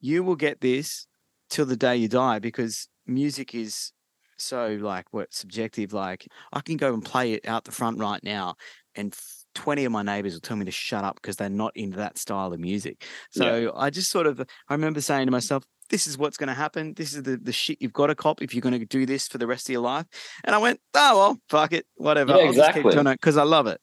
you 0.00 0.22
will 0.22 0.36
get 0.36 0.60
this 0.60 1.06
till 1.48 1.66
the 1.66 1.76
day 1.76 1.96
you 1.96 2.08
die 2.08 2.38
because 2.38 2.88
music 3.06 3.54
is 3.54 3.92
so 4.36 4.78
like 4.80 5.06
what 5.12 5.32
subjective. 5.32 5.92
Like 5.92 6.26
I 6.52 6.60
can 6.60 6.76
go 6.76 6.92
and 6.92 7.04
play 7.04 7.32
it 7.32 7.46
out 7.48 7.64
the 7.64 7.72
front 7.72 7.98
right 7.98 8.22
now, 8.22 8.56
and 8.94 9.12
f- 9.12 9.44
20 9.54 9.86
of 9.86 9.92
my 9.92 10.02
neighbors 10.02 10.34
will 10.34 10.40
tell 10.40 10.56
me 10.56 10.66
to 10.66 10.70
shut 10.70 11.02
up 11.02 11.16
because 11.16 11.36
they're 11.36 11.48
not 11.48 11.74
into 11.74 11.96
that 11.96 12.18
style 12.18 12.52
of 12.52 12.60
music. 12.60 13.04
So 13.30 13.72
I 13.74 13.88
just 13.88 14.10
sort 14.10 14.26
of 14.26 14.40
I 14.68 14.74
remember 14.74 15.00
saying 15.00 15.26
to 15.26 15.32
myself, 15.32 15.64
this 15.88 16.06
is 16.06 16.18
what's 16.18 16.36
going 16.36 16.48
to 16.48 16.54
happen. 16.54 16.94
This 16.94 17.14
is 17.14 17.22
the, 17.22 17.36
the 17.36 17.52
shit 17.52 17.78
you've 17.80 17.92
got 17.92 18.08
to 18.08 18.14
cop 18.14 18.42
if 18.42 18.54
you're 18.54 18.62
going 18.62 18.78
to 18.78 18.84
do 18.84 19.06
this 19.06 19.28
for 19.28 19.38
the 19.38 19.46
rest 19.46 19.68
of 19.68 19.72
your 19.72 19.82
life. 19.82 20.06
And 20.44 20.54
I 20.54 20.58
went, 20.58 20.80
oh, 20.94 21.16
well, 21.16 21.38
fuck 21.48 21.72
it. 21.72 21.86
Whatever. 21.96 22.32
Yeah, 22.32 22.38
I'll 22.38 22.52
just 22.52 22.56
keep 22.56 22.68
exactly. 22.68 22.92
doing 22.94 23.06
it 23.06 23.20
because 23.20 23.36
I 23.36 23.44
love 23.44 23.66
it. 23.66 23.80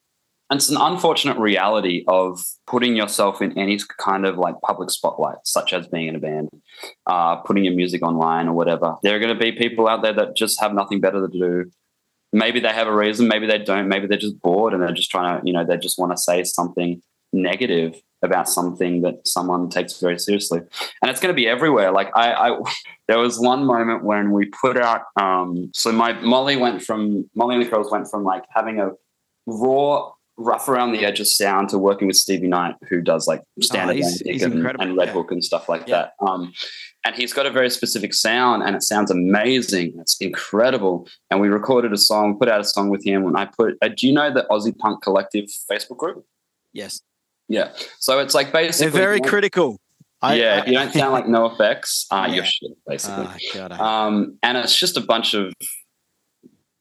And 0.49 0.59
it's 0.59 0.69
an 0.69 0.77
unfortunate 0.79 1.37
reality 1.39 2.03
of 2.07 2.43
putting 2.67 2.95
yourself 2.95 3.41
in 3.41 3.57
any 3.57 3.79
kind 3.97 4.25
of 4.25 4.37
like 4.37 4.55
public 4.61 4.91
spotlight, 4.91 5.37
such 5.45 5.73
as 5.73 5.87
being 5.87 6.07
in 6.07 6.15
a 6.15 6.19
band, 6.19 6.49
uh, 7.07 7.37
putting 7.37 7.63
your 7.63 7.73
music 7.73 8.03
online 8.03 8.47
or 8.47 8.53
whatever. 8.53 8.95
There 9.01 9.15
are 9.15 9.19
going 9.19 9.33
to 9.33 9.39
be 9.39 9.53
people 9.53 9.87
out 9.87 10.03
there 10.03 10.13
that 10.13 10.35
just 10.35 10.59
have 10.61 10.73
nothing 10.73 10.99
better 10.99 11.27
to 11.27 11.39
do. 11.39 11.71
Maybe 12.33 12.59
they 12.59 12.69
have 12.69 12.87
a 12.87 12.95
reason, 12.95 13.27
maybe 13.27 13.47
they 13.47 13.59
don't, 13.59 13.87
maybe 13.87 14.07
they're 14.07 14.17
just 14.17 14.39
bored 14.41 14.73
and 14.73 14.81
they're 14.81 14.91
just 14.91 15.11
trying 15.11 15.39
to, 15.39 15.45
you 15.45 15.53
know, 15.53 15.63
they 15.65 15.77
just 15.77 15.97
want 15.97 16.11
to 16.11 16.17
say 16.17 16.43
something 16.43 17.01
negative 17.31 17.95
about 18.23 18.49
something 18.49 19.01
that 19.01 19.27
someone 19.27 19.69
takes 19.69 19.99
very 19.99 20.17
seriously. 20.17 20.59
And 21.01 21.11
it's 21.11 21.19
going 21.19 21.33
to 21.33 21.35
be 21.35 21.47
everywhere. 21.47 21.91
Like 21.91 22.09
I, 22.15 22.33
I 22.33 22.61
there 23.07 23.19
was 23.19 23.39
one 23.39 23.65
moment 23.65 24.03
when 24.03 24.31
we 24.31 24.45
put 24.45 24.77
out 24.77 25.01
um 25.19 25.69
so 25.73 25.91
my 25.91 26.13
Molly 26.13 26.55
went 26.55 26.81
from 26.81 27.29
Molly 27.35 27.55
and 27.55 27.63
the 27.63 27.69
Krells 27.69 27.91
went 27.91 28.09
from 28.09 28.23
like 28.23 28.43
having 28.49 28.79
a 28.79 28.91
raw 29.45 30.11
rough 30.37 30.67
around 30.67 30.93
the 30.93 31.05
edges 31.05 31.37
sound 31.37 31.69
to 31.69 31.77
working 31.77 32.07
with 32.07 32.15
Stevie 32.17 32.47
Knight, 32.47 32.75
who 32.89 33.01
does 33.01 33.27
like 33.27 33.41
standard 33.61 33.97
he's- 33.97 34.21
Atlantic 34.21 34.33
he's 34.33 34.43
and, 34.43 34.53
and 34.81 34.97
Red 34.97 35.09
yeah. 35.09 35.13
Hook 35.13 35.31
and 35.31 35.43
stuff 35.43 35.69
like 35.69 35.87
Yeah. 35.87 36.07
that. 36.19 36.25
Um, 36.25 36.51
and 37.05 37.15
he's 37.15 37.33
got 37.33 37.45
a 37.45 37.51
very 37.51 37.69
specific 37.69 38.13
sound, 38.13 38.63
and 38.63 38.75
it 38.77 38.81
sounds 38.81 39.11
amazing. 39.11 39.93
It's 39.99 40.15
incredible. 40.21 41.07
And 41.29 41.41
we 41.41 41.49
recorded 41.49 41.91
a 41.91 41.97
song, 41.97 42.39
put 42.39 42.47
out 42.47 42.61
a 42.61 42.63
song 42.63 42.89
with 42.89 43.05
him. 43.05 43.27
And 43.27 43.35
I 43.37 43.45
put, 43.45 43.75
uh, 43.81 43.89
do 43.89 44.07
you 44.07 44.13
know 44.13 44.33
the 44.33 44.47
Aussie 44.49 44.75
Punk 44.77 45.03
Collective 45.03 45.45
Facebook 45.69 45.97
group? 45.97 46.25
Yes. 46.71 47.01
Yeah. 47.47 47.71
So 47.99 48.19
it's 48.19 48.33
like 48.33 48.51
basically 48.51 48.91
They're 48.91 49.01
very 49.01 49.21
critical. 49.21 49.79
I- 50.21 50.35
yeah, 50.35 50.55
I- 50.55 50.59
if 50.61 50.67
you 50.67 50.73
don't 50.73 50.93
sound 50.93 51.11
like 51.11 51.25
NOFX, 51.25 52.05
uh, 52.11 52.25
Yeah. 52.27 52.35
you're 52.35 52.45
shit, 52.45 52.71
basically. 52.87 53.25
Ah, 53.27 53.37
God, 53.53 53.71
Um, 53.73 54.37
and 54.41 54.57
it's 54.57 54.75
just 54.77 54.95
a 54.97 55.01
bunch 55.01 55.33
of 55.33 55.53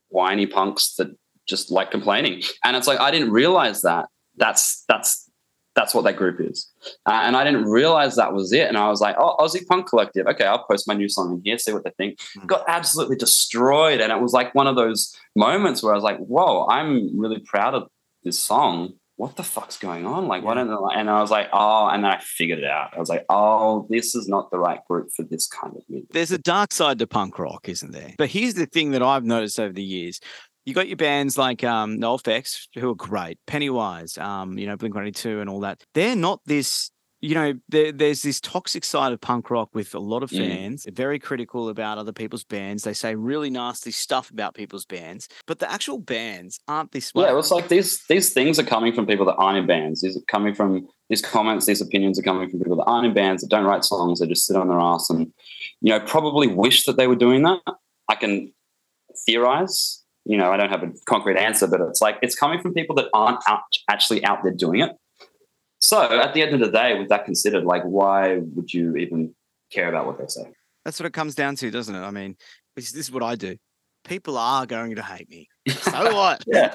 whiny 0.08 0.46
punks 0.46 0.94
that 0.96 1.08
just 1.48 1.70
like 1.70 1.90
complaining. 1.90 2.42
And 2.64 2.76
it's 2.76 2.86
like 2.86 3.00
I 3.00 3.10
didn't 3.10 3.30
realize 3.30 3.82
that. 3.82 4.06
That's 4.36 4.84
that's 4.88 5.28
that's 5.74 5.94
what 5.94 6.04
that 6.04 6.16
group 6.16 6.38
is. 6.38 6.70
Uh, 7.06 7.20
and 7.24 7.34
I 7.34 7.44
didn't 7.44 7.64
realize 7.64 8.16
that 8.16 8.34
was 8.34 8.52
it. 8.52 8.68
And 8.68 8.76
I 8.76 8.90
was 8.90 9.00
like, 9.00 9.16
oh, 9.18 9.36
Aussie 9.40 9.66
Punk 9.66 9.88
Collective. 9.88 10.26
Okay, 10.26 10.44
I'll 10.44 10.64
post 10.64 10.86
my 10.86 10.92
new 10.92 11.08
song 11.08 11.32
in 11.32 11.40
here, 11.42 11.56
see 11.56 11.72
what 11.72 11.82
they 11.84 11.92
think. 11.96 12.18
Hmm. 12.38 12.46
Got 12.46 12.64
absolutely 12.68 13.16
destroyed. 13.16 14.02
And 14.02 14.12
it 14.12 14.20
was 14.20 14.34
like 14.34 14.54
one 14.54 14.66
of 14.66 14.76
those 14.76 15.16
moments 15.34 15.82
where 15.82 15.92
I 15.94 15.96
was 15.96 16.04
like, 16.04 16.18
whoa, 16.18 16.66
I'm 16.68 17.18
really 17.18 17.38
proud 17.40 17.72
of 17.74 17.88
this 18.22 18.38
song. 18.38 18.92
What 19.16 19.36
the 19.36 19.42
fuck's 19.42 19.78
going 19.78 20.06
on? 20.06 20.26
Like, 20.26 20.42
why 20.42 20.54
don't 20.54 20.68
they? 20.68 20.98
And 20.98 21.10
I 21.10 21.20
was 21.20 21.30
like, 21.30 21.48
oh, 21.52 21.88
and 21.88 22.02
then 22.02 22.10
I 22.12 22.18
figured 22.18 22.58
it 22.58 22.64
out. 22.64 22.94
I 22.96 22.98
was 22.98 23.08
like, 23.08 23.24
oh, 23.28 23.86
this 23.90 24.14
is 24.14 24.26
not 24.26 24.50
the 24.50 24.58
right 24.58 24.80
group 24.88 25.10
for 25.14 25.22
this 25.22 25.46
kind 25.46 25.76
of 25.76 25.82
music. 25.88 26.10
there's 26.12 26.32
a 26.32 26.38
dark 26.38 26.72
side 26.72 26.98
to 27.00 27.06
punk 27.06 27.38
rock, 27.38 27.68
isn't 27.68 27.92
there? 27.92 28.14
But 28.16 28.30
here's 28.30 28.54
the 28.54 28.66
thing 28.66 28.92
that 28.92 29.02
I've 29.02 29.24
noticed 29.24 29.60
over 29.60 29.72
the 29.72 29.82
years. 29.82 30.20
You 30.64 30.74
got 30.74 30.88
your 30.88 30.96
bands 30.96 31.36
like 31.36 31.64
um, 31.64 31.98
NOFX, 31.98 32.68
who 32.76 32.90
are 32.90 32.94
great, 32.94 33.38
Pennywise, 33.46 34.16
um, 34.16 34.58
you 34.58 34.66
know, 34.66 34.76
Blink 34.76 34.94
182 34.94 35.40
and 35.40 35.50
all 35.50 35.60
that. 35.60 35.82
They're 35.92 36.16
not 36.16 36.40
this, 36.46 36.90
you 37.22 37.34
know, 37.36 37.54
there, 37.68 37.92
there's 37.92 38.22
this 38.22 38.40
toxic 38.40 38.84
side 38.84 39.12
of 39.12 39.20
punk 39.20 39.48
rock 39.48 39.70
with 39.74 39.94
a 39.94 39.98
lot 40.00 40.24
of 40.24 40.30
Mm. 40.30 40.38
fans. 40.38 40.82
They're 40.82 40.92
very 40.92 41.20
critical 41.20 41.68
about 41.68 41.96
other 41.96 42.12
people's 42.12 42.42
bands. 42.42 42.82
They 42.82 42.92
say 42.92 43.14
really 43.14 43.48
nasty 43.48 43.92
stuff 43.92 44.28
about 44.30 44.54
people's 44.54 44.84
bands, 44.84 45.28
but 45.46 45.60
the 45.60 45.70
actual 45.70 45.98
bands 45.98 46.58
aren't 46.66 46.90
this 46.90 47.14
way. 47.14 47.24
Yeah, 47.24 47.38
it's 47.38 47.52
like 47.52 47.68
these 47.68 48.04
these 48.08 48.32
things 48.32 48.58
are 48.58 48.64
coming 48.64 48.92
from 48.92 49.06
people 49.06 49.24
that 49.26 49.36
aren't 49.36 49.58
in 49.58 49.66
bands. 49.66 50.00
These 50.02 50.16
are 50.16 50.26
coming 50.28 50.52
from 50.52 50.88
these 51.08 51.22
comments, 51.22 51.64
these 51.66 51.80
opinions 51.80 52.18
are 52.18 52.22
coming 52.22 52.50
from 52.50 52.58
people 52.58 52.76
that 52.76 52.84
aren't 52.84 53.06
in 53.06 53.14
bands 53.14 53.42
that 53.42 53.48
don't 53.50 53.64
write 53.66 53.84
songs. 53.84 54.18
They 54.18 54.26
just 54.26 54.44
sit 54.46 54.56
on 54.56 54.68
their 54.68 54.80
ass 54.80 55.08
and 55.08 55.32
you 55.80 55.90
know 55.92 56.00
probably 56.00 56.48
wish 56.48 56.84
that 56.86 56.96
they 56.96 57.06
were 57.06 57.14
doing 57.16 57.42
that. 57.44 57.60
I 58.08 58.16
can 58.16 58.52
theorize. 59.26 60.02
You 60.24 60.36
know, 60.36 60.52
I 60.52 60.56
don't 60.56 60.70
have 60.70 60.82
a 60.84 60.92
concrete 61.06 61.36
answer, 61.36 61.66
but 61.66 61.80
it's 61.80 62.00
like 62.00 62.16
it's 62.22 62.34
coming 62.36 62.60
from 62.60 62.74
people 62.74 62.94
that 62.96 63.08
aren't 63.12 63.40
out, 63.48 63.62
actually 63.88 64.24
out 64.24 64.42
there 64.42 64.52
doing 64.52 64.80
it. 64.80 64.92
So 65.92 66.00
at 66.00 66.32
the 66.32 66.40
end 66.40 66.54
of 66.54 66.60
the 66.60 66.70
day, 66.70 66.98
with 66.98 67.10
that 67.10 67.26
considered, 67.26 67.64
like 67.64 67.82
why 67.82 68.38
would 68.38 68.72
you 68.72 68.96
even 68.96 69.34
care 69.70 69.90
about 69.90 70.06
what 70.06 70.18
they 70.18 70.24
say? 70.26 70.50
That's 70.86 70.98
what 70.98 71.04
it 71.04 71.12
comes 71.12 71.34
down 71.34 71.54
to, 71.56 71.70
doesn't 71.70 71.94
it? 71.94 72.00
I 72.00 72.10
mean, 72.10 72.34
this, 72.76 72.94
is 72.94 73.12
what 73.12 73.22
I 73.22 73.34
do. 73.34 73.56
People 74.02 74.38
are 74.38 74.64
going 74.64 74.94
to 74.94 75.02
hate 75.02 75.28
me. 75.28 75.50
So 75.68 75.90
what? 76.14 76.44
Yeah. 76.46 76.74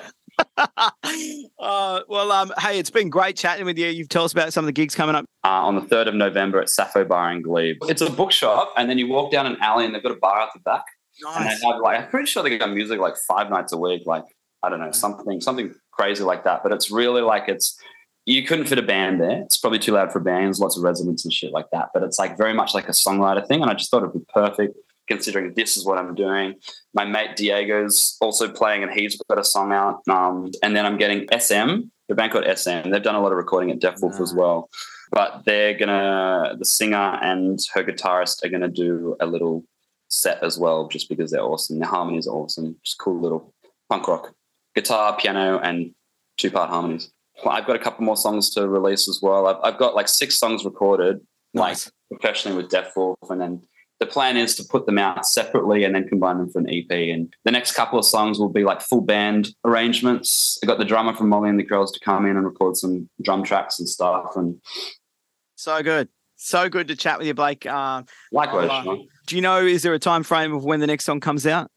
uh, 0.58 2.02
well, 2.08 2.32
um, 2.32 2.54
hey, 2.60 2.78
it's 2.78 2.92
been 2.92 3.10
great 3.10 3.36
chatting 3.36 3.66
with 3.66 3.80
you. 3.80 3.88
You've 3.88 4.08
told 4.08 4.26
us 4.26 4.34
about 4.34 4.54
some 4.54 4.64
of 4.64 4.68
the 4.68 4.72
gigs 4.72 4.94
coming 4.94 5.16
up. 5.16 5.26
uh, 5.44 5.48
on 5.48 5.74
the 5.74 5.82
3rd 5.82 6.10
of 6.10 6.14
November 6.14 6.62
at 6.62 6.70
Sappho 6.70 7.04
Bar 7.04 7.32
and 7.32 7.44
Glebe. 7.44 7.78
It's 7.90 8.04
a 8.04 8.12
bookshop, 8.12 8.72
and 8.78 8.88
then 8.88 9.00
you 9.00 9.08
walk 9.08 9.32
down 9.32 9.48
an 9.48 9.58
alley, 9.62 9.86
and 9.86 9.96
they've 9.96 10.04
got 10.04 10.12
a 10.12 10.20
bar 10.22 10.42
at 10.42 10.50
the 10.54 10.60
back. 10.60 10.84
And 11.26 11.44
Nice. 11.44 11.60
they 11.60 11.68
have 11.68 11.82
like, 11.82 12.04
I'm 12.04 12.08
pretty 12.10 12.28
sure 12.28 12.44
they 12.44 12.56
got 12.56 12.70
music 12.70 13.00
like 13.00 13.16
five 13.28 13.50
nights 13.50 13.74
a 13.74 13.78
week, 13.80 14.04
like, 14.06 14.26
I 14.62 14.70
don't 14.70 14.80
know, 14.80 14.92
something, 14.92 15.42
something 15.42 15.74
crazy 15.92 16.24
like 16.24 16.44
that. 16.44 16.62
But 16.62 16.72
it's 16.72 16.92
really 16.92 17.24
like, 17.24 17.46
it's, 17.48 17.80
you 18.28 18.44
couldn't 18.44 18.66
fit 18.66 18.78
a 18.78 18.84
band 18.84 19.22
there. 19.22 19.42
It's 19.44 19.56
probably 19.56 19.80
too 19.80 19.94
loud 19.94 20.12
for 20.12 20.20
bands, 20.20 20.60
lots 20.60 20.76
of 20.76 20.84
resonance 20.84 21.24
and 21.24 21.34
shit 21.34 21.54
like 21.54 21.70
that. 21.72 21.90
But 21.94 22.04
it's 22.04 22.20
like 22.20 22.38
very 22.38 22.54
much 22.54 22.74
like 22.74 22.90
a 22.90 22.92
songwriter 22.92 23.48
thing. 23.48 23.62
And 23.62 23.72
I 23.72 23.74
just 23.74 23.90
thought 23.90 24.04
it'd 24.04 24.14
be 24.14 24.26
perfect 24.34 24.78
considering 25.08 25.54
this 25.54 25.78
is 25.78 25.86
what 25.86 25.98
I'm 25.98 26.14
doing. 26.14 26.56
My 26.94 27.06
mate 27.06 27.38
Diego's 27.38 28.18
also 28.20 28.50
playing 28.50 28.84
and 28.84 28.92
he's 28.92 29.18
got 29.30 29.40
a 29.40 29.46
song 29.46 29.72
out. 29.72 30.02
Um, 30.10 30.52
and 30.62 30.76
then 30.76 30.86
I'm 30.86 30.98
getting 30.98 31.26
SM, 31.40 31.84
the 32.10 32.16
band 32.16 32.34
called 32.34 32.44
SM. 32.54 32.90
They've 32.90 33.02
done 33.02 33.16
a 33.16 33.22
lot 33.22 33.32
of 33.32 33.38
recording 33.38 33.72
at 33.72 33.80
Deaf 33.80 34.02
Wolf 34.02 34.20
as 34.20 34.34
well. 34.34 34.70
But 35.14 35.44
they're 35.46 35.74
gonna, 35.74 36.58
the 36.60 36.66
singer 36.66 37.18
and 37.22 37.58
her 37.76 37.84
guitarist 37.86 38.44
are 38.44 38.50
gonna 38.50 38.68
do 38.68 39.16
a 39.22 39.26
little 39.26 39.64
set 40.10 40.44
as 40.44 40.60
well, 40.60 40.90
just 40.90 41.08
because 41.08 41.32
they're 41.32 41.42
awesome. 41.42 41.80
The 41.80 41.86
harmonies 41.86 42.28
are 42.28 42.36
awesome. 42.36 42.76
Just 42.84 42.98
cool 42.98 43.22
little 43.22 43.54
punk 43.90 44.06
rock 44.10 44.34
guitar, 44.76 45.18
piano, 45.18 45.60
and 45.60 45.94
two 46.36 46.52
part 46.52 46.70
harmonies. 46.70 47.10
I've 47.46 47.68
got 47.68 47.76
a 47.76 47.80
couple 47.80 48.04
more 48.06 48.18
songs 48.18 48.50
to 48.52 48.68
release 48.68 49.08
as 49.08 49.20
well. 49.22 49.48
I've, 49.48 49.58
I've 49.64 49.80
got 49.80 49.96
like 49.96 50.08
six 50.08 50.38
songs 50.40 50.66
recorded, 50.66 51.20
Nice. 51.54 51.86
like 51.86 51.94
professionally 52.22 52.58
with 52.58 52.70
Deaf 52.72 52.96
Wolf, 52.96 53.18
and 53.30 53.40
then 53.40 53.62
the 54.00 54.06
plan 54.06 54.38
is 54.38 54.56
to 54.56 54.64
put 54.64 54.86
them 54.86 54.98
out 55.00 55.26
separately 55.26 55.84
and 55.84 55.94
then 55.96 56.08
combine 56.08 56.38
them 56.38 56.50
for 56.52 56.60
an 56.60 56.70
EP. 56.70 56.90
And 56.92 57.34
the 57.46 57.52
next 57.52 57.74
couple 57.74 57.98
of 57.98 58.06
songs 58.06 58.38
will 58.38 58.50
be 58.50 58.64
like 58.64 58.82
full 58.82 59.02
band 59.02 59.50
arrangements. 59.66 60.60
I 60.64 60.68
got 60.68 60.78
the 60.78 60.86
drummer 60.86 61.14
from 61.14 61.30
Molly 61.30 61.50
and 61.50 61.60
the 61.60 61.66
Krells 61.66 61.92
to 61.94 62.00
come 62.00 62.26
in 62.26 62.38
and 62.38 62.46
record 62.46 62.78
some 62.78 63.10
drum 63.24 63.44
tracks 63.44 63.80
and 63.80 63.90
stuff. 63.90 64.36
And 64.36 64.60
So 65.56 65.82
good. 65.82 66.10
So 66.36 66.70
good 66.70 66.88
to 66.90 66.96
chat 66.96 67.18
with 67.18 67.26
you, 67.26 67.34
Blake. 67.34 67.66
Uh, 67.66 68.04
likewise. 68.32 68.70
Sean. 68.70 69.08
do 69.26 69.36
you 69.36 69.42
know, 69.42 69.66
is 69.66 69.82
there 69.82 69.96
a 69.96 70.00
time 70.00 70.22
frame 70.22 70.54
of 70.54 70.64
when 70.64 70.80
the 70.80 70.86
next 70.88 71.06
song 71.06 71.20
comes 71.20 71.48
out? 71.48 71.72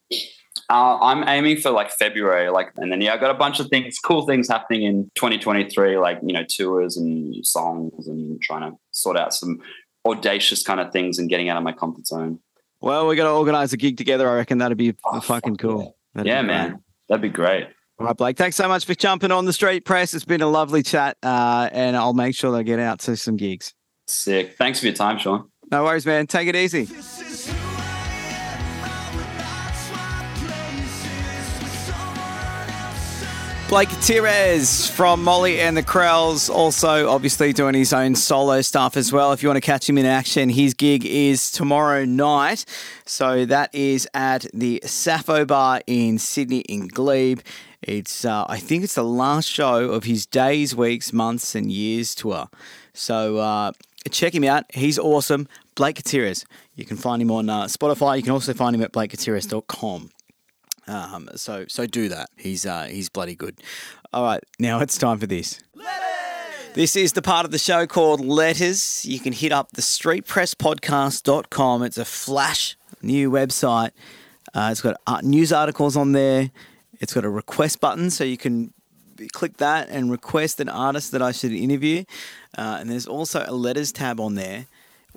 Uh, 0.69 0.99
I'm 1.01 1.29
aiming 1.29 1.57
for 1.59 1.71
like 1.71 1.91
February, 1.91 2.49
like, 2.51 2.73
and 2.77 2.91
then 2.93 3.01
yeah, 3.01 3.13
I 3.15 3.17
got 3.17 3.31
a 3.31 3.39
bunch 3.39 3.61
of 3.61 3.69
things, 3.69 3.99
cool 3.99 4.27
things 4.27 4.49
happening 4.49 4.83
in 4.83 5.11
2023, 5.17 5.99
like 5.99 6.19
you 6.23 6.33
know, 6.33 6.45
tours 6.49 6.97
and 6.97 7.45
songs, 7.45 8.07
and 8.07 8.41
trying 8.41 8.71
to 8.71 8.77
sort 8.93 9.17
out 9.17 9.35
some 9.35 9.61
audacious 10.07 10.63
kind 10.63 10.81
of 10.81 10.93
things 10.93 11.19
and 11.19 11.29
getting 11.29 11.49
out 11.49 11.57
of 11.57 11.63
my 11.63 11.73
comfort 11.73 12.07
zone. 12.07 12.39
Well, 12.81 13.07
we 13.07 13.17
got 13.17 13.25
to 13.25 13.31
organize 13.31 13.73
a 13.73 13.77
gig 13.77 13.97
together. 13.97 14.29
I 14.29 14.35
reckon 14.37 14.59
that'd 14.59 14.79
be 14.79 14.95
Oh, 15.05 15.21
fucking 15.21 15.55
fuck 15.55 15.61
cool. 15.61 15.97
That'd 16.15 16.29
yeah, 16.29 16.43
man, 16.43 16.83
that'd 17.09 17.23
be 17.23 17.29
great. 17.29 17.67
All 17.99 18.07
right, 18.07 18.17
Blake. 18.17 18.37
Thanks 18.39 18.57
so 18.57 18.67
much 18.67 18.87
for 18.87 18.95
jumping 18.95 19.31
on 19.31 19.45
the 19.45 19.53
street 19.53 19.85
press. 19.85 20.15
It's 20.15 20.25
been 20.25 20.41
a 20.41 20.47
lovely 20.49 20.83
chat, 20.83 21.17
uh, 21.23 21.69
and 21.73 21.97
I'll 21.97 22.15
make 22.15 22.35
sure 22.35 22.51
that 22.53 22.59
I 22.59 22.63
get 22.63 22.79
out 22.79 23.01
to 23.01 23.17
some 23.17 23.37
gigs. 23.37 23.75
Sick. 24.07 24.57
Thanks 24.57 24.81
for 24.81 24.87
your 24.87 24.95
time, 24.95 25.19
Sean. 25.19 25.51
No 25.71 25.85
worries, 25.85 26.07
man. 26.07 26.27
Take 26.27 26.49
it 26.49 26.57
easy. 26.57 26.89
Blake 33.71 33.89
Cateris 33.89 34.91
from 34.91 35.23
Molly 35.23 35.61
and 35.61 35.77
the 35.77 35.83
Krells, 35.85 36.51
also 36.51 37.09
obviously 37.09 37.53
doing 37.53 37.77
his 37.77 37.93
own 37.93 38.17
solo 38.17 38.63
stuff 38.63 38.97
as 38.97 39.13
well. 39.13 39.33
If 39.33 39.45
you 39.45 39.49
want 39.49 39.59
to 39.59 39.61
catch 39.61 39.89
him 39.89 39.97
in 39.97 40.07
action, 40.07 40.49
his 40.49 40.75
gig 40.75 41.07
is 41.07 41.53
tomorrow 41.53 42.05
night. 42.05 42.65
So 43.07 43.45
that 43.45 43.73
is 43.73 44.09
at 44.13 44.45
the 44.53 44.83
Sappho 44.85 45.45
Bar 45.45 45.83
in 45.87 46.19
Sydney 46.19 46.63
in 46.63 46.89
Glebe. 46.89 47.43
It's 47.81 48.25
uh, 48.25 48.45
I 48.49 48.59
think 48.59 48.83
it's 48.83 48.97
the 48.97 49.05
last 49.05 49.49
show 49.49 49.91
of 49.91 50.03
his 50.03 50.27
days, 50.27 50.75
weeks, 50.75 51.13
months, 51.13 51.55
and 51.55 51.71
years 51.71 52.17
tour. 52.17 52.49
So 52.93 53.37
uh, 53.37 53.71
check 54.11 54.35
him 54.35 54.43
out. 54.43 54.65
He's 54.75 54.99
awesome. 54.99 55.47
Blake 55.77 56.03
Cateris. 56.03 56.45
You 56.75 56.85
can 56.85 56.97
find 56.97 57.23
him 57.23 57.31
on 57.31 57.49
uh, 57.49 57.67
Spotify. 57.67 58.17
You 58.17 58.25
can 58.25 58.33
also 58.33 58.53
find 58.53 58.75
him 58.75 58.83
at 58.83 58.93
blakecateris.com. 58.93 60.11
Um, 60.91 61.29
so 61.37 61.67
so 61.69 61.87
do 61.87 62.09
that. 62.09 62.31
He's 62.37 62.67
uh, 62.67 62.85
he's 62.85 63.09
bloody 63.09 63.37
good. 63.37 63.57
All 64.13 64.25
right, 64.25 64.43
now 64.59 64.81
it's 64.81 64.99
time 64.99 65.19
for 65.19 65.27
this. 65.27 65.61
Letters! 65.75 66.75
This 66.75 66.97
is 66.97 67.13
the 67.13 67.23
part 67.23 67.45
of 67.45 67.53
the 67.53 67.59
show 67.59 67.87
called 67.87 68.21
Letters. 68.21 69.07
You 69.07 69.21
can 69.21 69.33
hit 69.33 69.53
up 69.53 69.71
the 69.73 69.83
streetpresspodcast.com. 69.83 71.83
It's 71.85 71.99
a 71.99 72.05
flash 72.05 72.77
new 73.03 73.31
website. 73.31 73.93
Uh, 74.53 74.71
it's 74.73 74.81
got 74.81 74.97
uh, 75.07 75.21
news 75.23 75.53
articles 75.53 75.97
on 75.97 76.11
there. 76.11 76.51
It's 77.01 77.15
got 77.15 77.25
a 77.25 77.31
request 77.31 77.81
button, 77.81 78.11
so 78.11 78.25
you 78.25 78.37
can 78.37 78.73
click 79.33 79.59
that 79.59 79.89
and 79.91 80.11
request 80.11 80.59
an 80.59 80.69
artist 80.69 81.13
that 81.13 81.23
I 81.23 81.31
should 81.31 81.53
interview. 81.53 82.03
Uh, 82.59 82.79
and 82.81 82.91
there's 82.91 83.07
also 83.07 83.45
a 83.47 83.55
letters 83.55 83.93
tab 83.93 84.19
on 84.19 84.35
there 84.35 84.67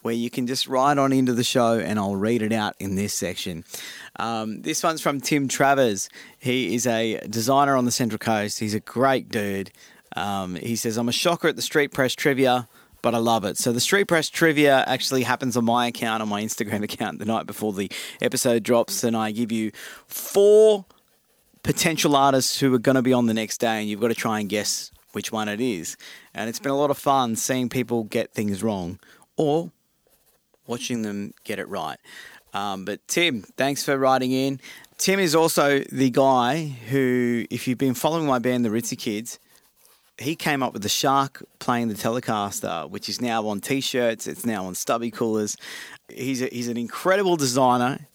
where 0.03 0.13
you 0.13 0.29
can 0.29 0.45
just 0.45 0.67
write 0.67 0.97
on 0.97 1.11
into 1.11 1.33
the 1.33 1.43
show 1.43 1.79
and 1.79 1.97
I'll 1.97 2.15
read 2.15 2.41
it 2.41 2.53
out 2.53 2.75
in 2.79 2.95
this 2.95 3.13
section. 3.13 3.63
Um, 4.17 4.61
this 4.61 4.83
one's 4.83 5.01
from 5.01 5.19
Tim 5.19 5.47
Travers. 5.47 6.09
He 6.37 6.75
is 6.75 6.85
a 6.85 7.19
designer 7.27 7.75
on 7.75 7.85
the 7.85 7.91
Central 7.91 8.19
Coast. 8.19 8.59
He's 8.59 8.75
a 8.75 8.79
great 8.79 9.29
dude. 9.29 9.71
Um, 10.15 10.55
he 10.55 10.75
says, 10.75 10.97
I'm 10.97 11.09
a 11.09 11.13
shocker 11.13 11.47
at 11.47 11.55
the 11.55 11.61
Street 11.61 11.91
Press 11.91 12.13
Trivia, 12.13 12.67
but 13.01 13.15
I 13.15 13.17
love 13.17 13.45
it. 13.45 13.57
So 13.57 13.71
the 13.71 13.79
Street 13.79 14.05
Press 14.07 14.29
Trivia 14.29 14.83
actually 14.85 15.23
happens 15.23 15.57
on 15.57 15.65
my 15.65 15.87
account, 15.87 16.21
on 16.21 16.29
my 16.29 16.43
Instagram 16.43 16.83
account, 16.83 17.19
the 17.19 17.25
night 17.25 17.47
before 17.47 17.73
the 17.73 17.89
episode 18.21 18.63
drops, 18.63 19.03
and 19.03 19.15
I 19.15 19.31
give 19.31 19.51
you 19.51 19.71
four 20.05 20.85
potential 21.63 22.15
artists 22.15 22.59
who 22.59 22.73
are 22.73 22.79
going 22.79 22.95
to 22.95 23.01
be 23.01 23.13
on 23.13 23.25
the 23.25 23.33
next 23.33 23.59
day, 23.59 23.79
and 23.79 23.89
you've 23.89 24.01
got 24.01 24.09
to 24.09 24.15
try 24.15 24.41
and 24.41 24.49
guess 24.49 24.91
which 25.13 25.31
one 25.31 25.47
it 25.47 25.61
is. 25.61 25.95
And 26.33 26.49
it's 26.49 26.59
been 26.59 26.71
a 26.71 26.77
lot 26.77 26.91
of 26.91 26.97
fun 26.97 27.35
seeing 27.35 27.69
people 27.69 28.03
get 28.03 28.33
things 28.33 28.61
wrong 28.61 28.99
or 29.37 29.71
watching 30.67 31.01
them 31.01 31.33
get 31.43 31.59
it 31.59 31.67
right. 31.67 31.97
Um, 32.53 32.85
but 32.85 33.05
Tim, 33.07 33.41
thanks 33.57 33.83
for 33.83 33.97
writing 33.97 34.31
in. 34.31 34.59
Tim 34.97 35.19
is 35.19 35.35
also 35.35 35.79
the 35.91 36.09
guy 36.09 36.65
who, 36.89 37.45
if 37.49 37.67
you've 37.67 37.77
been 37.77 37.95
following 37.95 38.27
my 38.27 38.39
band, 38.39 38.63
the 38.63 38.69
Ritzy 38.69 38.97
Kids, 38.97 39.39
he 40.19 40.35
came 40.35 40.61
up 40.61 40.73
with 40.73 40.83
the 40.83 40.89
shark 40.89 41.43
playing 41.59 41.87
the 41.87 41.95
Telecaster, 41.95 42.87
which 42.89 43.09
is 43.09 43.19
now 43.19 43.47
on 43.47 43.59
T-shirts. 43.59 44.27
It's 44.27 44.45
now 44.45 44.65
on 44.65 44.75
stubby 44.75 45.09
coolers. 45.09 45.57
He's 46.09 46.41
a, 46.41 46.45
he's 46.45 46.67
an 46.67 46.77
incredible 46.77 47.35
designer. 47.35 48.07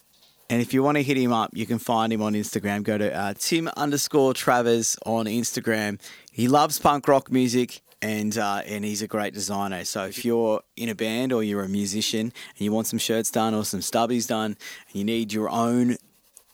And 0.48 0.62
if 0.62 0.72
you 0.72 0.82
want 0.82 0.96
to 0.96 1.02
hit 1.02 1.18
him 1.18 1.32
up, 1.32 1.50
you 1.52 1.66
can 1.66 1.78
find 1.78 2.12
him 2.12 2.22
on 2.22 2.32
Instagram. 2.32 2.84
Go 2.84 2.96
to 2.96 3.14
uh, 3.14 3.34
Tim 3.36 3.68
underscore 3.76 4.32
Travers 4.32 4.96
on 5.04 5.26
Instagram. 5.26 6.00
He 6.30 6.48
loves 6.48 6.78
punk 6.78 7.08
rock 7.08 7.30
music 7.30 7.82
and 8.00 8.36
uh, 8.38 8.62
and 8.66 8.84
he's 8.84 9.02
a 9.02 9.08
great 9.08 9.34
designer. 9.34 9.84
So 9.84 10.04
if 10.04 10.24
you're 10.24 10.62
in 10.76 10.88
a 10.88 10.94
band 10.94 11.32
or 11.32 11.42
you're 11.42 11.64
a 11.64 11.68
musician 11.68 12.20
and 12.20 12.60
you 12.60 12.72
want 12.72 12.86
some 12.86 12.98
shirts 12.98 13.30
done 13.30 13.54
or 13.54 13.64
some 13.64 13.80
stubbies 13.80 14.28
done, 14.28 14.56
and 14.88 14.94
you 14.94 15.04
need 15.04 15.32
your 15.32 15.48
own 15.48 15.96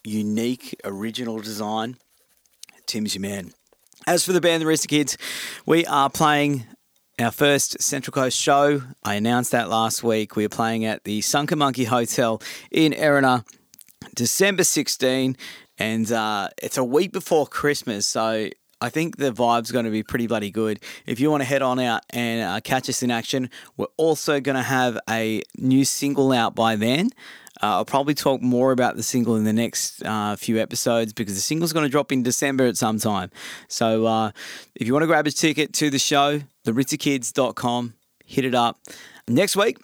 unique 0.04 0.78
original 0.84 1.40
design, 1.40 1.96
Tim's 2.86 3.14
your 3.14 3.22
man. 3.22 3.52
As 4.06 4.24
for 4.24 4.32
the 4.32 4.40
band, 4.40 4.62
the 4.62 4.66
Ritzy 4.66 4.88
Kids, 4.88 5.16
we 5.64 5.86
are 5.86 6.10
playing 6.10 6.66
our 7.18 7.30
first 7.30 7.80
Central 7.80 8.12
Coast 8.12 8.38
show. 8.38 8.82
I 9.02 9.14
announced 9.14 9.52
that 9.52 9.70
last 9.70 10.02
week. 10.02 10.36
We 10.36 10.44
are 10.44 10.50
playing 10.50 10.84
at 10.84 11.04
the 11.04 11.20
Sunken 11.20 11.58
Monkey 11.58 11.84
Hotel 11.84 12.42
in 12.70 12.92
Erina, 12.92 13.44
December 14.14 14.64
16, 14.64 15.36
and 15.78 16.12
uh, 16.12 16.48
it's 16.62 16.76
a 16.76 16.84
week 16.84 17.12
before 17.12 17.46
Christmas. 17.46 18.06
So 18.06 18.50
I 18.84 18.90
think 18.90 19.16
the 19.16 19.32
vibe's 19.32 19.72
going 19.72 19.86
to 19.86 19.90
be 19.90 20.02
pretty 20.02 20.26
bloody 20.26 20.50
good. 20.50 20.78
If 21.06 21.18
you 21.18 21.30
want 21.30 21.40
to 21.40 21.46
head 21.46 21.62
on 21.62 21.78
out 21.78 22.02
and 22.10 22.42
uh, 22.42 22.60
catch 22.60 22.90
us 22.90 23.02
in 23.02 23.10
action, 23.10 23.48
we're 23.78 23.86
also 23.96 24.40
going 24.40 24.56
to 24.56 24.62
have 24.62 24.98
a 25.08 25.40
new 25.56 25.86
single 25.86 26.32
out 26.32 26.54
by 26.54 26.76
then. 26.76 27.08
Uh, 27.62 27.76
I'll 27.76 27.86
probably 27.86 28.12
talk 28.12 28.42
more 28.42 28.72
about 28.72 28.96
the 28.96 29.02
single 29.02 29.36
in 29.36 29.44
the 29.44 29.54
next 29.54 30.02
uh, 30.04 30.36
few 30.36 30.58
episodes 30.58 31.14
because 31.14 31.34
the 31.34 31.40
single's 31.40 31.72
going 31.72 31.84
to 31.84 31.90
drop 31.90 32.12
in 32.12 32.22
December 32.22 32.66
at 32.66 32.76
some 32.76 32.98
time. 32.98 33.30
So 33.68 34.04
uh, 34.04 34.32
if 34.74 34.86
you 34.86 34.92
want 34.92 35.04
to 35.04 35.06
grab 35.06 35.26
a 35.26 35.30
ticket 35.30 35.72
to 35.74 35.88
the 35.88 35.98
show, 35.98 36.42
theritzykids.com, 36.66 37.94
hit 38.26 38.44
it 38.44 38.54
up. 38.54 38.78
Next 39.26 39.56
week, 39.56 39.78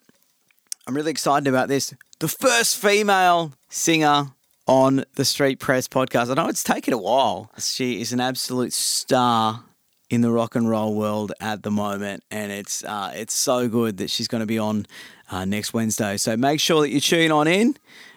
I'm 0.86 0.94
really 0.94 1.10
excited 1.10 1.46
about 1.48 1.68
this. 1.68 1.94
The 2.18 2.28
first 2.28 2.76
female 2.76 3.54
singer 3.70 4.32
on 4.70 5.02
the 5.16 5.24
Street 5.24 5.58
Press 5.58 5.88
podcast. 5.88 6.30
I 6.30 6.34
know 6.34 6.48
it's 6.48 6.62
taken 6.62 6.94
a 6.94 6.98
while. 6.98 7.50
She 7.58 8.00
is 8.00 8.12
an 8.12 8.20
absolute 8.20 8.72
star 8.72 9.64
in 10.10 10.20
the 10.20 10.30
rock 10.30 10.54
and 10.54 10.70
roll 10.70 10.94
world 10.94 11.32
at 11.40 11.64
the 11.64 11.72
moment, 11.72 12.22
and 12.30 12.52
it's 12.52 12.84
uh, 12.84 13.10
it's 13.12 13.34
so 13.34 13.68
good 13.68 13.96
that 13.96 14.10
she's 14.10 14.28
going 14.28 14.42
to 14.42 14.46
be 14.46 14.60
on 14.60 14.86
uh, 15.28 15.44
next 15.44 15.74
Wednesday. 15.74 16.16
So 16.16 16.36
make 16.36 16.60
sure 16.60 16.82
that 16.82 16.90
you 16.90 17.00
tune 17.00 17.32
on 17.32 17.48
in. 17.48 17.76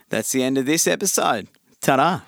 That's 0.09 0.31
the 0.31 0.43
end 0.43 0.59
of 0.59 0.67
this 0.67 0.85
episode. 0.85 1.47
Ta-da! 1.81 2.21